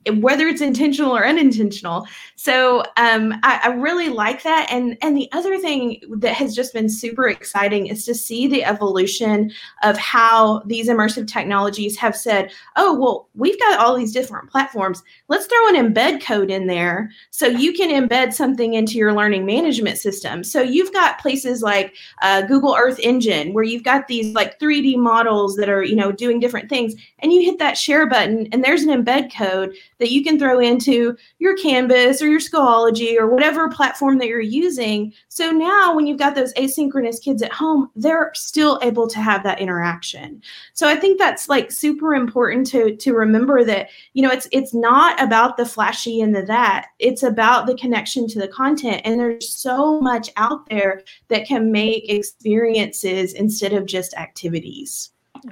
whether 0.09 0.47
it's 0.47 0.61
intentional 0.61 1.15
or 1.15 1.25
unintentional. 1.25 2.07
So 2.35 2.83
um, 2.97 3.33
I, 3.43 3.61
I, 3.63 3.67
really 3.69 4.09
like 4.09 4.43
that. 4.43 4.67
And 4.69 4.97
and 5.01 5.17
the 5.17 5.29
other 5.31 5.57
thing 5.57 6.01
that 6.17 6.33
has 6.33 6.55
just 6.55 6.73
been 6.73 6.87
super 6.87 7.27
exciting 7.27 7.87
is 7.87 8.05
to 8.05 8.13
see 8.13 8.47
the 8.47 8.63
evolution 8.63 9.51
of 9.83 9.97
how 9.97 10.59
these 10.65 10.87
immersive 10.87 11.27
technologies 11.27 11.97
have 11.97 12.15
said, 12.15 12.51
oh 12.75 12.93
well, 12.93 13.27
we've 13.35 13.59
got 13.59 13.79
all 13.79 13.95
these 13.95 14.13
different 14.13 14.49
platforms. 14.49 15.03
Let's 15.27 15.47
throw 15.47 15.67
an 15.69 15.93
embed 15.93 16.23
code 16.23 16.51
in 16.51 16.67
there 16.67 17.11
so 17.31 17.47
you 17.47 17.73
can 17.73 17.89
embed 17.89 18.33
something 18.33 18.75
into 18.75 18.97
your 18.97 19.13
learning 19.13 19.45
management 19.45 19.97
system. 19.97 20.43
So 20.43 20.61
you've 20.61 20.93
got 20.93 21.19
places 21.19 21.61
like 21.61 21.95
uh, 22.21 22.43
Google 22.43 22.75
Earth 22.77 22.99
Engine 22.99 23.53
where 23.53 23.63
you've 23.63 23.83
got 23.83 24.07
these 24.07 24.33
like 24.33 24.59
3D 24.59 24.97
models 24.97 25.55
that 25.55 25.69
are 25.69 25.83
you 25.83 25.95
know 25.95 26.11
doing 26.11 26.39
different 26.39 26.69
things, 26.69 26.93
and 27.19 27.33
you 27.33 27.41
hit 27.41 27.59
that 27.59 27.77
share 27.77 28.07
button, 28.07 28.47
and 28.51 28.63
there's 28.63 28.83
an 28.83 29.03
embed 29.03 29.33
code 29.35 29.75
that 29.99 30.11
you 30.11 30.23
can 30.23 30.37
throw 30.39 30.59
into 30.59 31.15
your 31.39 31.55
Canvas 31.57 32.21
or 32.21 32.27
your 32.27 32.39
Schoology 32.39 33.17
or 33.17 33.27
whatever 33.27 33.69
platform 33.69 34.17
that 34.17 34.27
you're 34.27 34.39
using. 34.39 35.13
So 35.29 35.51
now 35.51 35.95
when 35.95 36.07
you've 36.07 36.19
got 36.19 36.35
those 36.35 36.53
asynchronous 36.53 37.21
kids 37.21 37.41
at 37.41 37.51
home, 37.51 37.89
they're 37.95 38.31
still 38.33 38.79
able 38.81 39.07
to 39.07 39.19
have 39.19 39.43
that 39.43 39.59
interaction. 39.59 40.41
So 40.73 40.87
I 40.87 40.95
think 40.95 41.19
that's 41.19 41.49
like 41.49 41.71
super 41.71 42.13
important 42.13 42.67
to 42.67 42.95
to 42.95 43.13
remember 43.13 43.63
that, 43.63 43.89
you 44.13 44.23
know, 44.23 44.31
it's 44.31 44.47
it's 44.51 44.73
not 44.73 45.21
about 45.21 45.57
the 45.57 45.65
flashy 45.65 46.21
and 46.21 46.35
the 46.35 46.43
that. 46.43 46.87
It's 46.99 47.23
about 47.23 47.67
the 47.67 47.75
connection 47.75 48.27
to 48.27 48.39
the 48.39 48.47
content 48.47 49.01
and 49.03 49.19
there's 49.19 49.49
so 49.49 49.99
much 49.99 50.29
out 50.37 50.69
there 50.69 51.03
that 51.29 51.47
can 51.47 51.71
make 51.71 52.09
experiences 52.09 53.33
instead 53.33 53.73
of 53.73 53.85
just 53.85 54.13
activities. 54.15 55.11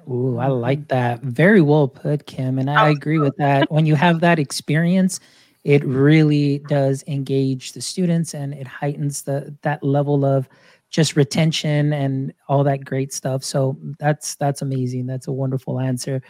Ooh, 0.10 0.38
I 0.38 0.48
like 0.48 0.88
that. 0.89 1.21
Very 1.21 1.62
well 1.62 1.88
put, 1.88 2.26
Kim. 2.26 2.60
And 2.60 2.69
I 2.69 2.89
agree 2.89 3.19
with 3.19 3.36
that. 3.38 3.71
When 3.71 3.86
you 3.86 3.95
have 3.95 4.19
that 4.21 4.39
experience, 4.39 5.19
it 5.63 5.84
really 5.84 6.60
does 6.67 7.04
engage 7.08 7.74
the 7.74 7.82
students 7.82 8.34
and 8.34 8.54
it 8.54 8.67
heightens 8.67 9.24
the 9.24 9.56
that 9.63 9.84
level 9.84 10.24
of 10.24 10.48
just 10.91 11.15
retention 11.15 11.91
and 11.91 12.34
all 12.48 12.63
that 12.63 12.86
great 12.86 13.12
stuff. 13.12 13.43
So 13.43 13.78
that's 14.00 14.36
that's 14.36 14.62
amazing. 14.62 15.08
That's 15.08 15.28
a 15.28 15.32
wonderful 15.32 15.80
answer. 15.80 16.21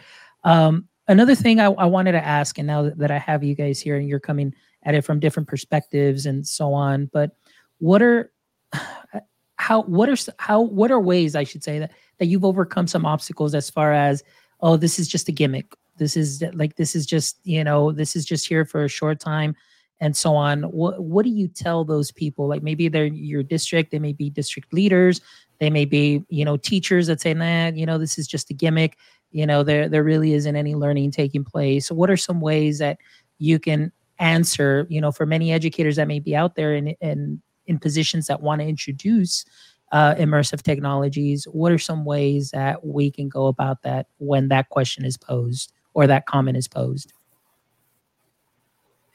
Um, 0.44 0.88
another 1.06 1.34
thing 1.34 1.60
I, 1.60 1.66
I 1.66 1.84
wanted 1.86 2.12
to 2.12 2.24
ask, 2.24 2.58
and 2.58 2.66
now 2.66 2.82
that, 2.82 2.98
that 2.98 3.10
I 3.10 3.18
have 3.18 3.44
you 3.44 3.54
guys 3.54 3.78
here 3.78 3.96
and 3.96 4.08
you're 4.08 4.18
coming 4.18 4.54
at 4.82 4.94
it 4.94 5.02
from 5.04 5.20
different 5.20 5.48
perspectives 5.48 6.26
and 6.26 6.46
so 6.46 6.72
on, 6.72 7.10
but 7.12 7.32
what 7.78 8.02
are 8.02 8.32
how 9.56 9.82
what 9.82 10.08
are 10.08 10.16
how 10.38 10.60
what 10.60 10.90
are 10.90 11.00
ways 11.00 11.34
I 11.34 11.44
should 11.44 11.64
say 11.64 11.78
that 11.78 11.92
that 12.18 12.26
you've 12.26 12.44
overcome 12.44 12.86
some 12.86 13.06
obstacles 13.06 13.54
as 13.54 13.70
far 13.70 13.92
as 13.92 14.22
oh 14.60 14.76
this 14.76 14.98
is 14.98 15.08
just 15.08 15.28
a 15.28 15.32
gimmick. 15.32 15.72
This 15.96 16.16
is 16.16 16.42
like 16.54 16.76
this 16.76 16.94
is 16.94 17.06
just 17.06 17.38
you 17.44 17.64
know 17.64 17.92
this 17.92 18.16
is 18.16 18.24
just 18.24 18.46
here 18.46 18.64
for 18.64 18.84
a 18.84 18.88
short 18.88 19.20
time 19.20 19.54
and 20.00 20.16
so 20.16 20.34
on. 20.34 20.62
What 20.64 21.02
what 21.02 21.24
do 21.24 21.30
you 21.30 21.48
tell 21.48 21.84
those 21.84 22.10
people? 22.12 22.48
Like 22.48 22.62
maybe 22.62 22.88
they're 22.88 23.06
your 23.06 23.42
district 23.42 23.90
they 23.90 23.98
may 23.98 24.12
be 24.12 24.30
district 24.30 24.72
leaders 24.72 25.20
they 25.58 25.70
may 25.70 25.84
be 25.84 26.22
you 26.28 26.44
know 26.44 26.56
teachers 26.56 27.06
that 27.06 27.20
say 27.20 27.34
nah 27.34 27.68
you 27.68 27.86
know 27.86 27.98
this 27.98 28.18
is 28.18 28.26
just 28.26 28.50
a 28.50 28.54
gimmick. 28.54 28.96
You 29.30 29.46
know 29.46 29.62
there 29.62 29.88
there 29.88 30.04
really 30.04 30.34
isn't 30.34 30.56
any 30.56 30.74
learning 30.74 31.10
taking 31.10 31.44
place. 31.44 31.86
So 31.86 31.94
what 31.94 32.10
are 32.10 32.16
some 32.16 32.40
ways 32.40 32.78
that 32.78 32.98
you 33.38 33.58
can 33.58 33.92
answer 34.18 34.86
you 34.88 35.00
know 35.00 35.12
for 35.12 35.26
many 35.26 35.52
educators 35.52 35.96
that 35.96 36.08
may 36.08 36.20
be 36.20 36.34
out 36.34 36.54
there 36.54 36.74
in 36.74 36.88
in 37.00 37.42
in 37.66 37.78
positions 37.78 38.26
that 38.28 38.40
want 38.40 38.60
to 38.60 38.66
introduce 38.66 39.44
uh, 39.92 40.14
immersive 40.16 40.62
technologies, 40.62 41.44
what 41.44 41.72
are 41.72 41.78
some 41.78 42.04
ways 42.04 42.50
that 42.50 42.84
we 42.84 43.10
can 43.10 43.28
go 43.28 43.46
about 43.46 43.82
that 43.82 44.06
when 44.18 44.48
that 44.48 44.68
question 44.68 45.04
is 45.04 45.16
posed 45.16 45.72
or 45.94 46.06
that 46.06 46.26
comment 46.26 46.56
is 46.56 46.68
posed? 46.68 47.12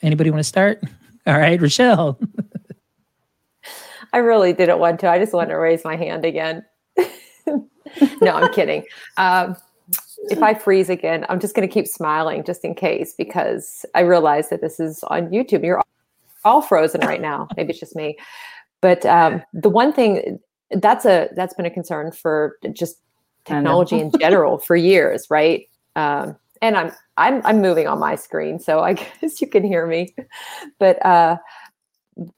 Anybody 0.02 0.32
want 0.32 0.40
to 0.40 0.44
start? 0.44 0.82
All 1.28 1.38
right, 1.38 1.60
Rachelle. 1.60 2.18
I 4.14 4.18
really 4.18 4.54
didn't 4.54 4.80
want 4.80 5.00
to. 5.02 5.10
I 5.10 5.20
just 5.20 5.34
want 5.34 5.50
to 5.50 5.56
raise 5.56 5.86
my 5.86 5.96
hand 5.96 6.26
again. 6.26 6.66
no, 7.48 8.32
I'm 8.34 8.52
kidding. 8.54 8.84
Um, 9.18 9.56
if 10.30 10.42
I 10.44 10.54
freeze 10.54 10.90
again, 10.90 11.26
I'm 11.30 11.40
just 11.40 11.56
going 11.56 11.68
to 11.68 11.74
keep 11.74 11.88
smiling 11.88 12.44
just 12.44 12.66
in 12.66 12.76
case 12.76 13.14
because 13.18 13.86
I 13.96 14.02
realize 14.02 14.50
that 14.50 14.62
this 14.62 14.80
is 14.80 15.04
on 15.04 15.30
YouTube. 15.30 15.64
You're 15.64 15.82
all 16.44 16.62
frozen 16.62 17.02
right 17.02 17.22
now. 17.22 17.48
Maybe 17.56 17.72
it's 17.72 17.80
just 17.80 17.96
me. 17.96 18.18
But 18.82 19.06
um, 19.06 19.44
the 19.54 19.70
one 19.70 19.94
thing 19.94 20.40
that's 20.74 21.06
a 21.06 21.30
that's 21.36 21.54
been 21.54 21.66
a 21.66 21.72
concern 21.72 22.12
for 22.12 22.58
just 22.74 22.98
technology 23.46 24.00
in 24.00 24.12
general 24.20 24.58
for 24.58 24.76
years, 24.76 25.28
right? 25.30 25.68
Um, 25.96 26.36
and 26.62 26.78
I'm 26.78 26.92
I'm 27.18 27.42
I'm 27.46 27.62
moving 27.62 27.88
on 27.88 28.00
my 28.00 28.16
screen, 28.16 28.60
so 28.60 28.80
I 28.80 28.94
guess 29.22 29.42
you 29.42 29.48
can 29.48 29.64
hear 29.64 29.86
me. 29.86 30.14
But 30.80 31.04
uh, 31.06 31.38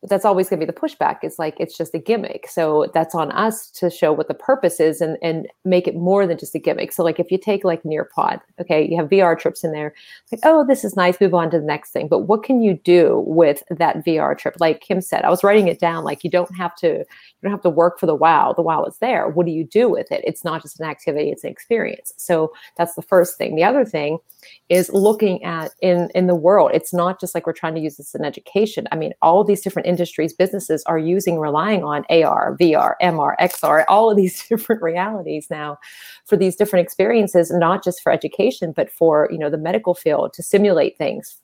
that's 0.03 0.23
always 0.23 0.49
going 0.49 0.59
to 0.59 0.65
be 0.65 0.71
the 0.71 0.79
pushback 0.79 1.17
it's 1.23 1.39
like 1.39 1.55
it's 1.59 1.75
just 1.75 1.95
a 1.95 1.99
gimmick. 1.99 2.47
So 2.47 2.91
that's 2.93 3.15
on 3.15 3.31
us 3.31 3.71
to 3.71 3.89
show 3.89 4.13
what 4.13 4.27
the 4.27 4.33
purpose 4.33 4.79
is 4.79 5.01
and 5.01 5.17
and 5.23 5.47
make 5.65 5.87
it 5.87 5.95
more 5.95 6.27
than 6.27 6.37
just 6.37 6.53
a 6.53 6.59
gimmick. 6.59 6.91
So 6.91 7.03
like 7.03 7.19
if 7.19 7.31
you 7.31 7.37
take 7.37 7.63
like 7.63 7.81
nearpod 7.83 8.39
okay 8.61 8.87
you 8.87 8.95
have 8.97 9.09
vr 9.09 9.37
trips 9.37 9.63
in 9.63 9.71
there 9.71 9.93
like 10.31 10.41
oh 10.43 10.65
this 10.65 10.83
is 10.83 10.95
nice 10.95 11.19
move 11.19 11.33
on 11.33 11.49
to 11.51 11.59
the 11.59 11.65
next 11.65 11.91
thing. 11.91 12.07
But 12.07 12.19
what 12.19 12.43
can 12.43 12.61
you 12.61 12.75
do 12.83 13.23
with 13.25 13.63
that 13.69 14.05
vr 14.05 14.37
trip? 14.37 14.55
Like 14.59 14.81
kim 14.81 15.01
said 15.01 15.25
i 15.25 15.29
was 15.29 15.43
writing 15.43 15.67
it 15.67 15.79
down 15.79 16.03
like 16.03 16.23
you 16.23 16.29
don't 16.29 16.55
have 16.55 16.75
to 16.77 16.87
you 16.87 17.05
don't 17.41 17.51
have 17.51 17.61
to 17.61 17.69
work 17.69 17.99
for 17.99 18.05
the 18.05 18.15
wow 18.15 18.53
the 18.53 18.61
wow 18.61 18.83
is 18.85 18.97
there. 18.97 19.27
What 19.29 19.45
do 19.47 19.51
you 19.51 19.63
do 19.63 19.89
with 19.89 20.11
it? 20.11 20.23
It's 20.23 20.43
not 20.43 20.61
just 20.61 20.79
an 20.79 20.85
activity 20.85 21.31
it's 21.31 21.43
an 21.43 21.49
experience. 21.49 22.13
So 22.17 22.53
that's 22.77 22.93
the 22.93 23.01
first 23.01 23.37
thing. 23.37 23.55
The 23.55 23.63
other 23.63 23.85
thing 23.85 24.19
is 24.69 24.91
looking 24.91 25.43
at 25.43 25.71
in 25.81 26.09
in 26.13 26.27
the 26.27 26.35
world 26.35 26.71
it's 26.73 26.93
not 26.93 27.19
just 27.19 27.33
like 27.33 27.47
we're 27.47 27.53
trying 27.53 27.75
to 27.75 27.81
use 27.81 27.97
this 27.97 28.13
in 28.13 28.23
education. 28.23 28.87
I 28.91 28.97
mean 28.97 29.13
all 29.21 29.43
these 29.43 29.62
different 29.63 29.87
industries 29.87 30.33
businesses 30.33 30.83
are 30.85 30.97
using 30.97 31.39
relying 31.39 31.83
on 31.83 32.03
ar 32.09 32.55
vr 32.59 32.95
mr 33.01 33.35
xr 33.41 33.85
all 33.87 34.11
of 34.11 34.17
these 34.17 34.47
different 34.49 34.81
realities 34.81 35.47
now 35.49 35.77
for 36.25 36.37
these 36.37 36.55
different 36.55 36.83
experiences 36.83 37.51
not 37.51 37.83
just 37.83 38.01
for 38.01 38.11
education 38.11 38.71
but 38.71 38.89
for 38.91 39.27
you 39.31 39.37
know 39.37 39.49
the 39.49 39.57
medical 39.57 39.93
field 39.93 40.33
to 40.33 40.43
simulate 40.43 40.97
things 40.97 41.37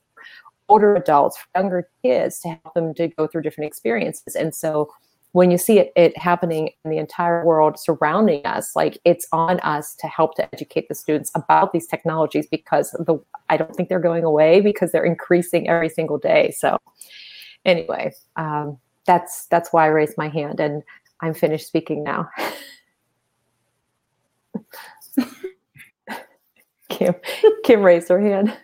older 0.68 0.96
adults 0.96 1.38
younger 1.56 1.88
kids 2.04 2.40
to 2.40 2.50
help 2.50 2.74
them 2.76 2.94
to 2.94 3.08
go 3.08 3.26
through 3.26 3.42
different 3.42 3.68
experiences 3.68 4.36
and 4.36 4.54
so 4.54 4.90
when 5.34 5.52
you 5.52 5.58
see 5.58 5.78
it, 5.78 5.92
it 5.96 6.18
happening 6.18 6.72
in 6.84 6.92
the 6.92 6.98
entire 6.98 7.46
world 7.46 7.80
surrounding 7.80 8.46
us, 8.46 8.76
like 8.76 8.98
it's 9.06 9.28
on 9.32 9.60
us 9.60 9.96
to 9.96 10.08
help 10.08 10.36
to 10.36 10.54
educate 10.54 10.88
the 10.90 10.96
students 10.96 11.32
about 11.36 11.72
these 11.72 11.86
technologies 11.86 12.48
because 12.50 12.92
the 12.92 13.20
I 13.50 13.58
don't 13.58 13.76
think 13.76 13.90
they're 13.90 14.00
going 14.00 14.24
away 14.24 14.60
because 14.62 14.92
they're 14.92 15.06
increasing 15.06 15.70
every 15.70 15.90
single 15.90 16.18
day. 16.18 16.52
So 16.58 16.78
anyway, 17.66 18.14
um, 18.36 18.78
that's 19.06 19.48
that's 19.48 19.74
why 19.74 19.86
I 19.86 19.88
raised 19.88 20.18
my 20.18 20.30
hand 20.30 20.60
and 20.60 20.84
I'm 21.22 21.34
finished 21.34 21.68
speaking 21.68 22.04
now. 22.04 22.30
Kim, 26.90 27.16
Kim 27.64 27.82
raised 27.82 28.10
her 28.10 28.20
hand. 28.20 28.56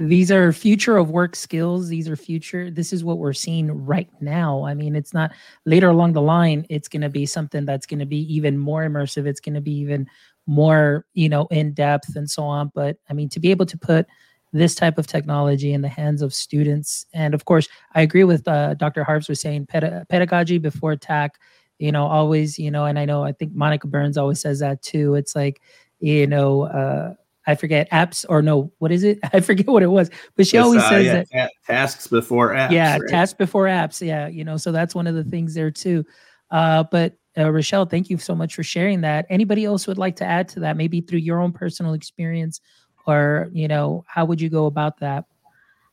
these 0.00 0.30
are 0.30 0.52
future 0.52 0.96
of 0.96 1.10
work 1.10 1.36
skills. 1.36 1.88
These 1.88 2.08
are 2.08 2.16
future. 2.16 2.70
This 2.70 2.92
is 2.92 3.04
what 3.04 3.18
we're 3.18 3.32
seeing 3.32 3.70
right 3.84 4.08
now. 4.20 4.64
I 4.64 4.74
mean, 4.74 4.96
it's 4.96 5.14
not 5.14 5.32
later 5.64 5.88
along 5.88 6.12
the 6.12 6.22
line. 6.22 6.66
It's 6.68 6.88
going 6.88 7.02
to 7.02 7.08
be 7.08 7.26
something 7.26 7.64
that's 7.64 7.86
going 7.86 8.00
to 8.00 8.06
be 8.06 8.34
even 8.34 8.58
more 8.58 8.86
immersive. 8.86 9.26
It's 9.26 9.40
going 9.40 9.54
to 9.54 9.60
be 9.60 9.72
even 9.72 10.08
more, 10.46 11.06
you 11.14 11.28
know, 11.28 11.46
in 11.50 11.72
depth 11.72 12.16
and 12.16 12.28
so 12.28 12.42
on. 12.42 12.72
But 12.74 12.96
I 13.08 13.12
mean, 13.12 13.28
to 13.30 13.40
be 13.40 13.50
able 13.50 13.66
to 13.66 13.78
put 13.78 14.06
this 14.52 14.74
type 14.74 14.98
of 14.98 15.06
technology 15.06 15.72
in 15.72 15.80
the 15.80 15.88
hands 15.88 16.22
of 16.22 16.34
students, 16.34 17.06
and 17.12 17.34
of 17.34 17.44
course, 17.44 17.68
I 17.94 18.02
agree 18.02 18.24
with 18.24 18.46
uh, 18.46 18.74
Dr. 18.74 19.04
Harps 19.04 19.28
was 19.28 19.40
saying 19.40 19.66
ped- 19.66 20.08
pedagogy 20.08 20.58
before 20.58 20.96
tech. 20.96 21.38
You 21.78 21.90
know, 21.90 22.06
always, 22.06 22.58
you 22.58 22.70
know, 22.70 22.84
and 22.84 22.98
I 22.98 23.04
know 23.04 23.24
I 23.24 23.32
think 23.32 23.54
Monica 23.54 23.86
Burns 23.88 24.16
always 24.16 24.40
says 24.40 24.60
that 24.60 24.82
too. 24.82 25.14
It's 25.14 25.34
like, 25.34 25.60
you 25.98 26.26
know, 26.26 26.62
uh, 26.62 27.14
I 27.46 27.54
forget 27.54 27.90
apps 27.90 28.24
or 28.28 28.42
no, 28.42 28.72
what 28.78 28.92
is 28.92 29.02
it? 29.02 29.18
I 29.32 29.40
forget 29.40 29.66
what 29.66 29.82
it 29.82 29.88
was, 29.88 30.10
but 30.36 30.46
she 30.46 30.56
it's, 30.56 30.64
always 30.64 30.82
uh, 30.82 30.88
says 30.88 31.06
yeah, 31.06 31.24
that 31.32 31.52
tasks 31.66 32.06
before 32.06 32.50
apps. 32.50 32.70
Yeah, 32.70 32.98
right? 32.98 33.08
tasks 33.08 33.36
before 33.36 33.64
apps. 33.64 34.06
Yeah, 34.06 34.28
you 34.28 34.44
know, 34.44 34.56
so 34.56 34.72
that's 34.72 34.94
one 34.94 35.06
of 35.06 35.14
the 35.14 35.24
things 35.24 35.54
there 35.54 35.70
too. 35.70 36.04
Uh, 36.50 36.84
but 36.84 37.16
uh, 37.36 37.44
Rachelle, 37.44 37.88
thank 37.88 38.10
you 38.10 38.18
so 38.18 38.34
much 38.34 38.54
for 38.54 38.62
sharing 38.62 39.00
that. 39.00 39.26
Anybody 39.30 39.64
else 39.64 39.86
would 39.86 39.98
like 39.98 40.16
to 40.16 40.24
add 40.24 40.48
to 40.50 40.60
that, 40.60 40.76
maybe 40.76 41.00
through 41.00 41.20
your 41.20 41.40
own 41.40 41.52
personal 41.52 41.94
experience, 41.94 42.60
or 43.06 43.48
you 43.52 43.68
know, 43.68 44.04
how 44.06 44.24
would 44.24 44.40
you 44.40 44.48
go 44.48 44.66
about 44.66 44.98
that? 45.00 45.24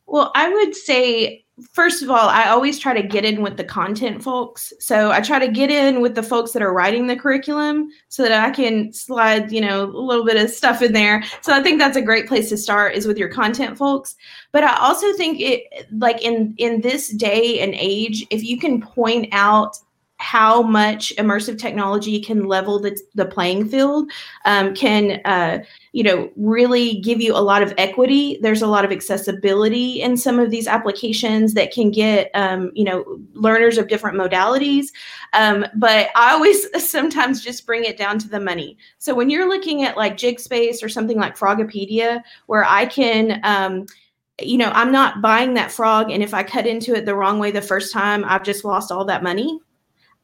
Well, 0.06 0.32
I 0.34 0.48
would 0.48 0.74
say 0.74 1.44
first 1.72 2.02
of 2.02 2.10
all, 2.10 2.28
I 2.28 2.48
always 2.48 2.78
try 2.78 2.94
to 2.94 3.06
get 3.06 3.24
in 3.24 3.42
with 3.42 3.56
the 3.56 3.64
content 3.64 4.22
folks. 4.22 4.72
So 4.78 5.10
I 5.10 5.20
try 5.20 5.38
to 5.38 5.48
get 5.48 5.70
in 5.70 6.00
with 6.00 6.14
the 6.14 6.22
folks 6.22 6.52
that 6.52 6.62
are 6.62 6.72
writing 6.72 7.06
the 7.06 7.16
curriculum 7.16 7.90
so 8.08 8.22
that 8.22 8.32
I 8.32 8.50
can 8.50 8.92
slide, 8.92 9.52
you 9.52 9.60
know, 9.60 9.84
a 9.84 10.00
little 10.00 10.24
bit 10.24 10.42
of 10.42 10.50
stuff 10.50 10.82
in 10.82 10.92
there. 10.92 11.22
So 11.42 11.52
I 11.52 11.62
think 11.62 11.78
that's 11.78 11.96
a 11.96 12.02
great 12.02 12.26
place 12.26 12.48
to 12.50 12.56
start 12.56 12.94
is 12.94 13.06
with 13.06 13.18
your 13.18 13.28
content 13.28 13.76
folks. 13.76 14.16
But 14.52 14.64
I 14.64 14.76
also 14.78 15.12
think 15.14 15.40
it 15.40 15.64
like 15.92 16.22
in 16.22 16.54
in 16.58 16.80
this 16.80 17.08
day 17.08 17.60
and 17.60 17.74
age, 17.74 18.26
if 18.30 18.42
you 18.42 18.58
can 18.58 18.80
point 18.80 19.28
out 19.32 19.78
how 20.20 20.62
much 20.62 21.12
immersive 21.16 21.58
technology 21.58 22.20
can 22.20 22.46
level 22.46 22.78
the, 22.78 22.98
the 23.14 23.24
playing 23.24 23.68
field 23.68 24.10
um, 24.44 24.74
can 24.74 25.20
uh, 25.24 25.62
you 25.92 26.02
know 26.02 26.30
really 26.36 27.00
give 27.00 27.20
you 27.20 27.34
a 27.34 27.38
lot 27.40 27.62
of 27.62 27.72
equity. 27.78 28.38
There's 28.40 28.62
a 28.62 28.66
lot 28.66 28.84
of 28.84 28.92
accessibility 28.92 30.00
in 30.00 30.16
some 30.16 30.38
of 30.38 30.50
these 30.50 30.68
applications 30.68 31.54
that 31.54 31.72
can 31.72 31.90
get 31.90 32.30
um, 32.34 32.70
you 32.74 32.84
know 32.84 33.18
learners 33.32 33.78
of 33.78 33.88
different 33.88 34.18
modalities. 34.18 34.88
Um, 35.32 35.64
but 35.76 36.08
i 36.16 36.32
always 36.32 36.66
sometimes 36.90 37.42
just 37.42 37.64
bring 37.64 37.84
it 37.84 37.96
down 37.96 38.18
to 38.18 38.28
the 38.28 38.40
money. 38.40 38.76
So 38.98 39.14
when 39.14 39.30
you're 39.30 39.48
looking 39.48 39.84
at 39.84 39.96
like 39.96 40.16
jigspace 40.16 40.82
or 40.82 40.88
something 40.88 41.18
like 41.18 41.38
Froggipedia 41.38 42.22
where 42.46 42.64
i 42.64 42.86
can 42.86 43.40
um, 43.44 43.86
you 44.40 44.56
know 44.56 44.70
i'm 44.74 44.92
not 44.92 45.20
buying 45.20 45.54
that 45.54 45.70
frog 45.70 46.10
and 46.10 46.22
if 46.22 46.32
i 46.34 46.42
cut 46.42 46.66
into 46.66 46.94
it 46.94 47.04
the 47.04 47.14
wrong 47.14 47.38
way 47.38 47.50
the 47.50 47.60
first 47.60 47.92
time 47.92 48.24
i've 48.26 48.42
just 48.42 48.64
lost 48.64 48.90
all 48.90 49.04
that 49.04 49.22
money 49.22 49.60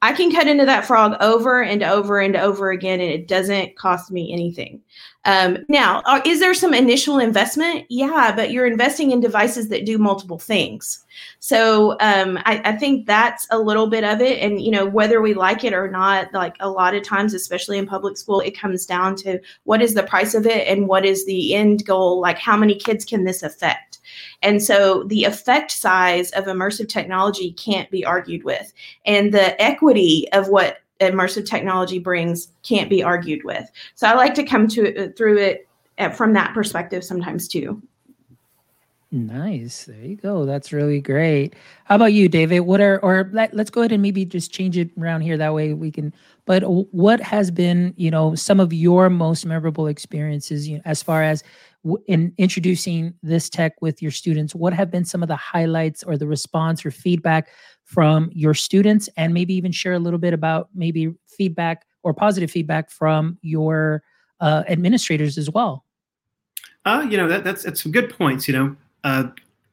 I 0.02 0.12
can 0.12 0.30
cut 0.30 0.46
into 0.46 0.66
that 0.66 0.85
frog 0.85 1.16
over 1.20 1.62
and 1.62 1.82
over 1.82 2.20
and 2.20 2.37
over 2.37 2.70
again, 2.70 3.00
and 3.00 3.11
it 3.11 3.28
doesn't 3.28 3.76
cost 3.76 4.11
me 4.11 4.32
anything. 4.32 4.82
Um, 5.24 5.59
now, 5.68 6.02
is 6.24 6.38
there 6.38 6.54
some 6.54 6.72
initial 6.72 7.18
investment? 7.18 7.87
Yeah, 7.88 8.32
but 8.37 8.52
you're 8.52 8.66
investing 8.66 9.11
in 9.11 9.20
devices 9.20 9.68
that 9.70 9.85
do 9.85 9.98
multiple 9.98 10.38
things. 10.38 11.04
So 11.40 11.96
um, 12.00 12.38
I, 12.44 12.61
I, 12.64 12.76
think 12.76 13.06
that's 13.06 13.46
a 13.50 13.59
little 13.59 13.88
bit 13.88 14.04
of 14.04 14.20
it. 14.20 14.38
And, 14.40 14.61
you 14.61 14.70
know, 14.70 14.87
whether 14.87 15.20
we 15.20 15.35
like 15.35 15.64
it 15.64 15.72
or 15.72 15.90
not, 15.90 16.32
like 16.32 16.54
a 16.61 16.70
lot 16.70 16.94
of 16.94 17.02
times, 17.02 17.35
especially 17.35 17.76
in 17.76 17.87
public 17.87 18.16
school, 18.16 18.38
it 18.40 18.56
comes 18.56 18.87
down 18.87 19.16
to 19.16 19.40
what 19.64 19.82
is 19.82 19.94
the 19.94 20.04
price 20.04 20.35
of 20.35 20.46
it 20.46 20.68
and 20.68 20.87
what 20.87 21.04
is 21.04 21.26
the 21.26 21.54
end 21.54 21.85
goal? 21.85 22.20
Like, 22.20 22.38
how 22.38 22.56
many 22.56 22.76
kids 22.76 23.04
can 23.04 23.24
this 23.24 23.42
affect? 23.42 23.95
And 24.42 24.62
so 24.62 25.05
the 25.05 25.25
effect 25.25 25.70
size 25.70 26.31
of 26.33 26.44
immersive 26.44 26.88
technology 26.88 27.53
can't 27.53 27.90
be 27.90 28.05
argued 28.05 28.44
with. 28.44 28.72
And 29.05 29.33
the 29.33 29.61
equity 29.61 30.27
of 30.33 30.49
what 30.49 30.79
immersive 31.01 31.46
technology 31.46 31.99
brings 31.99 32.49
can't 32.62 32.88
be 32.90 33.03
argued 33.03 33.44
with. 33.44 33.70
So 33.94 34.07
I 34.07 34.14
like 34.14 34.35
to 34.35 34.44
come 34.44 34.68
to 34.68 35.05
it 35.05 35.16
through 35.16 35.38
it 35.38 35.68
uh, 35.99 36.11
from 36.11 36.33
that 36.35 36.55
perspective 36.55 37.05
sometimes 37.05 37.49
too. 37.49 37.83
Nice. 39.12 39.85
There 39.85 39.96
you 39.96 40.16
go. 40.16 40.44
That's 40.44 40.72
really 40.72 41.01
great. 41.01 41.55
How 41.85 41.94
about 41.94 42.12
you, 42.12 42.29
David? 42.29 42.61
What 42.61 42.81
are 42.81 42.99
or 43.01 43.31
let, 43.33 43.55
let's 43.55 43.70
go 43.70 43.83
ahead 43.83 43.92
and 43.92 44.03
maybe 44.03 44.25
just 44.25 44.53
change 44.53 44.77
it 44.77 44.90
around 44.99 45.20
here 45.20 45.37
that 45.37 45.55
way 45.55 45.75
we 45.75 45.90
can 45.90 46.12
but 46.46 46.62
what 46.62 47.20
has 47.20 47.51
been, 47.51 47.92
you 47.96 48.11
know, 48.11 48.37
some 48.37 48.61
of 48.61 48.72
your 48.72 49.11
most 49.11 49.44
memorable 49.44 49.88
experiences 49.88 50.68
you 50.68 50.77
know, 50.77 50.83
as 50.85 51.03
far 51.03 51.22
as 51.22 51.42
in 52.07 52.33
introducing 52.38 53.14
this 53.22 53.49
tech 53.49 53.81
with 53.81 54.03
your 54.03 54.11
students 54.11 54.55
what 54.55 54.72
have 54.72 54.90
been 54.90 55.05
some 55.05 55.22
of 55.22 55.29
the 55.29 55.37
highlights 55.37 56.03
or 56.03 56.16
the 56.16 56.27
response 56.27 56.85
or 56.85 56.90
feedback 56.90 57.49
from 57.85 58.31
your 58.33 58.55
students? 58.55 59.09
And 59.16 59.33
maybe 59.33 59.55
even 59.55 59.72
share 59.72 59.92
a 59.92 59.99
little 59.99 60.18
bit 60.18 60.35
about 60.35 60.68
maybe 60.75 61.14
feedback 61.27 61.87
or 62.03 62.14
positive 62.14 62.51
feedback 62.51 62.90
from 62.90 63.38
your 63.42 64.03
uh, 64.40 64.64
administrators 64.68 65.38
as 65.38 65.51
well. 65.51 65.85
Uh, 66.85 67.07
you 67.11 67.16
know 67.16 67.27
that, 67.27 67.42
that's 67.42 67.64
that's 67.64 67.83
some 67.83 67.92
good 67.92 68.16
points 68.16 68.46
you 68.46 68.55
know. 68.55 68.77
Uh, 69.03 69.29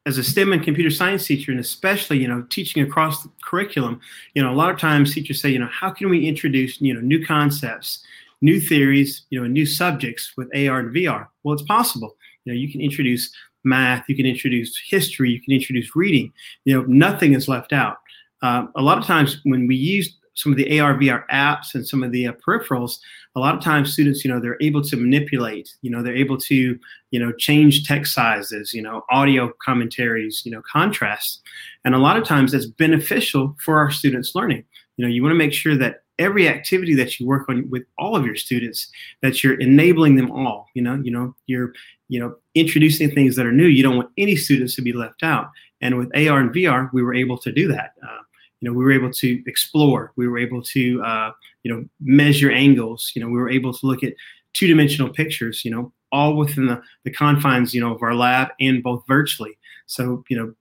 as 0.05 0.17
a 0.17 0.23
STEM 0.23 0.51
and 0.51 0.63
computer 0.63 0.89
science 0.89 1.25
teacher, 1.25 1.51
and 1.51 1.59
especially 1.59 2.17
you 2.17 2.27
know 2.27 2.45
teaching 2.49 2.83
across 2.83 3.23
the 3.23 3.29
curriculum, 3.43 4.01
you 4.33 4.41
know 4.41 4.51
a 4.51 4.55
lot 4.55 4.69
of 4.69 4.79
times 4.79 5.13
teachers 5.13 5.41
say, 5.41 5.49
you 5.49 5.59
know, 5.59 5.69
how 5.71 5.89
can 5.89 6.09
we 6.09 6.27
introduce 6.27 6.81
you 6.81 6.93
know 6.93 7.01
new 7.01 7.25
concepts, 7.25 8.03
new 8.43 8.59
theories, 8.59 9.25
you 9.29 9.39
know, 9.39 9.45
and 9.45 9.53
new 9.53 9.65
subjects 9.65 10.33
with 10.37 10.47
AR 10.55 10.79
and 10.79 10.95
VR? 10.95 11.27
Well, 11.43 11.53
it's 11.53 11.63
possible. 11.63 12.15
You 12.45 12.53
know, 12.53 12.59
you 12.59 12.71
can 12.71 12.81
introduce 12.81 13.33
math, 13.63 14.03
you 14.07 14.15
can 14.15 14.25
introduce 14.25 14.77
history, 14.87 15.31
you 15.31 15.41
can 15.41 15.53
introduce 15.53 15.95
reading. 15.95 16.31
You 16.65 16.75
know, 16.75 16.85
nothing 16.87 17.33
is 17.33 17.47
left 17.47 17.73
out. 17.73 17.97
Uh, 18.41 18.67
a 18.75 18.81
lot 18.81 18.97
of 18.97 19.05
times 19.05 19.39
when 19.45 19.65
we 19.65 19.75
use 19.75 20.15
some 20.35 20.51
of 20.51 20.57
the 20.57 20.79
AR 20.79 20.95
VR 20.95 21.23
apps 21.31 21.75
and 21.75 21.87
some 21.87 22.03
of 22.03 22.11
the 22.11 22.27
uh, 22.27 22.33
peripherals, 22.45 22.97
a 23.35 23.39
lot 23.39 23.55
of 23.55 23.61
times 23.61 23.93
students, 23.93 24.25
you 24.25 24.31
know, 24.31 24.39
they're 24.39 24.57
able 24.61 24.81
to 24.83 24.97
manipulate. 24.97 25.73
You 25.81 25.91
know, 25.91 26.03
they're 26.03 26.15
able 26.15 26.37
to, 26.39 26.77
you 27.11 27.19
know, 27.19 27.31
change 27.31 27.87
text 27.87 28.13
sizes. 28.13 28.73
You 28.73 28.81
know, 28.81 29.03
audio 29.09 29.53
commentaries. 29.63 30.41
You 30.43 30.51
know, 30.51 30.61
contrast, 30.69 31.41
and 31.85 31.95
a 31.95 31.99
lot 31.99 32.17
of 32.17 32.25
times 32.25 32.51
that's 32.51 32.65
beneficial 32.65 33.55
for 33.63 33.77
our 33.77 33.91
students' 33.91 34.35
learning. 34.35 34.65
You 34.97 35.05
know, 35.05 35.11
you 35.11 35.21
want 35.23 35.31
to 35.31 35.37
make 35.37 35.53
sure 35.53 35.77
that 35.77 36.02
every 36.23 36.47
activity 36.47 36.93
that 36.95 37.19
you 37.19 37.27
work 37.27 37.47
on 37.49 37.69
with 37.69 37.83
all 37.97 38.15
of 38.15 38.25
your 38.25 38.35
students 38.35 38.79
that 39.21 39.43
you're 39.43 39.59
enabling 39.59 40.15
them 40.15 40.31
all 40.31 40.67
you 40.73 40.81
know 40.81 40.95
you 41.03 41.11
know 41.11 41.35
you're 41.45 41.73
you 42.13 42.19
know 42.19 42.35
introducing 42.53 43.09
things 43.09 43.35
that 43.35 43.45
are 43.45 43.51
new. 43.51 43.65
You 43.65 43.81
don't 43.81 43.97
want 43.97 44.11
any 44.17 44.35
students 44.35 44.75
to 44.75 44.83
be 44.83 44.93
left 44.93 45.23
out. 45.23 45.49
And 45.81 45.97
with 45.97 46.15
ar 46.15 46.39
and 46.39 46.53
vr 46.53 46.89
we 46.93 47.01
were 47.01 47.15
able 47.15 47.37
to 47.39 47.51
do 47.51 47.67
that. 47.69 47.93
Uh, 48.03 48.21
you 48.61 48.69
know 48.69 48.77
we 48.77 48.83
were 48.83 48.91
able 48.91 49.11
to 49.11 49.43
explore. 49.47 50.13
We 50.15 50.27
were 50.27 50.37
able 50.37 50.61
to 50.61 51.03
uh, 51.03 51.31
you 51.63 51.73
know 51.73 51.85
measure 51.99 52.51
angles. 52.51 53.11
You 53.15 53.21
know 53.21 53.29
we 53.29 53.39
were 53.39 53.49
able 53.49 53.73
to 53.73 53.85
look 53.85 54.03
at 54.03 54.13
two-dimensional 54.53 55.09
pictures 55.11 55.65
you 55.65 55.71
know 55.71 55.91
all 56.11 56.35
within 56.37 56.67
the, 56.67 56.79
the 57.05 57.09
confines 57.11 57.73
you 57.73 57.81
know 57.81 57.95
of 57.95 58.03
our 58.03 58.13
lab 58.13 58.49
and 58.59 58.83
both 58.83 59.03
virtually. 59.07 59.57
So 59.87 60.23
you 60.29 60.37
know 60.37 60.53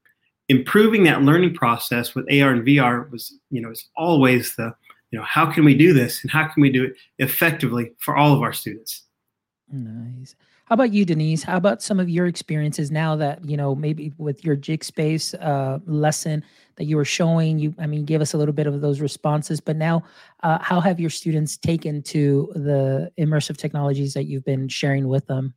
improving 0.49 1.05
that 1.05 1.23
learning 1.23 1.55
process 1.55 2.15
with 2.15 2.25
ar 2.33 2.51
and 2.51 2.67
vr 2.67 3.11
was 3.11 3.39
you 3.51 3.61
know 3.61 3.71
is 3.71 3.89
always 3.97 4.57
the 4.57 4.75
you 5.13 5.19
know 5.19 5.25
how 5.25 5.47
can 5.47 5.65
we 5.65 5.75
do 5.75 5.93
this 5.93 6.23
and 6.23 6.31
how 6.31 6.49
can 6.49 6.63
we 6.63 6.71
do 6.71 6.85
it 6.85 6.97
effectively 7.19 7.93
for 7.99 8.17
all 8.17 8.35
of 8.35 8.43
our 8.43 8.53
students? 8.53 9.05
Nice. 9.71 10.35
How 10.65 10.75
about 10.75 10.93
you 10.95 11.05
denise? 11.05 11.43
How 11.43 11.59
about 11.59 11.83
some 11.83 12.01
of 12.01 12.09
your 12.09 12.27
experiences 12.27 12.91
now 12.91 13.15
that 13.17 13.45
you 13.45 13.57
know 13.57 13.75
maybe 13.75 14.13
with 14.17 14.43
your 14.45 14.57
jigspace 14.57 15.35
uh, 15.35 15.81
lesson 15.87 16.43
that 16.77 16.85
you 16.85 16.97
were 16.97 17.05
showing? 17.05 17.59
You 17.59 17.75
i 17.79 17.87
mean 17.87 18.05
give 18.07 18.23
us 18.23 18.33
a 18.33 18.39
little 18.39 18.55
bit 18.55 18.67
of 18.67 18.81
those 18.81 19.01
responses 19.01 19.61
but 19.61 19.77
now 19.77 20.03
uh, 20.43 20.59
how 20.61 20.81
have 20.81 20.99
your 20.99 21.11
students 21.11 21.59
taken 21.59 22.03
to 22.05 22.51
the 22.55 23.13
immersive 23.19 23.59
technologies 23.59 24.15
that 24.15 24.25
you've 24.25 24.45
been 24.45 24.67
sharing 24.69 25.09
with 25.09 25.27
them? 25.27 25.55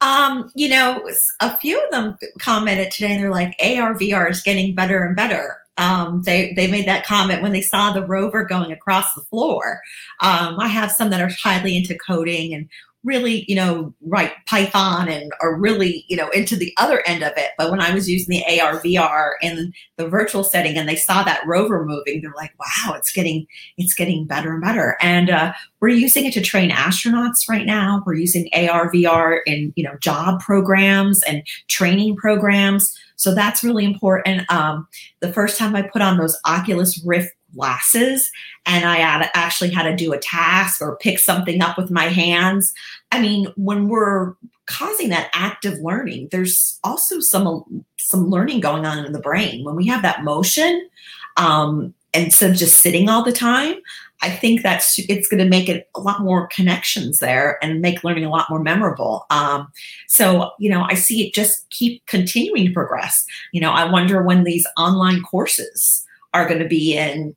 Um, 0.00 0.50
you 0.56 0.68
know, 0.68 1.08
a 1.40 1.56
few 1.58 1.80
of 1.80 1.90
them 1.92 2.16
commented 2.40 2.90
today, 2.90 3.12
and 3.12 3.22
they're 3.22 3.30
like, 3.30 3.54
AR 3.62 3.94
VR 3.94 4.28
is 4.28 4.42
getting 4.42 4.74
better 4.74 5.04
and 5.04 5.14
better 5.14 5.61
um, 5.78 6.22
they 6.22 6.52
they 6.54 6.70
made 6.70 6.86
that 6.86 7.06
comment 7.06 7.42
when 7.42 7.52
they 7.52 7.62
saw 7.62 7.92
the 7.92 8.06
rover 8.06 8.44
going 8.44 8.72
across 8.72 9.14
the 9.14 9.22
floor. 9.22 9.80
Um, 10.20 10.58
I 10.60 10.68
have 10.68 10.92
some 10.92 11.10
that 11.10 11.20
are 11.20 11.30
highly 11.42 11.76
into 11.76 11.96
coding, 11.96 12.54
and 12.54 12.68
really, 13.04 13.44
you 13.48 13.56
know, 13.56 13.92
write 14.00 14.32
Python 14.46 15.08
and 15.08 15.32
are 15.40 15.56
really, 15.56 16.04
you 16.08 16.16
know, 16.16 16.28
into 16.30 16.56
the 16.56 16.72
other 16.76 17.02
end 17.06 17.22
of 17.22 17.32
it. 17.36 17.50
But 17.58 17.70
when 17.70 17.80
I 17.80 17.92
was 17.92 18.08
using 18.08 18.38
the 18.38 18.60
AR 18.60 18.80
VR 18.80 19.32
in 19.42 19.72
the 19.96 20.08
virtual 20.08 20.44
setting 20.44 20.76
and 20.76 20.88
they 20.88 20.96
saw 20.96 21.22
that 21.24 21.46
rover 21.46 21.84
moving, 21.84 22.20
they're 22.20 22.32
like, 22.36 22.52
wow, 22.58 22.94
it's 22.94 23.12
getting 23.12 23.46
it's 23.76 23.94
getting 23.94 24.26
better 24.26 24.52
and 24.52 24.62
better. 24.62 24.96
And 25.00 25.30
uh, 25.30 25.52
we're 25.80 25.88
using 25.88 26.24
it 26.24 26.32
to 26.34 26.40
train 26.40 26.70
astronauts 26.70 27.48
right 27.48 27.66
now. 27.66 28.02
We're 28.06 28.14
using 28.14 28.48
AR 28.54 28.90
VR 28.92 29.40
in, 29.46 29.72
you 29.76 29.84
know, 29.84 29.96
job 29.98 30.40
programs 30.40 31.22
and 31.24 31.42
training 31.68 32.16
programs. 32.16 32.96
So 33.16 33.34
that's 33.34 33.62
really 33.62 33.84
important. 33.84 34.50
Um, 34.50 34.86
the 35.20 35.32
first 35.32 35.58
time 35.58 35.76
I 35.76 35.82
put 35.82 36.02
on 36.02 36.18
those 36.18 36.36
Oculus 36.44 37.00
Rift 37.04 37.32
glasses 37.54 38.30
and 38.66 38.84
I 38.84 38.96
had, 38.96 39.30
actually 39.34 39.70
had 39.70 39.84
to 39.84 39.96
do 39.96 40.12
a 40.12 40.18
task 40.18 40.80
or 40.80 40.96
pick 40.96 41.18
something 41.18 41.60
up 41.62 41.76
with 41.76 41.90
my 41.90 42.04
hands. 42.04 42.72
I 43.10 43.20
mean, 43.20 43.46
when 43.56 43.88
we're 43.88 44.34
causing 44.66 45.08
that 45.10 45.30
active 45.34 45.78
learning, 45.80 46.28
there's 46.30 46.78
also 46.84 47.20
some 47.20 47.84
some 47.98 48.28
learning 48.30 48.60
going 48.60 48.84
on 48.84 49.04
in 49.04 49.12
the 49.12 49.20
brain. 49.20 49.64
When 49.64 49.76
we 49.76 49.86
have 49.86 50.02
that 50.02 50.24
motion, 50.24 50.88
um, 51.36 51.94
instead 52.14 52.50
of 52.50 52.56
just 52.56 52.78
sitting 52.78 53.08
all 53.08 53.24
the 53.24 53.32
time, 53.32 53.76
I 54.22 54.30
think 54.30 54.62
that's 54.62 54.98
it's 55.08 55.28
going 55.28 55.42
to 55.42 55.48
make 55.48 55.68
it 55.68 55.88
a 55.94 56.00
lot 56.00 56.20
more 56.20 56.46
connections 56.48 57.18
there 57.18 57.58
and 57.62 57.80
make 57.80 58.04
learning 58.04 58.24
a 58.24 58.30
lot 58.30 58.48
more 58.48 58.62
memorable. 58.62 59.26
Um, 59.30 59.70
so 60.08 60.52
you 60.58 60.70
know, 60.70 60.84
I 60.88 60.94
see 60.94 61.26
it 61.26 61.34
just 61.34 61.68
keep 61.70 62.04
continuing 62.06 62.66
to 62.66 62.72
progress. 62.72 63.24
You 63.52 63.60
know, 63.60 63.72
I 63.72 63.90
wonder 63.90 64.22
when 64.22 64.44
these 64.44 64.66
online 64.76 65.22
courses 65.22 66.06
are 66.34 66.48
going 66.48 66.60
to 66.60 66.68
be 66.68 66.96
in 66.96 67.34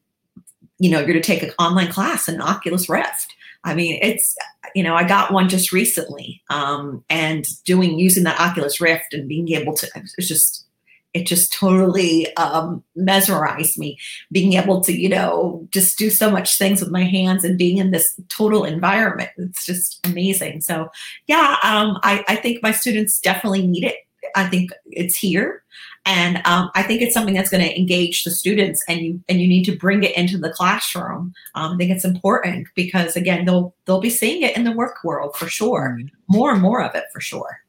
you 0.79 0.89
know, 0.89 0.99
you're 0.99 1.13
to 1.13 1.21
take 1.21 1.43
an 1.43 1.51
online 1.59 1.91
class 1.91 2.27
in 2.27 2.41
Oculus 2.41 2.89
Rift. 2.89 3.33
I 3.63 3.73
mean, 3.73 3.97
it's, 4.01 4.35
you 4.75 4.83
know, 4.83 4.95
I 4.95 5.07
got 5.07 5.31
one 5.31 5.49
just 5.49 5.71
recently 5.71 6.41
um, 6.49 7.03
and 7.09 7.47
doing, 7.63 7.97
using 7.97 8.23
that 8.25 8.39
Oculus 8.39 8.79
Rift 8.79 9.13
and 9.13 9.27
being 9.27 9.49
able 9.53 9.73
to, 9.75 9.87
it's 9.95 10.27
just, 10.27 10.65
it 11.13 11.25
just 11.25 11.53
totally 11.53 12.35
um, 12.35 12.83
mesmerized 12.95 13.79
me 13.79 13.97
being 14.33 14.53
able 14.53 14.81
to, 14.81 14.91
you 14.91 15.07
know, 15.07 15.65
just 15.71 15.97
do 15.97 16.09
so 16.09 16.29
much 16.29 16.57
things 16.57 16.81
with 16.81 16.91
my 16.91 17.03
hands 17.03 17.45
and 17.45 17.57
being 17.57 17.77
in 17.77 17.91
this 17.91 18.19
total 18.27 18.65
environment. 18.65 19.29
It's 19.37 19.65
just 19.65 20.05
amazing. 20.05 20.59
So, 20.59 20.89
yeah, 21.27 21.55
um, 21.63 21.99
I, 22.03 22.25
I 22.27 22.35
think 22.35 22.61
my 22.61 22.73
students 22.73 23.19
definitely 23.19 23.65
need 23.65 23.85
it. 23.85 23.95
I 24.35 24.47
think 24.47 24.71
it's 24.87 25.15
here 25.15 25.63
and 26.05 26.37
um, 26.45 26.69
I 26.75 26.83
think 26.83 27.01
it's 27.01 27.13
something 27.13 27.33
that's 27.33 27.49
going 27.49 27.63
to 27.63 27.77
engage 27.77 28.23
the 28.23 28.31
students, 28.31 28.83
and 28.87 29.01
you 29.01 29.23
and 29.27 29.41
you 29.41 29.47
need 29.47 29.63
to 29.65 29.75
bring 29.75 30.03
it 30.03 30.15
into 30.15 30.37
the 30.37 30.51
classroom. 30.51 31.33
Um, 31.55 31.73
I 31.73 31.77
think 31.77 31.91
it's 31.91 32.05
important 32.05 32.67
because 32.75 33.15
again, 33.15 33.45
they'll 33.45 33.73
they'll 33.85 34.01
be 34.01 34.09
seeing 34.09 34.43
it 34.43 34.55
in 34.55 34.63
the 34.63 34.71
work 34.71 35.03
world 35.03 35.35
for 35.35 35.47
sure, 35.47 35.97
mm-hmm. 35.99 36.07
more 36.27 36.51
and 36.51 36.61
more 36.61 36.83
of 36.83 36.93
it 36.95 37.05
for 37.11 37.21
sure. 37.21 37.59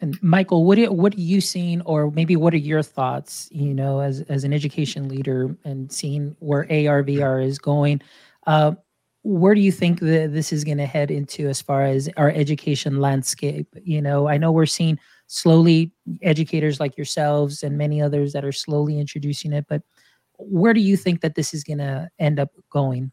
And 0.00 0.22
Michael, 0.22 0.66
what 0.66 0.78
are, 0.78 0.92
what 0.92 1.14
are 1.14 1.20
you 1.20 1.40
seeing, 1.40 1.80
or 1.82 2.10
maybe 2.10 2.36
what 2.36 2.52
are 2.52 2.58
your 2.58 2.82
thoughts? 2.82 3.48
You 3.50 3.72
know, 3.72 4.00
as 4.00 4.20
as 4.22 4.44
an 4.44 4.52
education 4.52 5.08
leader 5.08 5.56
and 5.64 5.90
seeing 5.90 6.36
where 6.40 6.64
ARVR 6.64 7.42
is 7.42 7.58
going, 7.58 8.02
uh, 8.46 8.72
where 9.22 9.54
do 9.54 9.62
you 9.62 9.72
think 9.72 10.00
that 10.00 10.34
this 10.34 10.52
is 10.52 10.64
going 10.64 10.76
to 10.76 10.86
head 10.86 11.10
into 11.10 11.48
as 11.48 11.62
far 11.62 11.84
as 11.84 12.10
our 12.18 12.30
education 12.30 13.00
landscape? 13.00 13.68
You 13.82 14.02
know, 14.02 14.28
I 14.28 14.36
know 14.36 14.52
we're 14.52 14.66
seeing 14.66 14.98
slowly 15.34 15.90
educators 16.22 16.78
like 16.78 16.96
yourselves 16.96 17.62
and 17.64 17.76
many 17.76 18.00
others 18.00 18.32
that 18.32 18.44
are 18.44 18.52
slowly 18.52 18.98
introducing 18.98 19.52
it 19.52 19.66
but 19.68 19.82
where 20.38 20.74
do 20.74 20.80
you 20.80 20.96
think 20.96 21.20
that 21.20 21.34
this 21.34 21.52
is 21.52 21.64
going 21.64 21.78
to 21.78 22.08
end 22.18 22.38
up 22.38 22.50
going 22.70 23.10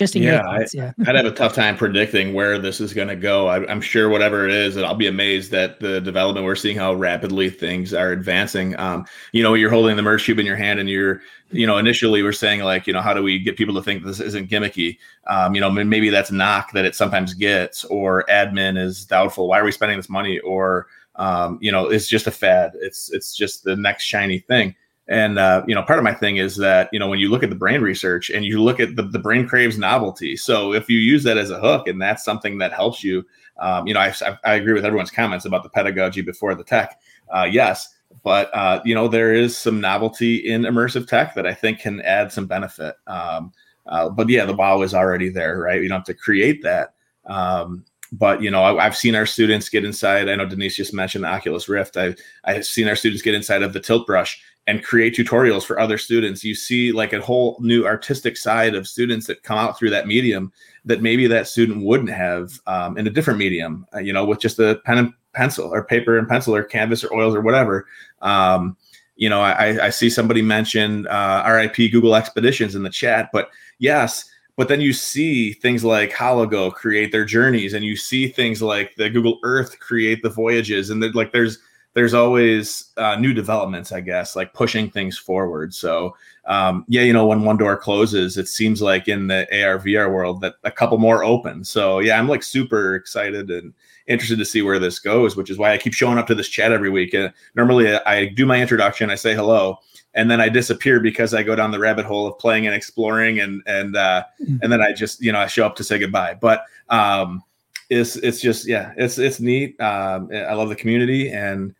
just 0.00 0.16
in 0.16 0.22
yeah, 0.22 0.42
thoughts, 0.42 0.74
yeah. 0.74 0.92
I, 1.06 1.12
would 1.12 1.16
have 1.16 1.26
a 1.26 1.30
tough 1.30 1.54
time 1.54 1.76
predicting 1.76 2.32
where 2.32 2.58
this 2.58 2.80
is 2.80 2.94
going 2.94 3.08
to 3.08 3.16
go. 3.16 3.48
I, 3.48 3.70
am 3.70 3.82
sure 3.82 4.08
whatever 4.08 4.46
it 4.46 4.50
is, 4.50 4.76
and 4.76 4.86
I'll 4.86 4.94
be 4.94 5.08
amazed 5.08 5.52
at 5.52 5.78
the 5.78 6.00
development. 6.00 6.46
We're 6.46 6.56
seeing 6.56 6.78
how 6.78 6.94
rapidly 6.94 7.50
things 7.50 7.92
are 7.92 8.10
advancing. 8.10 8.78
Um, 8.78 9.04
you 9.32 9.42
know, 9.42 9.52
you're 9.52 9.68
holding 9.68 9.96
the 9.96 10.02
Merge 10.02 10.24
Cube 10.24 10.38
in 10.38 10.46
your 10.46 10.56
hand, 10.56 10.80
and 10.80 10.88
you're, 10.88 11.20
you 11.50 11.66
know, 11.66 11.76
initially 11.76 12.22
we're 12.22 12.32
saying 12.32 12.60
like, 12.60 12.86
you 12.86 12.94
know, 12.94 13.02
how 13.02 13.12
do 13.12 13.22
we 13.22 13.38
get 13.38 13.58
people 13.58 13.74
to 13.74 13.82
think 13.82 14.02
this 14.02 14.20
isn't 14.20 14.48
gimmicky? 14.48 14.96
Um, 15.26 15.54
you 15.54 15.60
know, 15.60 15.70
maybe 15.70 16.08
that's 16.08 16.30
knock 16.30 16.72
that 16.72 16.86
it 16.86 16.94
sometimes 16.94 17.34
gets, 17.34 17.84
or 17.84 18.24
admin 18.30 18.82
is 18.82 19.04
doubtful. 19.04 19.48
Why 19.48 19.58
are 19.58 19.64
we 19.64 19.72
spending 19.72 19.98
this 19.98 20.08
money? 20.08 20.38
Or 20.38 20.86
um, 21.20 21.58
you 21.60 21.70
know, 21.70 21.86
it's 21.86 22.08
just 22.08 22.26
a 22.26 22.30
fad. 22.30 22.72
It's 22.76 23.12
it's 23.12 23.36
just 23.36 23.62
the 23.62 23.76
next 23.76 24.04
shiny 24.04 24.38
thing. 24.38 24.74
And 25.06 25.38
uh, 25.38 25.62
you 25.68 25.74
know, 25.74 25.82
part 25.82 25.98
of 25.98 26.04
my 26.04 26.14
thing 26.14 26.38
is 26.38 26.56
that 26.56 26.88
you 26.92 26.98
know 26.98 27.08
when 27.08 27.18
you 27.18 27.28
look 27.28 27.42
at 27.42 27.50
the 27.50 27.56
brain 27.56 27.82
research 27.82 28.30
and 28.30 28.42
you 28.42 28.62
look 28.62 28.80
at 28.80 28.96
the, 28.96 29.02
the 29.02 29.18
brain 29.18 29.46
craves 29.46 29.76
novelty. 29.76 30.34
So 30.34 30.72
if 30.72 30.88
you 30.88 30.98
use 30.98 31.22
that 31.24 31.36
as 31.36 31.50
a 31.50 31.60
hook 31.60 31.86
and 31.88 32.00
that's 32.00 32.24
something 32.24 32.56
that 32.58 32.72
helps 32.72 33.04
you, 33.04 33.26
um, 33.58 33.86
you 33.86 33.92
know, 33.92 34.00
I, 34.00 34.14
I, 34.44 34.54
agree 34.54 34.72
with 34.72 34.86
everyone's 34.86 35.10
comments 35.10 35.44
about 35.44 35.62
the 35.62 35.68
pedagogy 35.68 36.22
before 36.22 36.54
the 36.54 36.64
tech. 36.64 36.98
Uh, 37.28 37.46
yes, 37.50 37.94
but 38.24 38.48
uh, 38.54 38.80
you 38.86 38.94
know 38.94 39.06
there 39.06 39.34
is 39.34 39.54
some 39.54 39.78
novelty 39.78 40.36
in 40.36 40.62
immersive 40.62 41.06
tech 41.06 41.34
that 41.34 41.46
I 41.46 41.52
think 41.52 41.80
can 41.80 42.00
add 42.00 42.32
some 42.32 42.46
benefit. 42.46 42.94
Um, 43.06 43.52
uh, 43.84 44.08
but 44.08 44.30
yeah, 44.30 44.46
the 44.46 44.54
wow 44.54 44.80
is 44.80 44.94
already 44.94 45.28
there, 45.28 45.58
right? 45.58 45.82
You 45.82 45.88
don't 45.88 45.98
have 45.98 46.04
to 46.06 46.14
create 46.14 46.62
that. 46.62 46.94
Um, 47.26 47.84
but 48.12 48.42
you 48.42 48.50
know 48.50 48.62
I, 48.78 48.82
have 48.82 48.96
seen 48.96 49.14
our 49.14 49.26
students 49.26 49.68
get 49.68 49.84
inside. 49.84 50.28
I 50.28 50.36
know 50.36 50.46
denise 50.46 50.76
just 50.76 50.94
mentioned 50.94 51.24
the 51.24 51.28
oculus 51.28 51.68
rift. 51.68 51.96
I, 51.96 52.14
i've 52.44 52.66
seen 52.66 52.88
our 52.88 52.96
students 52.96 53.22
get 53.22 53.34
inside 53.34 53.62
of 53.62 53.72
the 53.72 53.80
tilt 53.80 54.06
brush 54.06 54.42
and 54.66 54.84
create 54.84 55.16
tutorials 55.16 55.64
for 55.64 55.80
other 55.80 55.98
students. 55.98 56.44
You 56.44 56.54
see 56.54 56.92
like 56.92 57.12
a 57.12 57.20
whole 57.20 57.56
new 57.60 57.86
artistic 57.86 58.36
side 58.36 58.74
of 58.74 58.86
students 58.86 59.26
that 59.26 59.42
come 59.42 59.58
out 59.58 59.78
through 59.78 59.90
that 59.90 60.06
medium 60.06 60.52
that 60.84 61.02
maybe 61.02 61.26
that 61.26 61.48
student 61.48 61.84
wouldn't 61.84 62.10
have 62.10 62.60
um, 62.66 62.96
in 62.96 63.06
a 63.06 63.10
different 63.10 63.38
medium 63.38 63.86
uh, 63.94 64.00
you 64.00 64.12
know 64.12 64.24
with 64.24 64.40
just 64.40 64.58
a 64.58 64.80
pen 64.84 64.98
and 64.98 65.12
pencil 65.32 65.72
or 65.72 65.84
paper 65.84 66.18
and 66.18 66.28
pencil 66.28 66.54
or 66.54 66.64
canvas 66.64 67.04
or 67.04 67.14
oils 67.14 67.34
or 67.34 67.40
whatever. 67.40 67.86
Um, 68.22 68.76
you 69.20 69.28
know 69.28 69.40
I, 69.40 69.86
I 69.86 69.90
see 69.90 70.10
somebody 70.10 70.42
mention 70.42 71.06
uh, 71.06 71.44
rip 71.46 71.76
google 71.76 72.16
expeditions 72.16 72.74
in 72.74 72.82
the 72.82 72.90
chat 72.90 73.28
but 73.32 73.50
yes 73.78 74.28
but 74.60 74.68
then 74.68 74.82
you 74.82 74.92
see 74.92 75.54
things 75.54 75.84
like 75.84 76.12
Hologo 76.12 76.70
create 76.70 77.12
their 77.12 77.24
journeys, 77.24 77.72
and 77.72 77.82
you 77.82 77.96
see 77.96 78.28
things 78.28 78.60
like 78.60 78.94
the 78.96 79.08
Google 79.08 79.38
Earth 79.42 79.80
create 79.80 80.22
the 80.22 80.28
voyages, 80.28 80.90
and 80.90 81.02
like 81.14 81.32
there's 81.32 81.60
there's 81.94 82.12
always 82.12 82.92
uh, 82.98 83.16
new 83.16 83.32
developments, 83.32 83.90
I 83.90 84.02
guess, 84.02 84.36
like 84.36 84.52
pushing 84.52 84.90
things 84.90 85.16
forward. 85.16 85.72
So 85.72 86.14
um, 86.44 86.84
yeah, 86.88 87.00
you 87.00 87.14
know, 87.14 87.26
when 87.26 87.42
one 87.42 87.56
door 87.56 87.74
closes, 87.74 88.36
it 88.36 88.48
seems 88.48 88.82
like 88.82 89.08
in 89.08 89.28
the 89.28 89.46
AR 89.64 89.78
VR 89.78 90.12
world 90.12 90.42
that 90.42 90.56
a 90.64 90.70
couple 90.70 90.98
more 90.98 91.24
open. 91.24 91.64
So 91.64 92.00
yeah, 92.00 92.18
I'm 92.18 92.28
like 92.28 92.42
super 92.42 92.96
excited 92.96 93.50
and 93.50 93.72
interested 94.08 94.38
to 94.40 94.44
see 94.44 94.60
where 94.60 94.78
this 94.78 94.98
goes, 94.98 95.36
which 95.36 95.48
is 95.48 95.56
why 95.56 95.72
I 95.72 95.78
keep 95.78 95.94
showing 95.94 96.18
up 96.18 96.26
to 96.26 96.34
this 96.34 96.50
chat 96.50 96.70
every 96.70 96.90
week. 96.90 97.14
And 97.14 97.32
normally 97.54 97.94
I 97.94 98.26
do 98.26 98.44
my 98.44 98.60
introduction, 98.60 99.08
I 99.08 99.14
say 99.14 99.34
hello, 99.34 99.78
and 100.14 100.30
then 100.30 100.40
I 100.40 100.48
disappear 100.48 101.00
because 101.00 101.34
I 101.34 101.42
go 101.42 101.54
down 101.54 101.70
the 101.70 101.78
rabbit 101.78 102.04
hole 102.04 102.26
of 102.26 102.38
playing 102.38 102.66
and 102.66 102.74
exploring, 102.74 103.40
and 103.40 103.62
and 103.66 103.96
uh, 103.96 104.24
mm-hmm. 104.42 104.56
and 104.62 104.72
then 104.72 104.80
I 104.80 104.92
just 104.92 105.20
you 105.20 105.32
know 105.32 105.38
I 105.38 105.46
show 105.46 105.66
up 105.66 105.76
to 105.76 105.84
say 105.84 105.98
goodbye. 105.98 106.34
But 106.34 106.64
um, 106.88 107.42
it's 107.88 108.16
it's 108.16 108.40
just 108.40 108.66
yeah, 108.66 108.92
it's 108.96 109.18
it's 109.18 109.40
neat. 109.40 109.80
Um, 109.80 110.30
I 110.32 110.54
love 110.54 110.68
the 110.68 110.76
community, 110.76 111.30
and 111.30 111.74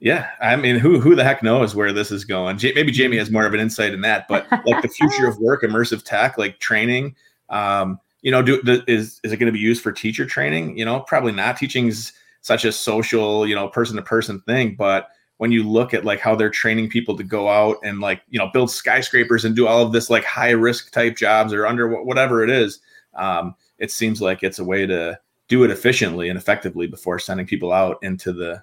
yeah, 0.00 0.30
I 0.40 0.56
mean, 0.56 0.76
who 0.76 1.00
who 1.00 1.14
the 1.14 1.24
heck 1.24 1.42
knows 1.42 1.74
where 1.74 1.92
this 1.92 2.10
is 2.10 2.24
going? 2.24 2.58
J- 2.58 2.72
maybe 2.74 2.92
Jaime 2.94 3.18
has 3.18 3.30
more 3.30 3.46
of 3.46 3.54
an 3.54 3.60
insight 3.60 3.92
in 3.92 4.00
that, 4.00 4.26
but 4.28 4.46
like 4.66 4.82
the 4.82 4.88
future 4.88 5.26
of 5.26 5.38
work, 5.38 5.62
immersive 5.62 6.02
tech, 6.04 6.38
like 6.38 6.58
training. 6.58 7.14
Um, 7.50 8.00
you 8.22 8.30
know, 8.30 8.42
do 8.42 8.60
is 8.86 9.20
is 9.24 9.32
it 9.32 9.36
going 9.36 9.52
to 9.52 9.52
be 9.52 9.58
used 9.58 9.82
for 9.82 9.92
teacher 9.92 10.26
training? 10.26 10.76
You 10.76 10.84
know, 10.84 11.00
probably 11.00 11.32
not. 11.32 11.56
Teaching's 11.56 12.12
such 12.42 12.64
a 12.64 12.72
social, 12.72 13.46
you 13.46 13.54
know, 13.54 13.68
person 13.68 13.96
to 13.96 14.02
person 14.02 14.40
thing, 14.40 14.74
but 14.74 15.08
when 15.40 15.50
you 15.50 15.66
look 15.66 15.94
at 15.94 16.04
like 16.04 16.20
how 16.20 16.34
they're 16.34 16.50
training 16.50 16.86
people 16.90 17.16
to 17.16 17.22
go 17.22 17.48
out 17.48 17.78
and 17.82 17.98
like 18.00 18.20
you 18.28 18.38
know 18.38 18.50
build 18.52 18.70
skyscrapers 18.70 19.42
and 19.42 19.56
do 19.56 19.66
all 19.66 19.80
of 19.80 19.90
this 19.90 20.10
like 20.10 20.22
high 20.22 20.50
risk 20.50 20.92
type 20.92 21.16
jobs 21.16 21.54
or 21.54 21.66
under 21.66 21.88
whatever 22.04 22.44
it 22.44 22.50
is 22.50 22.80
um, 23.14 23.54
it 23.78 23.90
seems 23.90 24.20
like 24.20 24.42
it's 24.42 24.58
a 24.58 24.64
way 24.64 24.84
to 24.84 25.18
do 25.48 25.64
it 25.64 25.70
efficiently 25.70 26.28
and 26.28 26.36
effectively 26.36 26.86
before 26.86 27.18
sending 27.18 27.46
people 27.46 27.72
out 27.72 27.96
into 28.02 28.34
the 28.34 28.62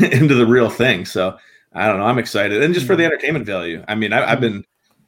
into 0.12 0.34
the 0.34 0.46
real 0.46 0.68
thing. 0.68 1.06
So 1.06 1.38
i 1.72 1.86
don't 1.86 1.98
know 1.98 2.04
i'm 2.04 2.18
excited. 2.18 2.62
And 2.62 2.74
just 2.74 2.86
for 2.86 2.96
the 2.96 3.02
mm-hmm. 3.02 3.12
entertainment 3.12 3.46
value 3.46 3.82
i 3.88 3.94
mean 3.94 4.12
I, 4.12 4.30
i've 4.30 4.42
been 4.42 4.62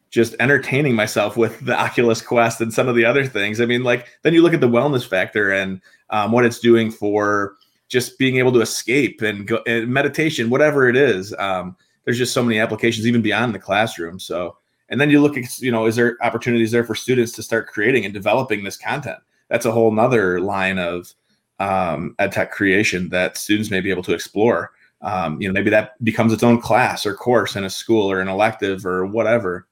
just 0.08 0.34
entertaining 0.40 0.94
myself 0.94 1.36
with 1.36 1.60
the 1.60 1.78
oculus 1.78 2.22
quest 2.22 2.62
and 2.62 2.72
some 2.72 2.88
of 2.88 2.94
the 2.94 3.04
other 3.04 3.26
things. 3.26 3.60
I 3.60 3.66
mean 3.66 3.82
like 3.82 4.06
then 4.22 4.32
you 4.32 4.40
look 4.40 4.54
at 4.54 4.62
the 4.62 4.68
wellness 4.68 5.06
factor 5.06 5.50
and 5.50 5.82
um, 6.08 6.32
what 6.32 6.46
it's 6.46 6.58
doing 6.58 6.90
for 6.90 7.56
just 7.88 8.18
being 8.18 8.36
able 8.36 8.52
to 8.52 8.60
escape 8.60 9.22
and 9.22 9.46
go 9.46 9.60
and 9.66 9.88
meditation, 9.88 10.50
whatever 10.50 10.88
it 10.88 10.96
is. 10.96 11.34
Um, 11.38 11.76
there's 12.04 12.18
just 12.18 12.32
so 12.32 12.42
many 12.42 12.58
applications 12.58 13.06
even 13.06 13.22
beyond 13.22 13.54
the 13.54 13.58
classroom. 13.58 14.18
So, 14.18 14.56
and 14.88 15.00
then 15.00 15.10
you 15.10 15.20
look 15.20 15.36
at, 15.36 15.58
you 15.58 15.72
know, 15.72 15.86
is 15.86 15.96
there 15.96 16.16
opportunities 16.22 16.70
there 16.70 16.84
for 16.84 16.94
students 16.94 17.32
to 17.32 17.42
start 17.42 17.66
creating 17.66 18.04
and 18.04 18.14
developing 18.14 18.62
this 18.62 18.76
content? 18.76 19.18
That's 19.48 19.66
a 19.66 19.72
whole 19.72 19.90
nother 19.90 20.40
line 20.40 20.78
of 20.78 21.12
um, 21.58 22.14
ed 22.18 22.32
tech 22.32 22.52
creation 22.52 23.08
that 23.10 23.36
students 23.36 23.70
may 23.70 23.80
be 23.80 23.90
able 23.90 24.02
to 24.04 24.14
explore. 24.14 24.72
Um, 25.02 25.40
you 25.40 25.48
know, 25.48 25.52
maybe 25.52 25.70
that 25.70 26.02
becomes 26.04 26.32
its 26.32 26.42
own 26.42 26.60
class 26.60 27.04
or 27.04 27.14
course 27.14 27.56
in 27.56 27.64
a 27.64 27.70
school 27.70 28.10
or 28.10 28.20
an 28.20 28.28
elective 28.28 28.86
or 28.86 29.06
whatever. 29.06 29.65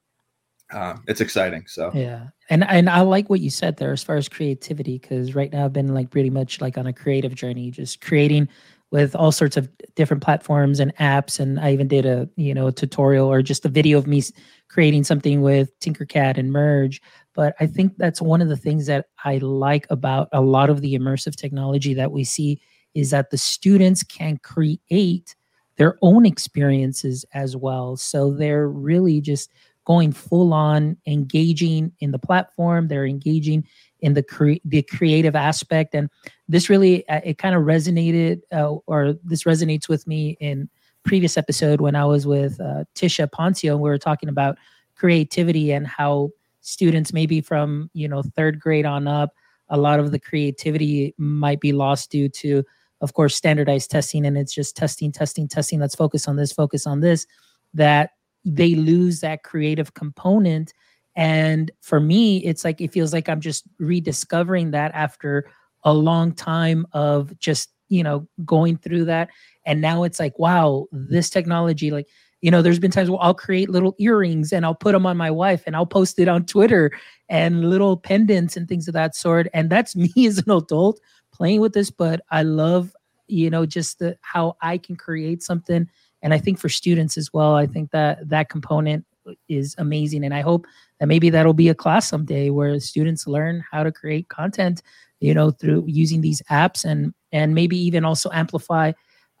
Uh, 0.75 0.97
it's 1.07 1.21
exciting. 1.21 1.63
So 1.67 1.89
yeah, 1.93 2.27
and 2.49 2.65
and 2.65 2.89
I 2.89 3.01
like 3.01 3.29
what 3.29 3.39
you 3.39 3.49
said 3.49 3.77
there 3.77 3.93
as 3.93 4.03
far 4.03 4.17
as 4.17 4.27
creativity 4.27 4.99
because 4.99 5.33
right 5.33 5.51
now 5.51 5.65
I've 5.65 5.73
been 5.73 5.93
like 5.93 6.09
pretty 6.11 6.29
much 6.29 6.59
like 6.59 6.77
on 6.77 6.85
a 6.85 6.93
creative 6.93 7.33
journey, 7.33 7.71
just 7.71 8.01
creating 8.01 8.49
with 8.91 9.15
all 9.15 9.31
sorts 9.31 9.57
of 9.57 9.69
different 9.95 10.21
platforms 10.21 10.79
and 10.79 10.95
apps. 10.97 11.39
And 11.39 11.59
I 11.59 11.71
even 11.71 11.87
did 11.87 12.05
a 12.05 12.29
you 12.35 12.53
know 12.53 12.67
a 12.67 12.73
tutorial 12.73 13.31
or 13.31 13.41
just 13.41 13.65
a 13.65 13.69
video 13.69 13.97
of 13.97 14.05
me 14.05 14.21
creating 14.67 15.05
something 15.05 15.41
with 15.41 15.77
Tinkercad 15.79 16.37
and 16.37 16.51
Merge. 16.51 17.01
But 17.33 17.55
I 17.61 17.67
think 17.67 17.93
that's 17.97 18.21
one 18.21 18.41
of 18.41 18.49
the 18.49 18.57
things 18.57 18.85
that 18.87 19.05
I 19.23 19.37
like 19.37 19.87
about 19.89 20.27
a 20.33 20.41
lot 20.41 20.69
of 20.69 20.81
the 20.81 20.93
immersive 20.93 21.37
technology 21.37 21.93
that 21.93 22.11
we 22.11 22.25
see 22.25 22.61
is 22.93 23.11
that 23.11 23.29
the 23.29 23.37
students 23.37 24.03
can 24.03 24.37
create 24.43 25.35
their 25.77 25.97
own 26.01 26.25
experiences 26.25 27.25
as 27.33 27.55
well. 27.55 27.97
So 27.97 28.31
they're 28.31 28.67
really 28.67 29.21
just 29.21 29.51
going 29.85 30.11
full 30.11 30.53
on 30.53 30.97
engaging 31.07 31.91
in 31.99 32.11
the 32.11 32.19
platform. 32.19 32.87
They're 32.87 33.05
engaging 33.05 33.65
in 34.01 34.13
the 34.13 34.23
cre- 34.23 34.61
the 34.65 34.83
creative 34.83 35.35
aspect. 35.35 35.95
And 35.95 36.09
this 36.47 36.69
really 36.69 37.07
uh, 37.07 37.21
it 37.23 37.37
kind 37.37 37.55
of 37.55 37.63
resonated 37.63 38.41
uh, 38.51 38.73
or 38.87 39.13
this 39.23 39.43
resonates 39.43 39.87
with 39.87 40.05
me 40.07 40.37
in 40.39 40.69
previous 41.03 41.37
episode 41.37 41.81
when 41.81 41.95
i 41.95 42.03
was 42.03 42.25
with 42.25 42.59
uh, 42.59 42.83
tisha 42.95 43.29
poncio 43.29 43.73
and 43.73 43.79
we 43.79 43.87
were 43.87 43.97
talking 43.99 44.27
about 44.27 44.57
creativity 44.95 45.71
and 45.71 45.85
how 45.85 46.31
students 46.61 47.13
maybe 47.13 47.41
from 47.41 47.91
you 47.93 48.07
know 48.07 48.23
third 48.35 48.59
grade 48.59 48.87
on 48.87 49.07
up 49.07 49.29
a 49.69 49.77
lot 49.77 49.99
of 49.99 50.11
the 50.11 50.17
creativity 50.17 51.13
might 51.19 51.59
be 51.59 51.73
lost 51.73 52.09
due 52.09 52.27
to 52.27 52.63
of 53.01 53.13
course 53.13 53.35
standardized 53.35 53.91
testing. 53.91 54.25
And 54.25 54.37
it's 54.37 54.53
just 54.53 54.75
testing 54.75 55.11
testing 55.11 55.47
testing. 55.47 55.79
Let's 55.79 55.95
focus 55.95 56.27
on 56.27 56.35
this 56.35 56.51
focus 56.51 56.87
on 56.87 57.01
this 57.01 57.25
that 57.73 58.11
they 58.45 58.75
lose 58.75 59.19
that 59.21 59.43
creative 59.43 59.93
component. 59.93 60.73
And 61.15 61.71
for 61.81 61.99
me 61.99 62.37
it's 62.45 62.63
like 62.63 62.81
it 62.81 62.91
feels 62.91 63.13
like 63.13 63.29
i'm 63.29 63.39
just 63.39 63.63
rediscovering 63.79 64.71
that 64.71 64.91
after 64.93 65.49
a 65.85 65.93
long 65.93 66.33
time 66.33 66.85
of 66.91 67.37
just 67.39 67.71
you 67.89 68.03
know 68.03 68.27
going 68.43 68.77
through 68.77 69.05
that. 69.05 69.29
And 69.65 69.81
now 69.81 70.03
it's 70.03 70.19
like 70.19 70.37
wow 70.39 70.87
this 70.91 71.29
technology 71.29 71.91
like 71.91 72.07
you 72.41 72.51
know 72.51 72.61
there's 72.61 72.79
been 72.79 72.91
times 72.91 73.09
where 73.09 73.21
i'll 73.21 73.33
create 73.33 73.69
little 73.69 73.95
earrings 73.97 74.51
and 74.53 74.65
i'll 74.65 74.75
put 74.75 74.91
them 74.91 75.05
on 75.05 75.17
my 75.17 75.31
wife 75.31 75.63
and 75.65 75.75
i'll 75.75 75.85
post 75.85 76.19
it 76.19 76.27
on 76.27 76.45
twitter 76.45 76.91
and 77.29 77.69
little 77.69 77.97
pendants 77.97 78.55
and 78.55 78.67
things 78.67 78.87
of 78.87 78.93
that 78.93 79.15
sort. 79.15 79.47
And 79.53 79.69
that's 79.69 79.95
me 80.03 80.11
as 80.27 80.37
an 80.39 80.51
adult 80.51 80.99
playing 81.31 81.61
with 81.61 81.73
this 81.73 81.89
but 81.91 82.21
i 82.31 82.43
love 82.43 82.93
you 83.27 83.49
know 83.49 83.65
just 83.65 83.99
the 83.99 84.17
how 84.21 84.55
i 84.61 84.77
can 84.77 84.95
create 84.95 85.41
something 85.41 85.87
and 86.25 86.33
i 86.33 86.37
think 86.37 86.59
for 86.59 86.67
students 86.67 87.17
as 87.17 87.31
well 87.31 87.55
i 87.55 87.65
think 87.65 87.91
that 87.91 88.27
that 88.27 88.49
component 88.49 89.05
is 89.47 89.75
amazing. 89.77 90.23
And 90.23 90.33
i 90.33 90.41
hope 90.41 90.65
that 90.99 91.07
maybe 91.07 91.29
that'll 91.29 91.53
be 91.53 91.69
a 91.69 91.75
class 91.75 92.07
someday 92.09 92.49
where 92.49 92.79
students 92.79 93.27
learn 93.27 93.63
how 93.71 93.83
to 93.83 93.91
create 93.91 94.29
content 94.29 94.81
you 95.19 95.33
know 95.33 95.51
through 95.51 95.85
using 95.87 96.21
these 96.21 96.41
apps 96.51 96.85
and 96.85 97.13
and 97.31 97.55
maybe 97.55 97.77
even 97.77 98.05
also 98.05 98.29
amplify 98.33 98.91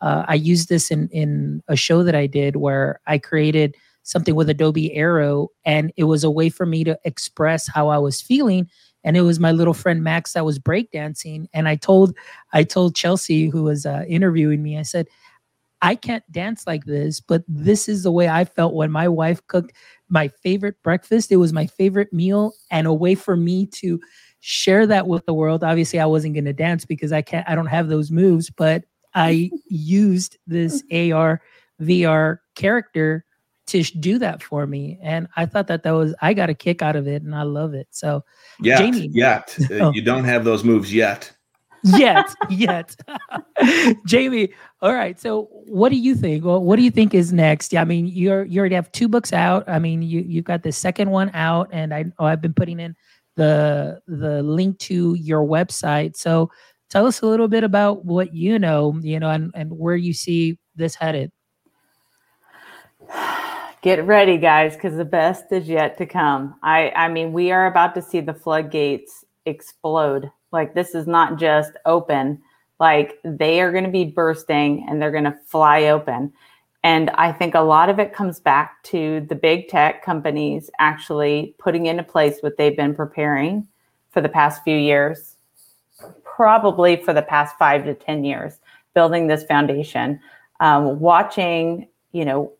uh, 0.01 0.23
i 0.27 0.35
used 0.35 0.69
this 0.69 0.91
in 0.91 1.09
in 1.09 1.61
a 1.67 1.75
show 1.75 2.03
that 2.03 2.15
i 2.15 2.27
did 2.27 2.55
where 2.55 2.99
i 3.07 3.17
created 3.17 3.75
something 4.03 4.35
with 4.35 4.49
adobe 4.49 4.93
aero 4.93 5.49
and 5.65 5.91
it 5.97 6.05
was 6.05 6.23
a 6.23 6.31
way 6.31 6.49
for 6.49 6.65
me 6.65 6.83
to 6.83 6.97
express 7.03 7.67
how 7.67 7.89
i 7.89 7.97
was 7.97 8.21
feeling. 8.21 8.69
And 9.03 9.15
it 9.15 9.21
was 9.21 9.39
my 9.39 9.51
little 9.51 9.75
friend 9.75 10.03
max 10.03 10.33
that 10.33 10.45
was 10.45 10.57
breakdancing. 10.57 11.45
And 11.53 11.67
i 11.67 11.75
told 11.75 12.15
i 12.53 12.63
told 12.63 12.95
chelsea 12.95 13.49
who 13.49 13.63
was 13.63 13.85
uh, 13.85 14.03
interviewing 14.07 14.63
me 14.63 14.79
i 14.79 14.81
said 14.81 15.07
I 15.85 15.93
can't 15.93 16.23
dance 16.31 16.65
like 16.65 16.85
this, 16.85 17.19
but 17.19 17.43
this 17.47 17.87
is 17.87 18.01
the 18.01 18.11
way 18.11 18.27
I 18.27 18.43
felt 18.43 18.73
when 18.73 18.89
my 18.89 19.07
wife 19.07 19.45
cooked 19.45 19.71
my 20.09 20.29
favorite 20.29 20.81
breakfast. 20.81 21.31
It 21.31 21.35
was 21.35 21.53
my 21.53 21.67
favorite 21.67 22.11
meal 22.11 22.53
and 22.71 22.87
a 22.87 22.93
way 22.93 23.13
for 23.13 23.37
me 23.37 23.67
to 23.67 24.01
share 24.39 24.87
that 24.87 25.05
with 25.05 25.27
the 25.27 25.33
world. 25.35 25.63
Obviously, 25.63 25.99
I 25.99 26.07
wasn't 26.07 26.33
going 26.33 26.45
to 26.45 26.53
dance 26.53 26.85
because 26.85 27.11
I 27.11 27.21
can't, 27.21 27.47
I 27.47 27.53
don't 27.53 27.67
have 27.67 27.87
those 27.87 28.09
moves, 28.09 28.49
but 28.49 28.83
I 29.13 29.51
used 29.67 30.37
this 30.47 30.83
AR 30.91 31.43
VR 31.79 32.39
character 32.55 33.23
to 33.67 33.83
do 33.83 34.17
that 34.17 34.41
for 34.41 34.65
me. 34.65 34.97
And 35.03 35.27
I 35.35 35.45
thought 35.45 35.67
that 35.67 35.83
that 35.83 35.91
was, 35.91 36.15
I 36.19 36.33
got 36.33 36.49
a 36.49 36.55
kick 36.55 36.81
out 36.81 36.95
of 36.95 37.07
it 37.07 37.21
and 37.21 37.35
I 37.35 37.43
love 37.43 37.75
it. 37.75 37.87
So, 37.91 38.23
yeah, 38.59 38.77
Jaime, 38.77 39.09
yet 39.11 39.55
oh. 39.69 39.91
you 39.93 40.01
don't 40.01 40.23
have 40.23 40.45
those 40.45 40.63
moves 40.63 40.91
yet 40.91 41.31
yet, 41.85 42.33
yet. 42.49 42.95
Jaime, 44.09 44.49
all 44.81 44.93
right. 44.93 45.19
So, 45.19 45.43
what 45.65 45.89
do 45.89 45.97
you 45.97 46.15
think? 46.15 46.43
Well, 46.43 46.61
what 46.61 46.77
do 46.77 46.81
you 46.81 46.91
think 46.91 47.13
is 47.13 47.31
next? 47.31 47.71
Yeah, 47.73 47.81
I 47.81 47.85
mean, 47.85 48.07
you're 48.07 48.45
you 48.45 48.59
already 48.59 48.75
have 48.75 48.91
two 48.91 49.07
books 49.07 49.33
out. 49.33 49.67
I 49.67 49.79
mean, 49.79 50.01
you 50.01 50.21
you've 50.21 50.45
got 50.45 50.63
the 50.63 50.71
second 50.71 51.11
one 51.11 51.31
out, 51.33 51.69
and 51.71 51.93
I 51.93 52.05
oh, 52.19 52.25
I've 52.25 52.41
been 52.41 52.53
putting 52.53 52.79
in 52.79 52.95
the 53.35 53.99
the 54.07 54.41
link 54.43 54.79
to 54.79 55.15
your 55.15 55.45
website. 55.45 56.15
So, 56.15 56.49
tell 56.89 57.05
us 57.05 57.21
a 57.21 57.27
little 57.27 57.47
bit 57.47 57.63
about 57.63 58.05
what 58.05 58.33
you 58.33 58.59
know, 58.59 58.97
you 59.01 59.19
know, 59.19 59.29
and 59.29 59.51
and 59.55 59.71
where 59.71 59.95
you 59.95 60.13
see 60.13 60.57
this 60.75 60.95
headed. 60.95 61.31
Get 63.81 64.03
ready, 64.03 64.37
guys, 64.39 64.73
because 64.73 64.97
the 64.97 65.05
best 65.05 65.51
is 65.51 65.69
yet 65.69 65.97
to 65.99 66.07
come. 66.07 66.55
I 66.63 66.91
I 66.95 67.07
mean, 67.07 67.33
we 67.33 67.51
are 67.51 67.67
about 67.67 67.93
to 67.95 68.01
see 68.01 68.19
the 68.19 68.33
floodgates 68.33 69.23
explode 69.45 70.31
like 70.55 70.73
this 70.73 70.95
is 70.95 71.05
not 71.05 71.37
just 71.37 71.73
open. 71.85 72.41
Like 72.79 73.19
they 73.23 73.61
are 73.61 73.71
going 73.71 73.83
to 73.83 73.91
be 73.91 74.05
bursting 74.05 74.85
and 74.89 74.99
they're 74.99 75.11
going 75.11 75.25
to 75.25 75.37
fly 75.45 75.85
open. 75.85 76.33
And 76.83 77.09
I 77.11 77.31
think 77.31 77.55
a 77.55 77.61
lot 77.61 77.89
of 77.89 77.99
it 77.99 78.13
comes 78.13 78.39
back 78.39 78.81
to 78.83 79.25
the 79.27 79.35
big 79.35 79.67
tech 79.67 80.03
companies 80.03 80.69
actually 80.79 81.55
putting 81.57 81.87
into 81.87 82.03
place 82.03 82.37
what 82.41 82.57
they've 82.57 82.75
been 82.75 82.95
preparing 82.95 83.67
for 84.11 84.21
the 84.21 84.29
past 84.29 84.63
few 84.63 84.77
years, 84.77 85.35
probably 86.23 86.95
for 86.95 87.13
the 87.13 87.21
past 87.21 87.55
five 87.57 87.85
to 87.85 87.93
10 87.93 88.23
years, 88.23 88.59
building 88.93 89.27
this 89.27 89.43
foundation, 89.43 90.19
um, 90.59 90.99
watching, 90.99 91.87
you 92.11 92.23
know, 92.23 92.53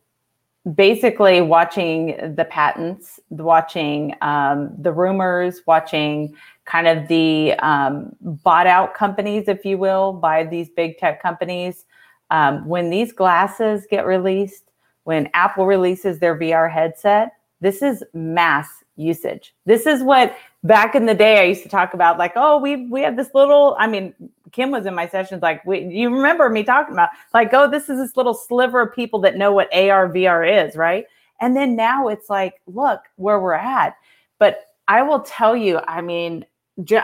basically 0.74 1.40
watching 1.40 2.34
the 2.34 2.44
patents, 2.44 3.20
watching 3.30 4.14
um, 4.22 4.74
the 4.76 4.92
rumors, 4.92 5.62
watching 5.66 6.34
kind 6.66 6.86
of 6.86 7.08
the 7.08 7.54
um, 7.54 8.14
bought 8.20 8.66
out 8.66 8.94
companies, 8.94 9.48
if 9.48 9.64
you 9.64 9.78
will, 9.78 10.12
by 10.12 10.44
these 10.44 10.68
big 10.68 10.98
tech 10.98 11.22
companies. 11.22 11.84
Um, 12.30 12.66
when 12.66 12.90
these 12.90 13.12
glasses 13.12 13.86
get 13.88 14.04
released, 14.04 14.64
when 15.04 15.28
Apple 15.32 15.66
releases 15.66 16.18
their 16.18 16.36
VR 16.36 16.70
headset, 16.70 17.32
this 17.60 17.82
is 17.82 18.02
mass 18.12 18.68
usage. 18.96 19.54
This 19.64 19.86
is 19.86 20.02
what 20.02 20.36
back 20.64 20.94
in 20.94 21.06
the 21.06 21.14
day 21.14 21.40
I 21.40 21.44
used 21.44 21.62
to 21.62 21.68
talk 21.68 21.94
about, 21.94 22.18
like, 22.18 22.32
oh, 22.34 22.58
we 22.58 22.88
we 22.88 23.00
have 23.02 23.16
this 23.16 23.30
little. 23.32 23.76
I 23.78 23.86
mean, 23.86 24.12
Kim 24.52 24.70
was 24.70 24.86
in 24.86 24.94
my 24.94 25.06
sessions, 25.08 25.42
like, 25.42 25.64
we, 25.64 25.84
you 25.84 26.12
remember 26.14 26.48
me 26.48 26.64
talking 26.64 26.94
about, 26.94 27.10
like, 27.32 27.52
oh, 27.52 27.70
this 27.70 27.88
is 27.88 27.98
this 27.98 28.16
little 28.16 28.34
sliver 28.34 28.80
of 28.80 28.94
people 28.94 29.20
that 29.20 29.36
know 29.36 29.52
what 29.52 29.72
AR 29.72 30.08
VR 30.08 30.66
is, 30.66 30.76
right? 30.76 31.06
And 31.40 31.56
then 31.56 31.76
now 31.76 32.08
it's 32.08 32.30
like, 32.30 32.60
look 32.66 33.02
where 33.16 33.38
we're 33.38 33.52
at. 33.52 33.96
But 34.38 34.66
I 34.88 35.02
will 35.02 35.20
tell 35.20 35.56
you, 35.56 35.80
I 35.86 36.00
mean, 36.00 36.44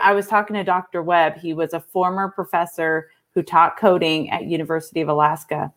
I 0.01 0.13
was 0.13 0.27
talking 0.27 0.55
to 0.55 0.63
Dr. 0.63 1.01
Webb. 1.01 1.37
He 1.37 1.53
was 1.53 1.73
a 1.73 1.79
former 1.79 2.29
professor 2.29 3.09
who 3.33 3.41
taught 3.41 3.77
coding 3.77 4.29
at 4.29 4.45
University 4.45 5.01
of 5.01 5.09
Alaska. 5.09 5.73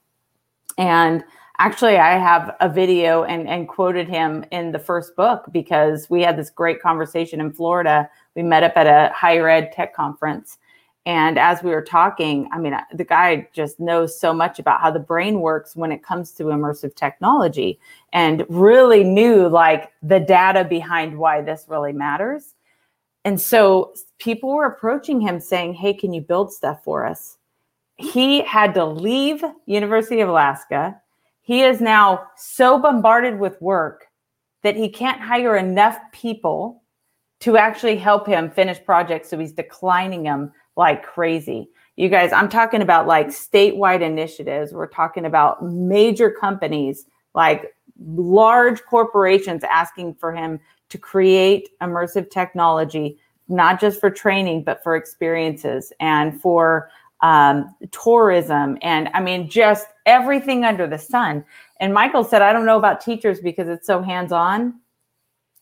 And 0.78 1.24
actually 1.58 1.96
I 1.96 2.18
have 2.18 2.54
a 2.60 2.68
video 2.68 3.24
and, 3.24 3.48
and 3.48 3.68
quoted 3.68 4.08
him 4.08 4.44
in 4.52 4.72
the 4.72 4.78
first 4.78 5.16
book 5.16 5.46
because 5.50 6.10
we 6.10 6.22
had 6.22 6.36
this 6.36 6.50
great 6.50 6.82
conversation 6.82 7.40
in 7.40 7.52
Florida. 7.52 8.10
We 8.34 8.42
met 8.42 8.62
up 8.62 8.76
at 8.76 8.86
a 8.86 9.12
higher 9.14 9.48
ed 9.48 9.72
tech 9.72 9.94
conference. 9.94 10.58
And 11.06 11.38
as 11.38 11.62
we 11.62 11.70
were 11.70 11.82
talking, 11.82 12.48
I 12.52 12.58
mean, 12.58 12.76
the 12.92 13.04
guy 13.04 13.48
just 13.52 13.78
knows 13.78 14.18
so 14.18 14.34
much 14.34 14.58
about 14.58 14.80
how 14.80 14.90
the 14.90 14.98
brain 14.98 15.40
works 15.40 15.76
when 15.76 15.92
it 15.92 16.02
comes 16.02 16.32
to 16.32 16.44
immersive 16.44 16.96
technology 16.96 17.78
and 18.12 18.44
really 18.48 19.04
knew 19.04 19.48
like 19.48 19.92
the 20.02 20.18
data 20.18 20.64
behind 20.64 21.16
why 21.16 21.42
this 21.42 21.64
really 21.68 21.92
matters. 21.92 22.55
And 23.26 23.40
so 23.40 23.92
people 24.18 24.54
were 24.54 24.66
approaching 24.66 25.20
him 25.20 25.40
saying, 25.40 25.74
Hey, 25.74 25.92
can 25.92 26.12
you 26.12 26.20
build 26.20 26.52
stuff 26.52 26.84
for 26.84 27.04
us? 27.04 27.38
He 27.96 28.42
had 28.42 28.72
to 28.74 28.84
leave 28.84 29.42
University 29.66 30.20
of 30.20 30.28
Alaska. 30.28 31.00
He 31.42 31.62
is 31.62 31.80
now 31.80 32.28
so 32.36 32.78
bombarded 32.78 33.40
with 33.40 33.60
work 33.60 34.06
that 34.62 34.76
he 34.76 34.88
can't 34.88 35.20
hire 35.20 35.56
enough 35.56 35.98
people 36.12 36.84
to 37.40 37.56
actually 37.56 37.96
help 37.96 38.28
him 38.28 38.48
finish 38.48 38.82
projects. 38.84 39.28
So 39.28 39.38
he's 39.38 39.52
declining 39.52 40.22
them 40.22 40.52
like 40.76 41.04
crazy. 41.04 41.68
You 41.96 42.08
guys, 42.08 42.32
I'm 42.32 42.48
talking 42.48 42.82
about 42.82 43.08
like 43.08 43.28
statewide 43.28 44.02
initiatives. 44.02 44.72
We're 44.72 44.86
talking 44.86 45.24
about 45.24 45.64
major 45.64 46.30
companies 46.30 47.06
like 47.36 47.76
large 48.00 48.82
corporations 48.84 49.62
asking 49.62 50.14
for 50.14 50.34
him 50.34 50.58
to 50.88 50.98
create 50.98 51.68
immersive 51.80 52.30
technology, 52.30 53.18
not 53.48 53.80
just 53.80 54.00
for 54.00 54.10
training, 54.10 54.64
but 54.64 54.82
for 54.82 54.96
experiences 54.96 55.92
and 56.00 56.40
for 56.40 56.90
um, 57.20 57.74
tourism. 57.92 58.78
And 58.82 59.08
I 59.14 59.20
mean, 59.20 59.48
just 59.48 59.86
everything 60.06 60.64
under 60.64 60.86
the 60.86 60.98
sun. 60.98 61.44
And 61.78 61.94
Michael 61.94 62.24
said, 62.24 62.42
I 62.42 62.52
don't 62.52 62.66
know 62.66 62.78
about 62.78 63.00
teachers 63.00 63.40
because 63.40 63.68
it's 63.68 63.86
so 63.86 64.02
hands 64.02 64.32
on. 64.32 64.80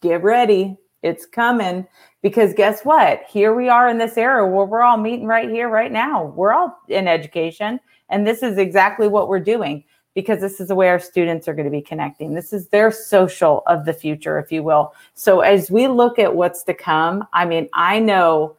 get 0.00 0.22
ready. 0.22 0.76
It's 1.02 1.26
coming. 1.26 1.86
Because 2.22 2.54
guess 2.54 2.84
what? 2.84 3.22
Here 3.28 3.54
we 3.54 3.68
are 3.68 3.88
in 3.88 3.98
this 3.98 4.16
era 4.16 4.48
where 4.48 4.64
we're 4.64 4.82
all 4.82 4.96
meeting 4.96 5.26
right 5.26 5.50
here, 5.50 5.68
right 5.68 5.92
now. 5.92 6.24
We're 6.24 6.54
all 6.54 6.78
in 6.88 7.06
education. 7.06 7.78
And 8.08 8.26
this 8.26 8.42
is 8.42 8.58
exactly 8.58 9.08
what 9.08 9.28
we're 9.28 9.40
doing 9.40 9.84
because 10.14 10.40
this 10.40 10.60
is 10.60 10.68
the 10.68 10.74
way 10.74 10.88
our 10.88 11.00
students 11.00 11.48
are 11.48 11.54
going 11.54 11.64
to 11.64 11.70
be 11.70 11.82
connecting. 11.82 12.34
This 12.34 12.52
is 12.52 12.68
their 12.68 12.90
social 12.90 13.62
of 13.66 13.84
the 13.84 13.92
future, 13.92 14.38
if 14.38 14.52
you 14.52 14.62
will. 14.62 14.94
So 15.14 15.40
as 15.40 15.70
we 15.70 15.88
look 15.88 16.18
at 16.18 16.34
what's 16.34 16.62
to 16.64 16.74
come, 16.74 17.26
I 17.32 17.44
mean, 17.44 17.68
I 17.74 17.98
know, 17.98 18.56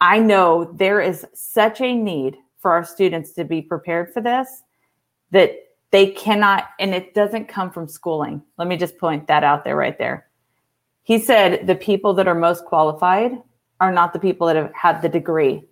I 0.00 0.18
know 0.18 0.64
there 0.74 1.00
is 1.00 1.24
such 1.34 1.80
a 1.80 1.94
need 1.94 2.36
for 2.58 2.72
our 2.72 2.84
students 2.84 3.32
to 3.32 3.44
be 3.44 3.62
prepared 3.62 4.12
for 4.12 4.20
this 4.20 4.62
that 5.30 5.52
they 5.92 6.10
cannot, 6.10 6.68
and 6.80 6.92
it 6.92 7.14
doesn't 7.14 7.46
come 7.46 7.70
from 7.70 7.88
schooling. 7.88 8.42
Let 8.58 8.66
me 8.66 8.76
just 8.76 8.98
point 8.98 9.28
that 9.28 9.44
out 9.44 9.64
there 9.64 9.76
right 9.76 9.96
there. 9.96 10.26
He 11.04 11.20
said 11.20 11.68
the 11.68 11.76
people 11.76 12.14
that 12.14 12.26
are 12.26 12.34
most 12.34 12.64
qualified 12.64 13.40
are 13.80 13.92
not 13.92 14.12
the 14.12 14.18
people 14.18 14.48
that 14.48 14.56
have 14.56 14.72
had 14.74 15.00
the 15.00 15.08
degree. 15.08 15.62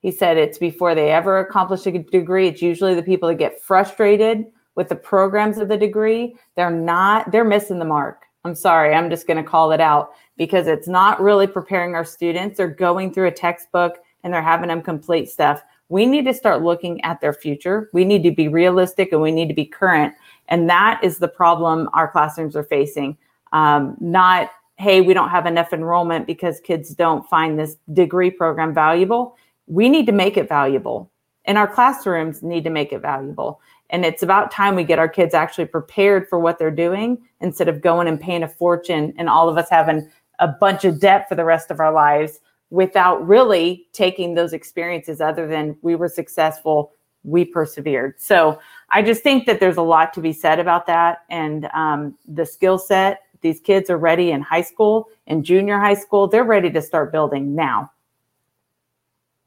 He 0.00 0.10
said 0.10 0.38
it's 0.38 0.58
before 0.58 0.94
they 0.94 1.10
ever 1.10 1.38
accomplish 1.38 1.86
a 1.86 1.92
degree. 1.92 2.48
It's 2.48 2.62
usually 2.62 2.94
the 2.94 3.02
people 3.02 3.28
that 3.28 3.36
get 3.36 3.60
frustrated 3.60 4.46
with 4.74 4.88
the 4.88 4.96
programs 4.96 5.58
of 5.58 5.68
the 5.68 5.76
degree. 5.76 6.36
They're 6.56 6.70
not, 6.70 7.30
they're 7.30 7.44
missing 7.44 7.78
the 7.78 7.84
mark. 7.84 8.24
I'm 8.44 8.54
sorry, 8.54 8.94
I'm 8.94 9.10
just 9.10 9.26
going 9.26 9.36
to 9.36 9.48
call 9.48 9.72
it 9.72 9.80
out 9.80 10.12
because 10.38 10.66
it's 10.66 10.88
not 10.88 11.20
really 11.20 11.46
preparing 11.46 11.94
our 11.94 12.04
students. 12.04 12.56
They're 12.56 12.68
going 12.68 13.12
through 13.12 13.26
a 13.26 13.32
textbook 13.32 13.98
and 14.24 14.32
they're 14.32 14.42
having 14.42 14.68
them 14.68 14.80
complete 14.80 15.28
stuff. 15.28 15.62
We 15.90 16.06
need 16.06 16.24
to 16.24 16.32
start 16.32 16.62
looking 16.62 17.02
at 17.04 17.20
their 17.20 17.34
future. 17.34 17.90
We 17.92 18.06
need 18.06 18.22
to 18.22 18.30
be 18.30 18.48
realistic 18.48 19.12
and 19.12 19.20
we 19.20 19.32
need 19.32 19.48
to 19.48 19.54
be 19.54 19.66
current. 19.66 20.14
And 20.48 20.70
that 20.70 21.00
is 21.02 21.18
the 21.18 21.28
problem 21.28 21.90
our 21.92 22.10
classrooms 22.10 22.56
are 22.56 22.64
facing. 22.64 23.18
Um, 23.52 23.96
not, 24.00 24.50
hey, 24.76 25.02
we 25.02 25.12
don't 25.12 25.28
have 25.28 25.44
enough 25.44 25.74
enrollment 25.74 26.26
because 26.26 26.60
kids 26.60 26.94
don't 26.94 27.28
find 27.28 27.58
this 27.58 27.76
degree 27.92 28.30
program 28.30 28.72
valuable 28.72 29.36
we 29.70 29.88
need 29.88 30.06
to 30.06 30.12
make 30.12 30.36
it 30.36 30.48
valuable 30.48 31.10
and 31.44 31.56
our 31.56 31.72
classrooms 31.72 32.42
need 32.42 32.64
to 32.64 32.70
make 32.70 32.92
it 32.92 33.00
valuable. 33.00 33.60
And 33.88 34.04
it's 34.04 34.22
about 34.22 34.50
time 34.50 34.74
we 34.74 34.84
get 34.84 34.98
our 34.98 35.08
kids 35.08 35.32
actually 35.32 35.66
prepared 35.66 36.28
for 36.28 36.38
what 36.38 36.58
they're 36.58 36.70
doing 36.70 37.18
instead 37.40 37.68
of 37.68 37.80
going 37.80 38.08
and 38.08 38.20
paying 38.20 38.42
a 38.42 38.48
fortune 38.48 39.14
and 39.16 39.28
all 39.28 39.48
of 39.48 39.56
us 39.56 39.70
having 39.70 40.10
a 40.40 40.48
bunch 40.48 40.84
of 40.84 41.00
debt 41.00 41.28
for 41.28 41.36
the 41.36 41.44
rest 41.44 41.70
of 41.70 41.80
our 41.80 41.92
lives 41.92 42.40
without 42.70 43.26
really 43.26 43.86
taking 43.92 44.34
those 44.34 44.52
experiences 44.52 45.20
other 45.20 45.46
than 45.46 45.76
we 45.82 45.94
were 45.94 46.08
successful 46.08 46.92
we 47.22 47.44
persevered. 47.44 48.14
So 48.18 48.58
i 48.90 49.02
just 49.02 49.22
think 49.22 49.46
that 49.46 49.60
there's 49.60 49.76
a 49.76 49.82
lot 49.82 50.12
to 50.14 50.20
be 50.20 50.32
said 50.32 50.58
about 50.58 50.86
that. 50.86 51.18
And 51.30 51.68
um, 51.74 52.16
the 52.26 52.46
skill 52.46 52.78
set 52.78 53.20
these 53.40 53.60
kids 53.60 53.88
are 53.88 53.98
ready 53.98 54.30
in 54.30 54.42
high 54.42 54.62
school 54.62 55.08
and 55.26 55.44
junior 55.44 55.78
high 55.78 55.94
school 55.94 56.28
they're 56.28 56.44
ready 56.44 56.70
to 56.70 56.82
start 56.82 57.12
building 57.12 57.54
now 57.54 57.90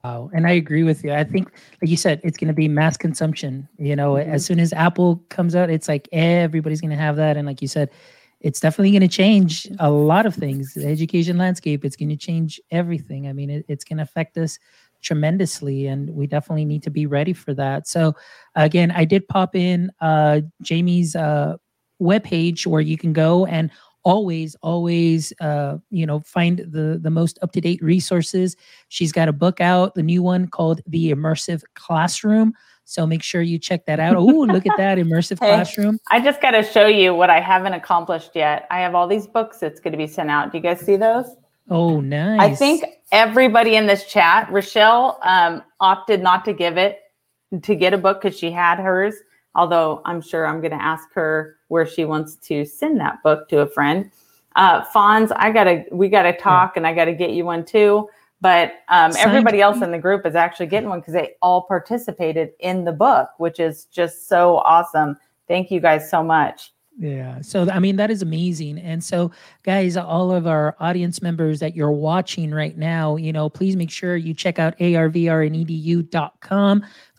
Wow. 0.04 0.30
And 0.34 0.46
I 0.46 0.52
agree 0.52 0.84
with 0.84 1.02
you. 1.04 1.14
I 1.14 1.24
think, 1.24 1.50
like 1.82 1.90
you 1.90 1.96
said, 1.96 2.20
it's 2.26 2.38
going 2.38 2.50
to 2.50 2.54
be 2.54 2.68
mass 2.68 2.98
consumption. 2.98 3.70
You 3.78 3.96
know, 3.96 4.14
mm-hmm. 4.14 4.30
as 4.30 4.46
soon 4.46 4.60
as 4.60 4.74
Apple 4.74 5.24
comes 5.30 5.56
out, 5.56 5.70
it's 5.70 5.88
like 5.88 6.10
everybody's 6.12 6.82
going 6.82 6.92
to 6.92 6.98
have 6.98 7.16
that. 7.16 7.38
And 7.38 7.48
like 7.48 7.62
you 7.62 7.70
said, 7.70 7.90
it's 8.42 8.60
definitely 8.60 8.92
going 8.92 9.02
to 9.02 9.08
change 9.08 9.66
a 9.80 9.90
lot 9.90 10.26
of 10.26 10.36
things. 10.36 10.74
The 10.74 10.88
education 10.88 11.38
landscape, 11.38 11.86
it's 11.86 11.96
going 11.96 12.10
to 12.10 12.18
change 12.18 12.60
everything. 12.70 13.30
I 13.30 13.34
mean, 13.34 13.50
it, 13.50 13.66
it's 13.70 13.86
going 13.86 13.98
to 13.98 14.04
affect 14.04 14.38
us 14.38 14.60
tremendously 15.02 15.88
and 15.88 16.10
we 16.10 16.28
definitely 16.28 16.66
need 16.66 16.84
to 16.84 16.90
be 16.90 17.06
ready 17.06 17.34
for 17.34 17.54
that. 17.54 17.88
So 17.88 18.14
again, 18.56 18.92
I 18.92 19.06
did 19.06 19.28
pop 19.30 19.56
in 19.56 19.92
uh, 20.02 20.42
Jaime's 20.68 21.16
uh, 21.16 21.56
webpage 22.02 22.66
where 22.68 22.82
you 22.82 22.98
can 22.98 23.14
go 23.14 23.46
and 23.46 23.72
always 24.04 24.56
always 24.62 25.34
uh, 25.40 25.78
you 25.90 26.06
know 26.06 26.20
find 26.22 26.60
the 26.60 27.00
the 27.02 27.10
most 27.10 27.40
up 27.42 27.52
to 27.54 27.62
date 27.62 27.82
resources. 27.82 28.56
She's 28.90 29.12
got 29.12 29.28
a 29.28 29.34
book 29.34 29.62
out 29.62 29.96
the 29.96 30.04
new 30.04 30.22
one 30.22 30.48
called 30.48 30.82
the 30.88 31.12
immersive 31.12 31.64
classroom. 31.76 32.54
So 32.86 33.08
make 33.08 33.24
sure 33.24 33.42
you 33.42 33.58
check 33.58 33.86
that 33.86 34.00
out. 34.00 34.16
Oh 34.16 34.26
look 34.26 34.66
at 34.66 34.78
that 34.78 34.98
immersive 34.98 35.40
hey, 35.42 35.48
classroom. 35.48 36.00
I 36.12 36.20
just 36.20 36.42
got 36.42 36.52
to 36.52 36.64
show 36.64 36.86
you 36.86 37.16
what 37.16 37.30
i 37.30 37.40
haven't 37.40 37.74
accomplished 37.74 38.32
yet. 38.36 38.68
I 38.70 38.80
have 38.80 38.94
all 38.96 39.08
these 39.08 39.28
books 39.28 39.58
that's 39.60 39.80
going 39.80 39.94
to 39.94 39.98
be 39.98 40.08
sent 40.08 40.30
out. 40.30 40.52
Do 40.52 40.58
you 40.58 40.64
guys 40.64 40.80
see 40.82 40.98
those? 40.98 41.26
Oh 41.70 42.02
nice. 42.02 42.42
i 42.42 42.54
think 42.54 42.84
everybody 43.14 43.78
in 43.78 43.88
this 43.88 44.06
chat 44.06 44.50
Rachelle 44.50 45.18
um, 45.26 45.64
opted 45.80 46.22
not 46.22 46.44
to 46.44 46.54
give 46.54 46.78
it 46.78 47.00
to 47.62 47.76
get 47.76 47.94
a 47.94 47.98
book 47.98 48.22
because 48.22 48.38
she 48.38 48.52
had 48.52 48.80
hers 48.80 49.16
although 49.56 50.02
I'm 50.06 50.22
sure 50.22 50.46
I'm 50.46 50.62
going 50.62 50.72
to 50.72 50.82
ask 50.82 51.12
her 51.14 51.58
where 51.68 51.86
she 51.86 52.06
wants 52.06 52.36
to 52.48 52.66
send 52.66 53.00
that 53.00 53.22
book 53.24 53.50
to 53.50 53.60
a 53.60 53.68
friend. 53.68 54.12
Uh, 54.56 54.84
Fonz, 54.86 55.32
I 55.36 55.52
gotta, 55.52 55.86
we 55.92 56.10
gotta 56.10 56.34
talk, 56.34 56.74
yeah. 56.76 56.80
and 56.80 56.88
I 56.88 56.94
gotta 56.94 57.14
get 57.14 57.32
you 57.32 57.44
one 57.44 57.66
too. 57.66 58.08
But 58.40 58.74
um, 58.90 59.14
everybody 59.18 59.62
else 59.62 59.82
in 59.82 59.92
the 59.92 59.98
group 59.98 60.26
is 60.26 60.36
actually 60.36 60.66
getting 60.66 60.90
one 60.90 61.00
because 61.00 61.14
they 61.14 61.36
all 61.42 61.62
participated 61.62 62.52
in 62.60 62.84
the 62.84 62.92
book, 62.92 63.30
which 63.38 63.58
is 63.58 63.86
just 63.86 64.28
so 64.28 64.58
awesome. 64.58 65.16
Thank 65.48 65.72
you 65.72 65.80
guys 65.80 66.10
so 66.10 66.22
much. 66.22 66.73
Yeah. 66.98 67.42
So, 67.42 67.68
I 67.70 67.80
mean, 67.80 67.96
that 67.96 68.12
is 68.12 68.22
amazing. 68.22 68.78
And 68.78 69.04
so, 69.04 69.32
guys, 69.64 69.98
all 69.98 70.32
of 70.32 70.46
our 70.46 70.76
audience 70.80 71.24
members 71.24 71.60
that 71.60 71.76
you're 71.76 71.92
watching 71.92 72.52
right 72.52 72.78
now, 72.78 73.16
you 73.16 73.34
know, 73.34 73.50
please 73.50 73.76
make 73.76 73.90
sure 73.90 74.16
you 74.16 74.34
check 74.34 74.60
out 74.60 74.78
arvrnedu.com 74.78 76.14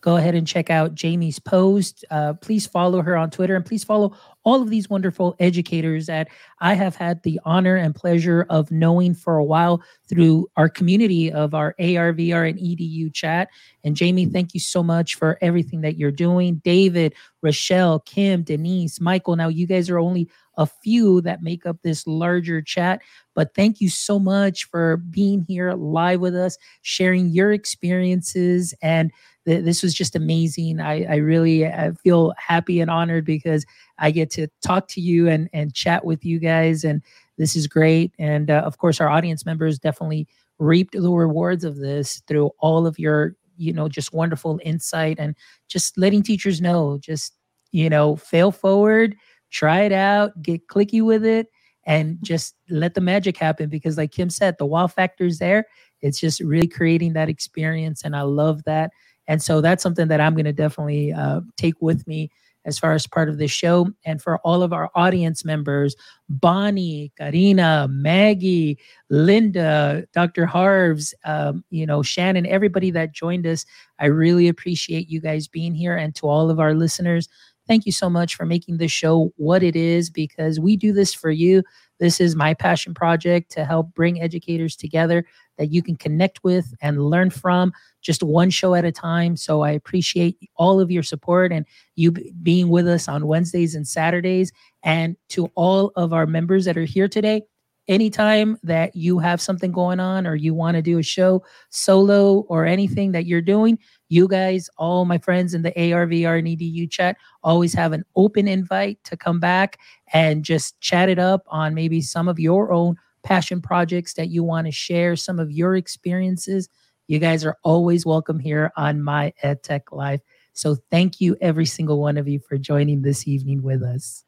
go 0.05 0.17
ahead 0.17 0.35
and 0.35 0.45
check 0.45 0.69
out 0.69 0.93
Jaime's 0.93 1.39
post. 1.39 2.05
Uh, 2.11 2.33
please 2.35 2.67
follow 2.67 3.01
her 3.01 3.17
on 3.17 3.31
Twitter 3.31 3.55
and 3.55 3.65
please 3.65 3.83
follow 3.83 4.15
all 4.45 4.61
of 4.61 4.69
these 4.69 4.89
wonderful 4.89 5.35
educators 5.39 6.05
that 6.05 6.29
I 6.59 6.75
have 6.75 6.95
had 6.95 7.23
the 7.23 7.39
honor 7.43 7.75
and 7.75 7.93
pleasure 7.93 8.45
of 8.49 8.71
knowing 8.71 9.15
for 9.15 9.37
a 9.37 9.43
while 9.43 9.83
through 10.07 10.47
our 10.55 10.69
community 10.69 11.31
of 11.31 11.53
our 11.53 11.75
ARVR 11.79 12.49
and 12.49 12.59
EDU 12.59 13.13
chat. 13.13 13.49
And 13.83 13.99
Jaime, 13.99 14.27
thank 14.27 14.53
you 14.53 14.59
so 14.59 14.83
much 14.83 15.15
for 15.15 15.37
everything 15.41 15.81
that 15.81 15.97
you're 15.97 16.11
doing. 16.11 16.61
David, 16.63 17.15
Rachelle, 17.43 18.05
Kim, 18.05 18.43
Denise, 18.43 19.01
Michael. 19.01 19.35
Now, 19.35 19.47
you 19.47 19.65
guys 19.67 19.89
are 19.89 19.99
only 19.99 20.29
a 20.57 20.65
few 20.65 21.21
that 21.21 21.43
make 21.43 21.65
up 21.65 21.81
this 21.81 22.07
larger 22.07 22.61
chat. 22.61 23.01
But 23.33 23.53
thank 23.55 23.81
you 23.81 23.89
so 23.89 24.19
much 24.19 24.65
for 24.65 24.97
being 24.97 25.41
here 25.41 25.73
live 25.73 26.21
with 26.21 26.35
us, 26.35 26.57
sharing 26.81 27.29
your 27.29 27.51
experiences 27.51 28.73
and 28.81 29.11
th- 29.45 29.63
this 29.63 29.83
was 29.83 29.93
just 29.93 30.15
amazing. 30.15 30.79
I, 30.79 31.03
I 31.05 31.15
really 31.17 31.65
I 31.65 31.91
feel 32.03 32.33
happy 32.37 32.79
and 32.79 32.91
honored 32.91 33.25
because 33.25 33.65
I 33.99 34.11
get 34.11 34.29
to 34.31 34.47
talk 34.61 34.87
to 34.89 35.01
you 35.01 35.27
and 35.29 35.49
and 35.53 35.73
chat 35.73 36.05
with 36.05 36.25
you 36.25 36.39
guys, 36.39 36.83
and 36.83 37.01
this 37.37 37.55
is 37.55 37.67
great. 37.67 38.13
And 38.19 38.49
uh, 38.51 38.63
of 38.65 38.77
course, 38.77 38.99
our 38.99 39.09
audience 39.09 39.45
members 39.45 39.79
definitely 39.79 40.27
reaped 40.59 40.93
the 40.93 41.11
rewards 41.11 41.63
of 41.63 41.77
this 41.77 42.21
through 42.27 42.51
all 42.59 42.87
of 42.87 42.97
your 42.97 43.35
you 43.57 43.73
know 43.73 43.87
just 43.87 44.13
wonderful 44.13 44.59
insight 44.63 45.17
and 45.19 45.35
just 45.67 45.97
letting 45.97 46.23
teachers 46.23 46.61
know 46.61 46.97
just 47.01 47.33
you 47.71 47.89
know 47.89 48.15
fail 48.15 48.51
forward 48.51 49.15
try 49.51 49.81
it 49.81 49.91
out 49.91 50.41
get 50.41 50.67
clicky 50.67 51.01
with 51.01 51.25
it 51.25 51.47
and 51.85 52.17
just 52.21 52.55
let 52.69 52.93
the 52.93 53.01
magic 53.01 53.37
happen 53.37 53.69
because 53.69 53.97
like 53.97 54.11
kim 54.11 54.29
said 54.29 54.55
the 54.57 54.65
wow 54.65 54.87
factor 54.87 55.25
is 55.25 55.39
there 55.39 55.65
it's 56.01 56.19
just 56.19 56.39
really 56.41 56.67
creating 56.67 57.13
that 57.13 57.29
experience 57.29 58.03
and 58.03 58.15
i 58.15 58.21
love 58.21 58.63
that 58.63 58.91
and 59.27 59.41
so 59.41 59.61
that's 59.61 59.83
something 59.83 60.07
that 60.07 60.21
I'm 60.21 60.33
going 60.33 60.45
to 60.45 60.53
definitely 60.53 61.11
uh, 61.13 61.41
take 61.57 61.75
with 61.81 62.05
me 62.07 62.29
as 62.65 62.79
far 62.79 62.93
as 62.93 63.07
part 63.07 63.29
of 63.29 63.37
this 63.37 63.51
show. 63.51 63.87
And 64.05 64.21
for 64.21 64.39
all 64.39 64.63
of 64.63 64.73
our 64.73 64.89
audience 64.95 65.45
members, 65.45 65.95
Bonnie, 66.29 67.11
Karina, 67.17 67.87
Maggie, 67.89 68.79
Linda, 69.09 70.05
Dr. 70.13 70.45
Harves, 70.45 71.13
um, 71.25 71.63
you 71.69 71.85
know, 71.85 72.01
Shannon, 72.01 72.45
everybody 72.47 72.91
that 72.91 73.13
joined 73.13 73.45
us, 73.45 73.65
I 73.99 74.07
really 74.07 74.47
appreciate 74.47 75.09
you 75.09 75.21
guys 75.21 75.47
being 75.47 75.75
here. 75.75 75.95
And 75.95 76.15
to 76.15 76.27
all 76.27 76.49
of 76.49 76.59
our 76.59 76.73
listeners, 76.73 77.29
thank 77.67 77.85
you 77.85 77.91
so 77.91 78.09
much 78.09 78.35
for 78.35 78.45
making 78.45 78.77
this 78.77 78.91
show 78.91 79.31
what 79.37 79.63
it 79.63 79.75
is 79.75 80.09
because 80.09 80.59
we 80.59 80.75
do 80.75 80.91
this 80.91 81.13
for 81.13 81.31
you. 81.31 81.63
This 81.99 82.19
is 82.19 82.35
my 82.35 82.53
passion 82.53 82.93
project 82.93 83.51
to 83.51 83.63
help 83.63 83.93
bring 83.93 84.21
educators 84.21 84.75
together 84.75 85.25
that 85.57 85.71
you 85.71 85.81
can 85.81 85.95
connect 85.95 86.43
with 86.43 86.73
and 86.81 87.09
learn 87.09 87.29
from 87.29 87.71
just 88.01 88.23
one 88.23 88.49
show 88.49 88.75
at 88.75 88.85
a 88.85 88.91
time. 88.91 89.35
So 89.35 89.61
I 89.61 89.71
appreciate 89.71 90.37
all 90.55 90.79
of 90.79 90.91
your 90.91 91.03
support 91.03 91.51
and 91.51 91.65
you 91.95 92.11
being 92.11 92.69
with 92.69 92.87
us 92.87 93.07
on 93.07 93.27
Wednesdays 93.27 93.75
and 93.75 93.87
Saturdays. 93.87 94.51
And 94.83 95.15
to 95.29 95.51
all 95.55 95.91
of 95.95 96.13
our 96.13 96.25
members 96.25 96.65
that 96.65 96.77
are 96.77 96.85
here 96.85 97.07
today, 97.07 97.43
anytime 97.87 98.57
that 98.63 98.95
you 98.95 99.19
have 99.19 99.39
something 99.39 99.71
going 99.71 99.99
on 99.99 100.25
or 100.25 100.35
you 100.35 100.53
want 100.53 100.75
to 100.75 100.81
do 100.81 100.97
a 100.97 101.03
show 101.03 101.43
solo 101.69 102.39
or 102.47 102.65
anything 102.65 103.11
that 103.11 103.25
you're 103.25 103.41
doing, 103.41 103.77
you 104.09 104.27
guys, 104.27 104.69
all 104.77 105.05
my 105.05 105.17
friends 105.17 105.53
in 105.53 105.61
the 105.61 105.71
ARVR 105.71 106.39
and 106.39 106.47
EDU 106.47 106.89
chat, 106.89 107.17
always 107.43 107.73
have 107.73 107.93
an 107.93 108.03
open 108.15 108.47
invite 108.47 109.03
to 109.03 109.17
come 109.17 109.39
back 109.39 109.79
and 110.13 110.43
just 110.43 110.79
chat 110.79 111.09
it 111.09 111.19
up 111.19 111.43
on 111.47 111.73
maybe 111.73 112.01
some 112.01 112.27
of 112.27 112.39
your 112.39 112.71
own 112.71 112.95
passion 113.25 113.59
projects 113.59 114.13
that 114.13 114.29
you 114.29 114.43
want 114.43 114.67
to 114.67 114.71
share, 114.71 115.15
some 115.15 115.39
of 115.39 115.51
your 115.51 115.75
experiences. 115.75 116.69
You 117.07 117.19
guys 117.19 117.43
are 117.43 117.57
always 117.63 118.05
welcome 118.05 118.39
here 118.39 118.71
on 118.77 119.01
my 119.01 119.33
EdTech 119.43 119.91
Life. 119.91 120.21
So 120.53 120.75
thank 120.89 121.19
you, 121.19 121.35
every 121.41 121.65
single 121.65 121.99
one 121.99 122.17
of 122.17 122.27
you, 122.27 122.39
for 122.39 122.57
joining 122.57 123.01
this 123.01 123.27
evening 123.27 123.63
with 123.63 123.83
us. 123.83 124.23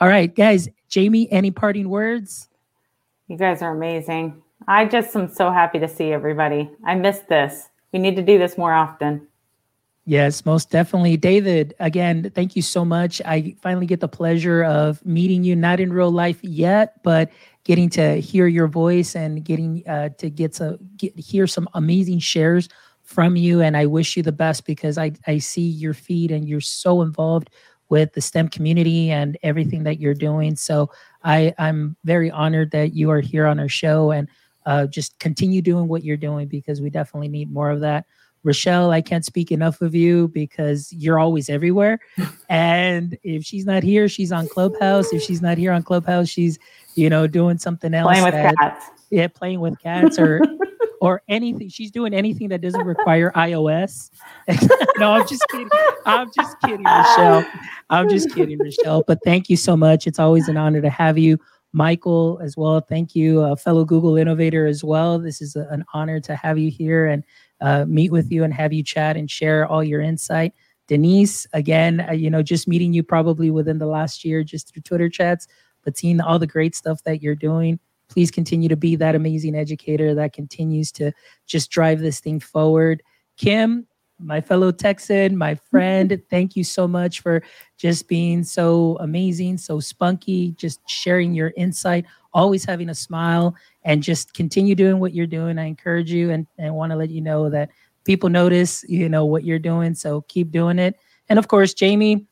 All 0.00 0.08
right, 0.08 0.34
guys. 0.34 0.68
Jaime, 0.92 1.30
any 1.30 1.50
parting 1.50 1.88
words? 1.88 2.48
You 3.28 3.36
guys 3.36 3.62
are 3.62 3.74
amazing. 3.74 4.42
I 4.66 4.86
just 4.86 5.14
am 5.14 5.28
so 5.28 5.50
happy 5.50 5.78
to 5.78 5.88
see 5.88 6.12
everybody. 6.12 6.70
I 6.84 6.94
missed 6.94 7.28
this. 7.28 7.68
We 7.92 7.98
need 7.98 8.16
to 8.16 8.22
do 8.22 8.38
this 8.38 8.58
more 8.58 8.72
often. 8.72 9.26
Yes, 10.04 10.44
most 10.44 10.70
definitely. 10.70 11.16
David, 11.16 11.74
again, 11.78 12.32
thank 12.34 12.56
you 12.56 12.62
so 12.62 12.84
much. 12.84 13.22
I 13.24 13.54
finally 13.62 13.86
get 13.86 14.00
the 14.00 14.08
pleasure 14.08 14.64
of 14.64 15.04
meeting 15.06 15.44
you, 15.44 15.54
not 15.54 15.78
in 15.78 15.92
real 15.92 16.10
life 16.10 16.42
yet, 16.42 17.02
but 17.04 17.30
getting 17.64 17.88
to 17.90 18.20
hear 18.20 18.46
your 18.46 18.66
voice 18.66 19.14
and 19.14 19.44
getting 19.44 19.82
uh, 19.88 20.08
to 20.18 20.30
get 20.30 20.52
to 20.54 20.78
get, 20.96 21.18
hear 21.18 21.46
some 21.46 21.68
amazing 21.74 22.18
shares 22.18 22.68
from 23.02 23.36
you. 23.36 23.60
And 23.60 23.76
I 23.76 23.86
wish 23.86 24.16
you 24.16 24.22
the 24.22 24.32
best 24.32 24.64
because 24.64 24.98
I, 24.98 25.12
I 25.26 25.38
see 25.38 25.62
your 25.66 25.94
feed 25.94 26.30
and 26.30 26.48
you're 26.48 26.60
so 26.60 27.02
involved 27.02 27.50
with 27.88 28.12
the 28.14 28.20
STEM 28.20 28.48
community 28.48 29.10
and 29.10 29.36
everything 29.42 29.82
that 29.84 30.00
you're 30.00 30.14
doing. 30.14 30.56
So 30.56 30.90
I, 31.24 31.52
I'm 31.58 31.96
very 32.04 32.30
honored 32.30 32.70
that 32.70 32.94
you 32.94 33.10
are 33.10 33.20
here 33.20 33.46
on 33.46 33.60
our 33.60 33.68
show 33.68 34.12
and 34.12 34.28
uh, 34.64 34.86
just 34.86 35.18
continue 35.18 35.60
doing 35.60 35.88
what 35.88 36.04
you're 36.04 36.16
doing 36.16 36.48
because 36.48 36.80
we 36.80 36.88
definitely 36.88 37.28
need 37.28 37.52
more 37.52 37.70
of 37.70 37.80
that. 37.80 38.06
Rachelle, 38.44 38.90
I 38.90 39.00
can't 39.00 39.24
speak 39.24 39.52
enough 39.52 39.80
of 39.80 39.94
you 39.94 40.28
because 40.28 40.92
you're 40.92 41.18
always 41.18 41.48
everywhere. 41.48 42.00
and 42.48 43.16
if 43.22 43.44
she's 43.44 43.64
not 43.64 43.82
here, 43.82 44.08
she's 44.08 44.32
on 44.32 44.48
Clubhouse. 44.48 45.12
If 45.12 45.22
she's 45.22 45.42
not 45.42 45.58
here 45.58 45.72
on 45.72 45.82
Clubhouse, 45.82 46.28
she's, 46.28 46.58
you 46.94 47.08
know, 47.08 47.26
doing 47.26 47.58
something 47.58 47.94
else. 47.94 48.06
Playing 48.06 48.24
with 48.24 48.34
that, 48.34 48.56
cats. 48.56 48.86
Yeah, 49.10 49.28
playing 49.28 49.60
with 49.60 49.78
cats 49.78 50.18
or 50.18 50.40
or 51.00 51.22
anything. 51.28 51.68
She's 51.68 51.90
doing 51.90 52.14
anything 52.14 52.48
that 52.48 52.60
doesn't 52.60 52.84
require 52.84 53.32
iOS. 53.32 54.10
no, 54.98 55.12
I'm 55.12 55.26
just 55.26 55.44
kidding. 55.50 55.68
I'm 56.06 56.30
just 56.34 56.56
kidding, 56.60 56.84
Rachelle. 56.84 57.46
I'm 57.90 58.08
just 58.08 58.32
kidding, 58.34 58.58
Rachelle. 58.58 59.02
But 59.06 59.18
thank 59.24 59.50
you 59.50 59.56
so 59.56 59.76
much. 59.76 60.06
It's 60.06 60.18
always 60.18 60.48
an 60.48 60.56
honor 60.56 60.80
to 60.80 60.90
have 60.90 61.18
you. 61.18 61.38
Michael, 61.72 62.38
as 62.42 62.56
well. 62.56 62.80
Thank 62.80 63.16
you, 63.16 63.40
a 63.40 63.56
fellow 63.56 63.84
Google 63.84 64.16
innovator 64.16 64.66
as 64.66 64.84
well. 64.84 65.18
This 65.18 65.40
is 65.40 65.56
a, 65.56 65.66
an 65.70 65.84
honor 65.94 66.20
to 66.20 66.36
have 66.36 66.58
you 66.58 66.70
here 66.70 67.06
and 67.06 67.24
uh, 67.62 67.84
meet 67.86 68.12
with 68.12 68.30
you 68.30 68.44
and 68.44 68.52
have 68.52 68.72
you 68.72 68.82
chat 68.82 69.16
and 69.16 69.30
share 69.30 69.66
all 69.66 69.82
your 69.82 70.00
insight. 70.00 70.52
Denise, 70.88 71.46
again, 71.52 72.04
uh, 72.08 72.12
you 72.12 72.28
know, 72.28 72.42
just 72.42 72.68
meeting 72.68 72.92
you 72.92 73.02
probably 73.02 73.50
within 73.50 73.78
the 73.78 73.86
last 73.86 74.24
year 74.24 74.42
just 74.42 74.68
through 74.68 74.82
Twitter 74.82 75.08
chats, 75.08 75.46
but 75.84 75.96
seeing 75.96 76.20
all 76.20 76.38
the 76.38 76.46
great 76.46 76.74
stuff 76.74 77.02
that 77.04 77.22
you're 77.22 77.34
doing. 77.34 77.78
Please 78.08 78.30
continue 78.30 78.68
to 78.68 78.76
be 78.76 78.96
that 78.96 79.14
amazing 79.14 79.54
educator 79.54 80.14
that 80.14 80.32
continues 80.34 80.92
to 80.92 81.12
just 81.46 81.70
drive 81.70 82.00
this 82.00 82.20
thing 82.20 82.40
forward. 82.40 83.02
Kim, 83.38 83.86
my 84.22 84.40
fellow 84.40 84.70
Texan, 84.72 85.36
my 85.36 85.54
friend, 85.54 86.20
thank 86.30 86.56
you 86.56 86.64
so 86.64 86.86
much 86.86 87.20
for 87.20 87.42
just 87.76 88.08
being 88.08 88.44
so 88.44 88.96
amazing, 89.00 89.58
so 89.58 89.80
spunky, 89.80 90.52
just 90.52 90.80
sharing 90.88 91.34
your 91.34 91.52
insight, 91.56 92.04
always 92.32 92.64
having 92.64 92.88
a 92.88 92.94
smile, 92.94 93.54
and 93.84 94.02
just 94.02 94.34
continue 94.34 94.74
doing 94.74 95.00
what 95.00 95.14
you're 95.14 95.26
doing. 95.26 95.58
I 95.58 95.64
encourage 95.64 96.10
you 96.10 96.30
and, 96.30 96.46
and 96.58 96.74
want 96.74 96.92
to 96.92 96.96
let 96.96 97.10
you 97.10 97.20
know 97.20 97.50
that 97.50 97.70
people 98.04 98.28
notice, 98.28 98.84
you 98.88 99.08
know, 99.08 99.24
what 99.24 99.44
you're 99.44 99.58
doing. 99.58 99.94
So 99.94 100.22
keep 100.22 100.50
doing 100.50 100.78
it. 100.78 100.96
And 101.28 101.38
of 101.38 101.48
course, 101.48 101.74
Jaime, 101.78 102.26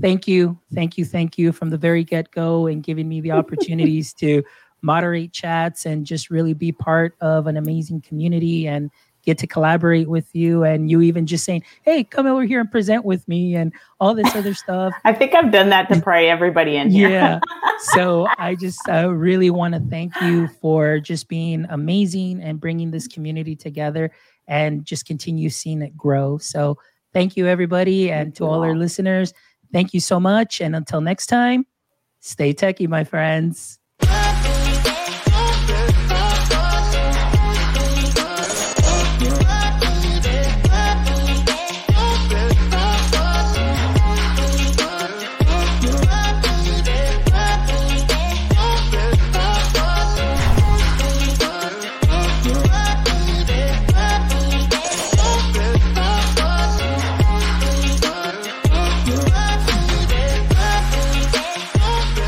thank 0.00 0.26
you, 0.26 0.58
thank 0.74 0.98
you, 0.98 1.04
thank 1.04 1.38
you 1.38 1.52
from 1.52 1.70
the 1.70 1.78
very 1.78 2.04
get 2.04 2.30
go 2.30 2.66
and 2.66 2.82
giving 2.82 3.08
me 3.08 3.20
the 3.20 3.30
opportunities 3.32 4.12
to 4.14 4.42
moderate 4.82 5.32
chats 5.32 5.86
and 5.86 6.04
just 6.04 6.30
really 6.30 6.52
be 6.52 6.70
part 6.70 7.16
of 7.20 7.46
an 7.46 7.56
amazing 7.56 8.02
community 8.02 8.68
and 8.68 8.90
get 9.24 9.38
to 9.38 9.46
collaborate 9.46 10.08
with 10.08 10.28
you 10.34 10.64
and 10.64 10.90
you 10.90 11.00
even 11.00 11.26
just 11.26 11.44
saying 11.44 11.62
hey 11.82 12.04
come 12.04 12.26
over 12.26 12.44
here 12.44 12.60
and 12.60 12.70
present 12.70 13.04
with 13.04 13.26
me 13.28 13.54
and 13.54 13.72
all 14.00 14.14
this 14.14 14.34
other 14.34 14.54
stuff. 14.64 14.92
I 15.04 15.12
think 15.12 15.34
I've 15.34 15.52
done 15.52 15.70
that 15.70 15.88
to 15.92 16.00
pray 16.00 16.28
everybody 16.28 16.76
in 16.76 16.90
here. 16.90 17.08
yeah. 17.08 17.40
So 17.92 18.26
i 18.38 18.54
just 18.54 18.80
uh, 18.88 19.12
really 19.12 19.50
want 19.50 19.74
to 19.74 19.80
thank 19.90 20.18
you 20.22 20.48
for 20.60 21.00
just 21.00 21.28
being 21.28 21.66
amazing 21.68 22.40
and 22.40 22.58
bringing 22.58 22.90
this 22.90 23.06
community 23.06 23.56
together 23.56 24.10
and 24.46 24.84
just 24.84 25.04
continue 25.04 25.50
seeing 25.50 25.82
it 25.82 25.96
grow. 25.96 26.38
So 26.38 26.78
thank 27.12 27.36
you 27.36 27.46
everybody 27.46 28.10
and 28.10 28.26
Thank 28.26 28.36
to 28.36 28.44
you 28.44 28.50
all 28.50 28.62
our 28.62 28.74
listeners 28.74 29.32
thank 29.72 29.94
you 29.94 30.00
so 30.00 30.20
much 30.20 30.60
and 30.60 30.76
until 30.76 31.00
next 31.00 31.26
time 31.26 31.64
stay 32.20 32.52
techie 32.52 32.88
my 32.88 33.04
friends 33.04 33.78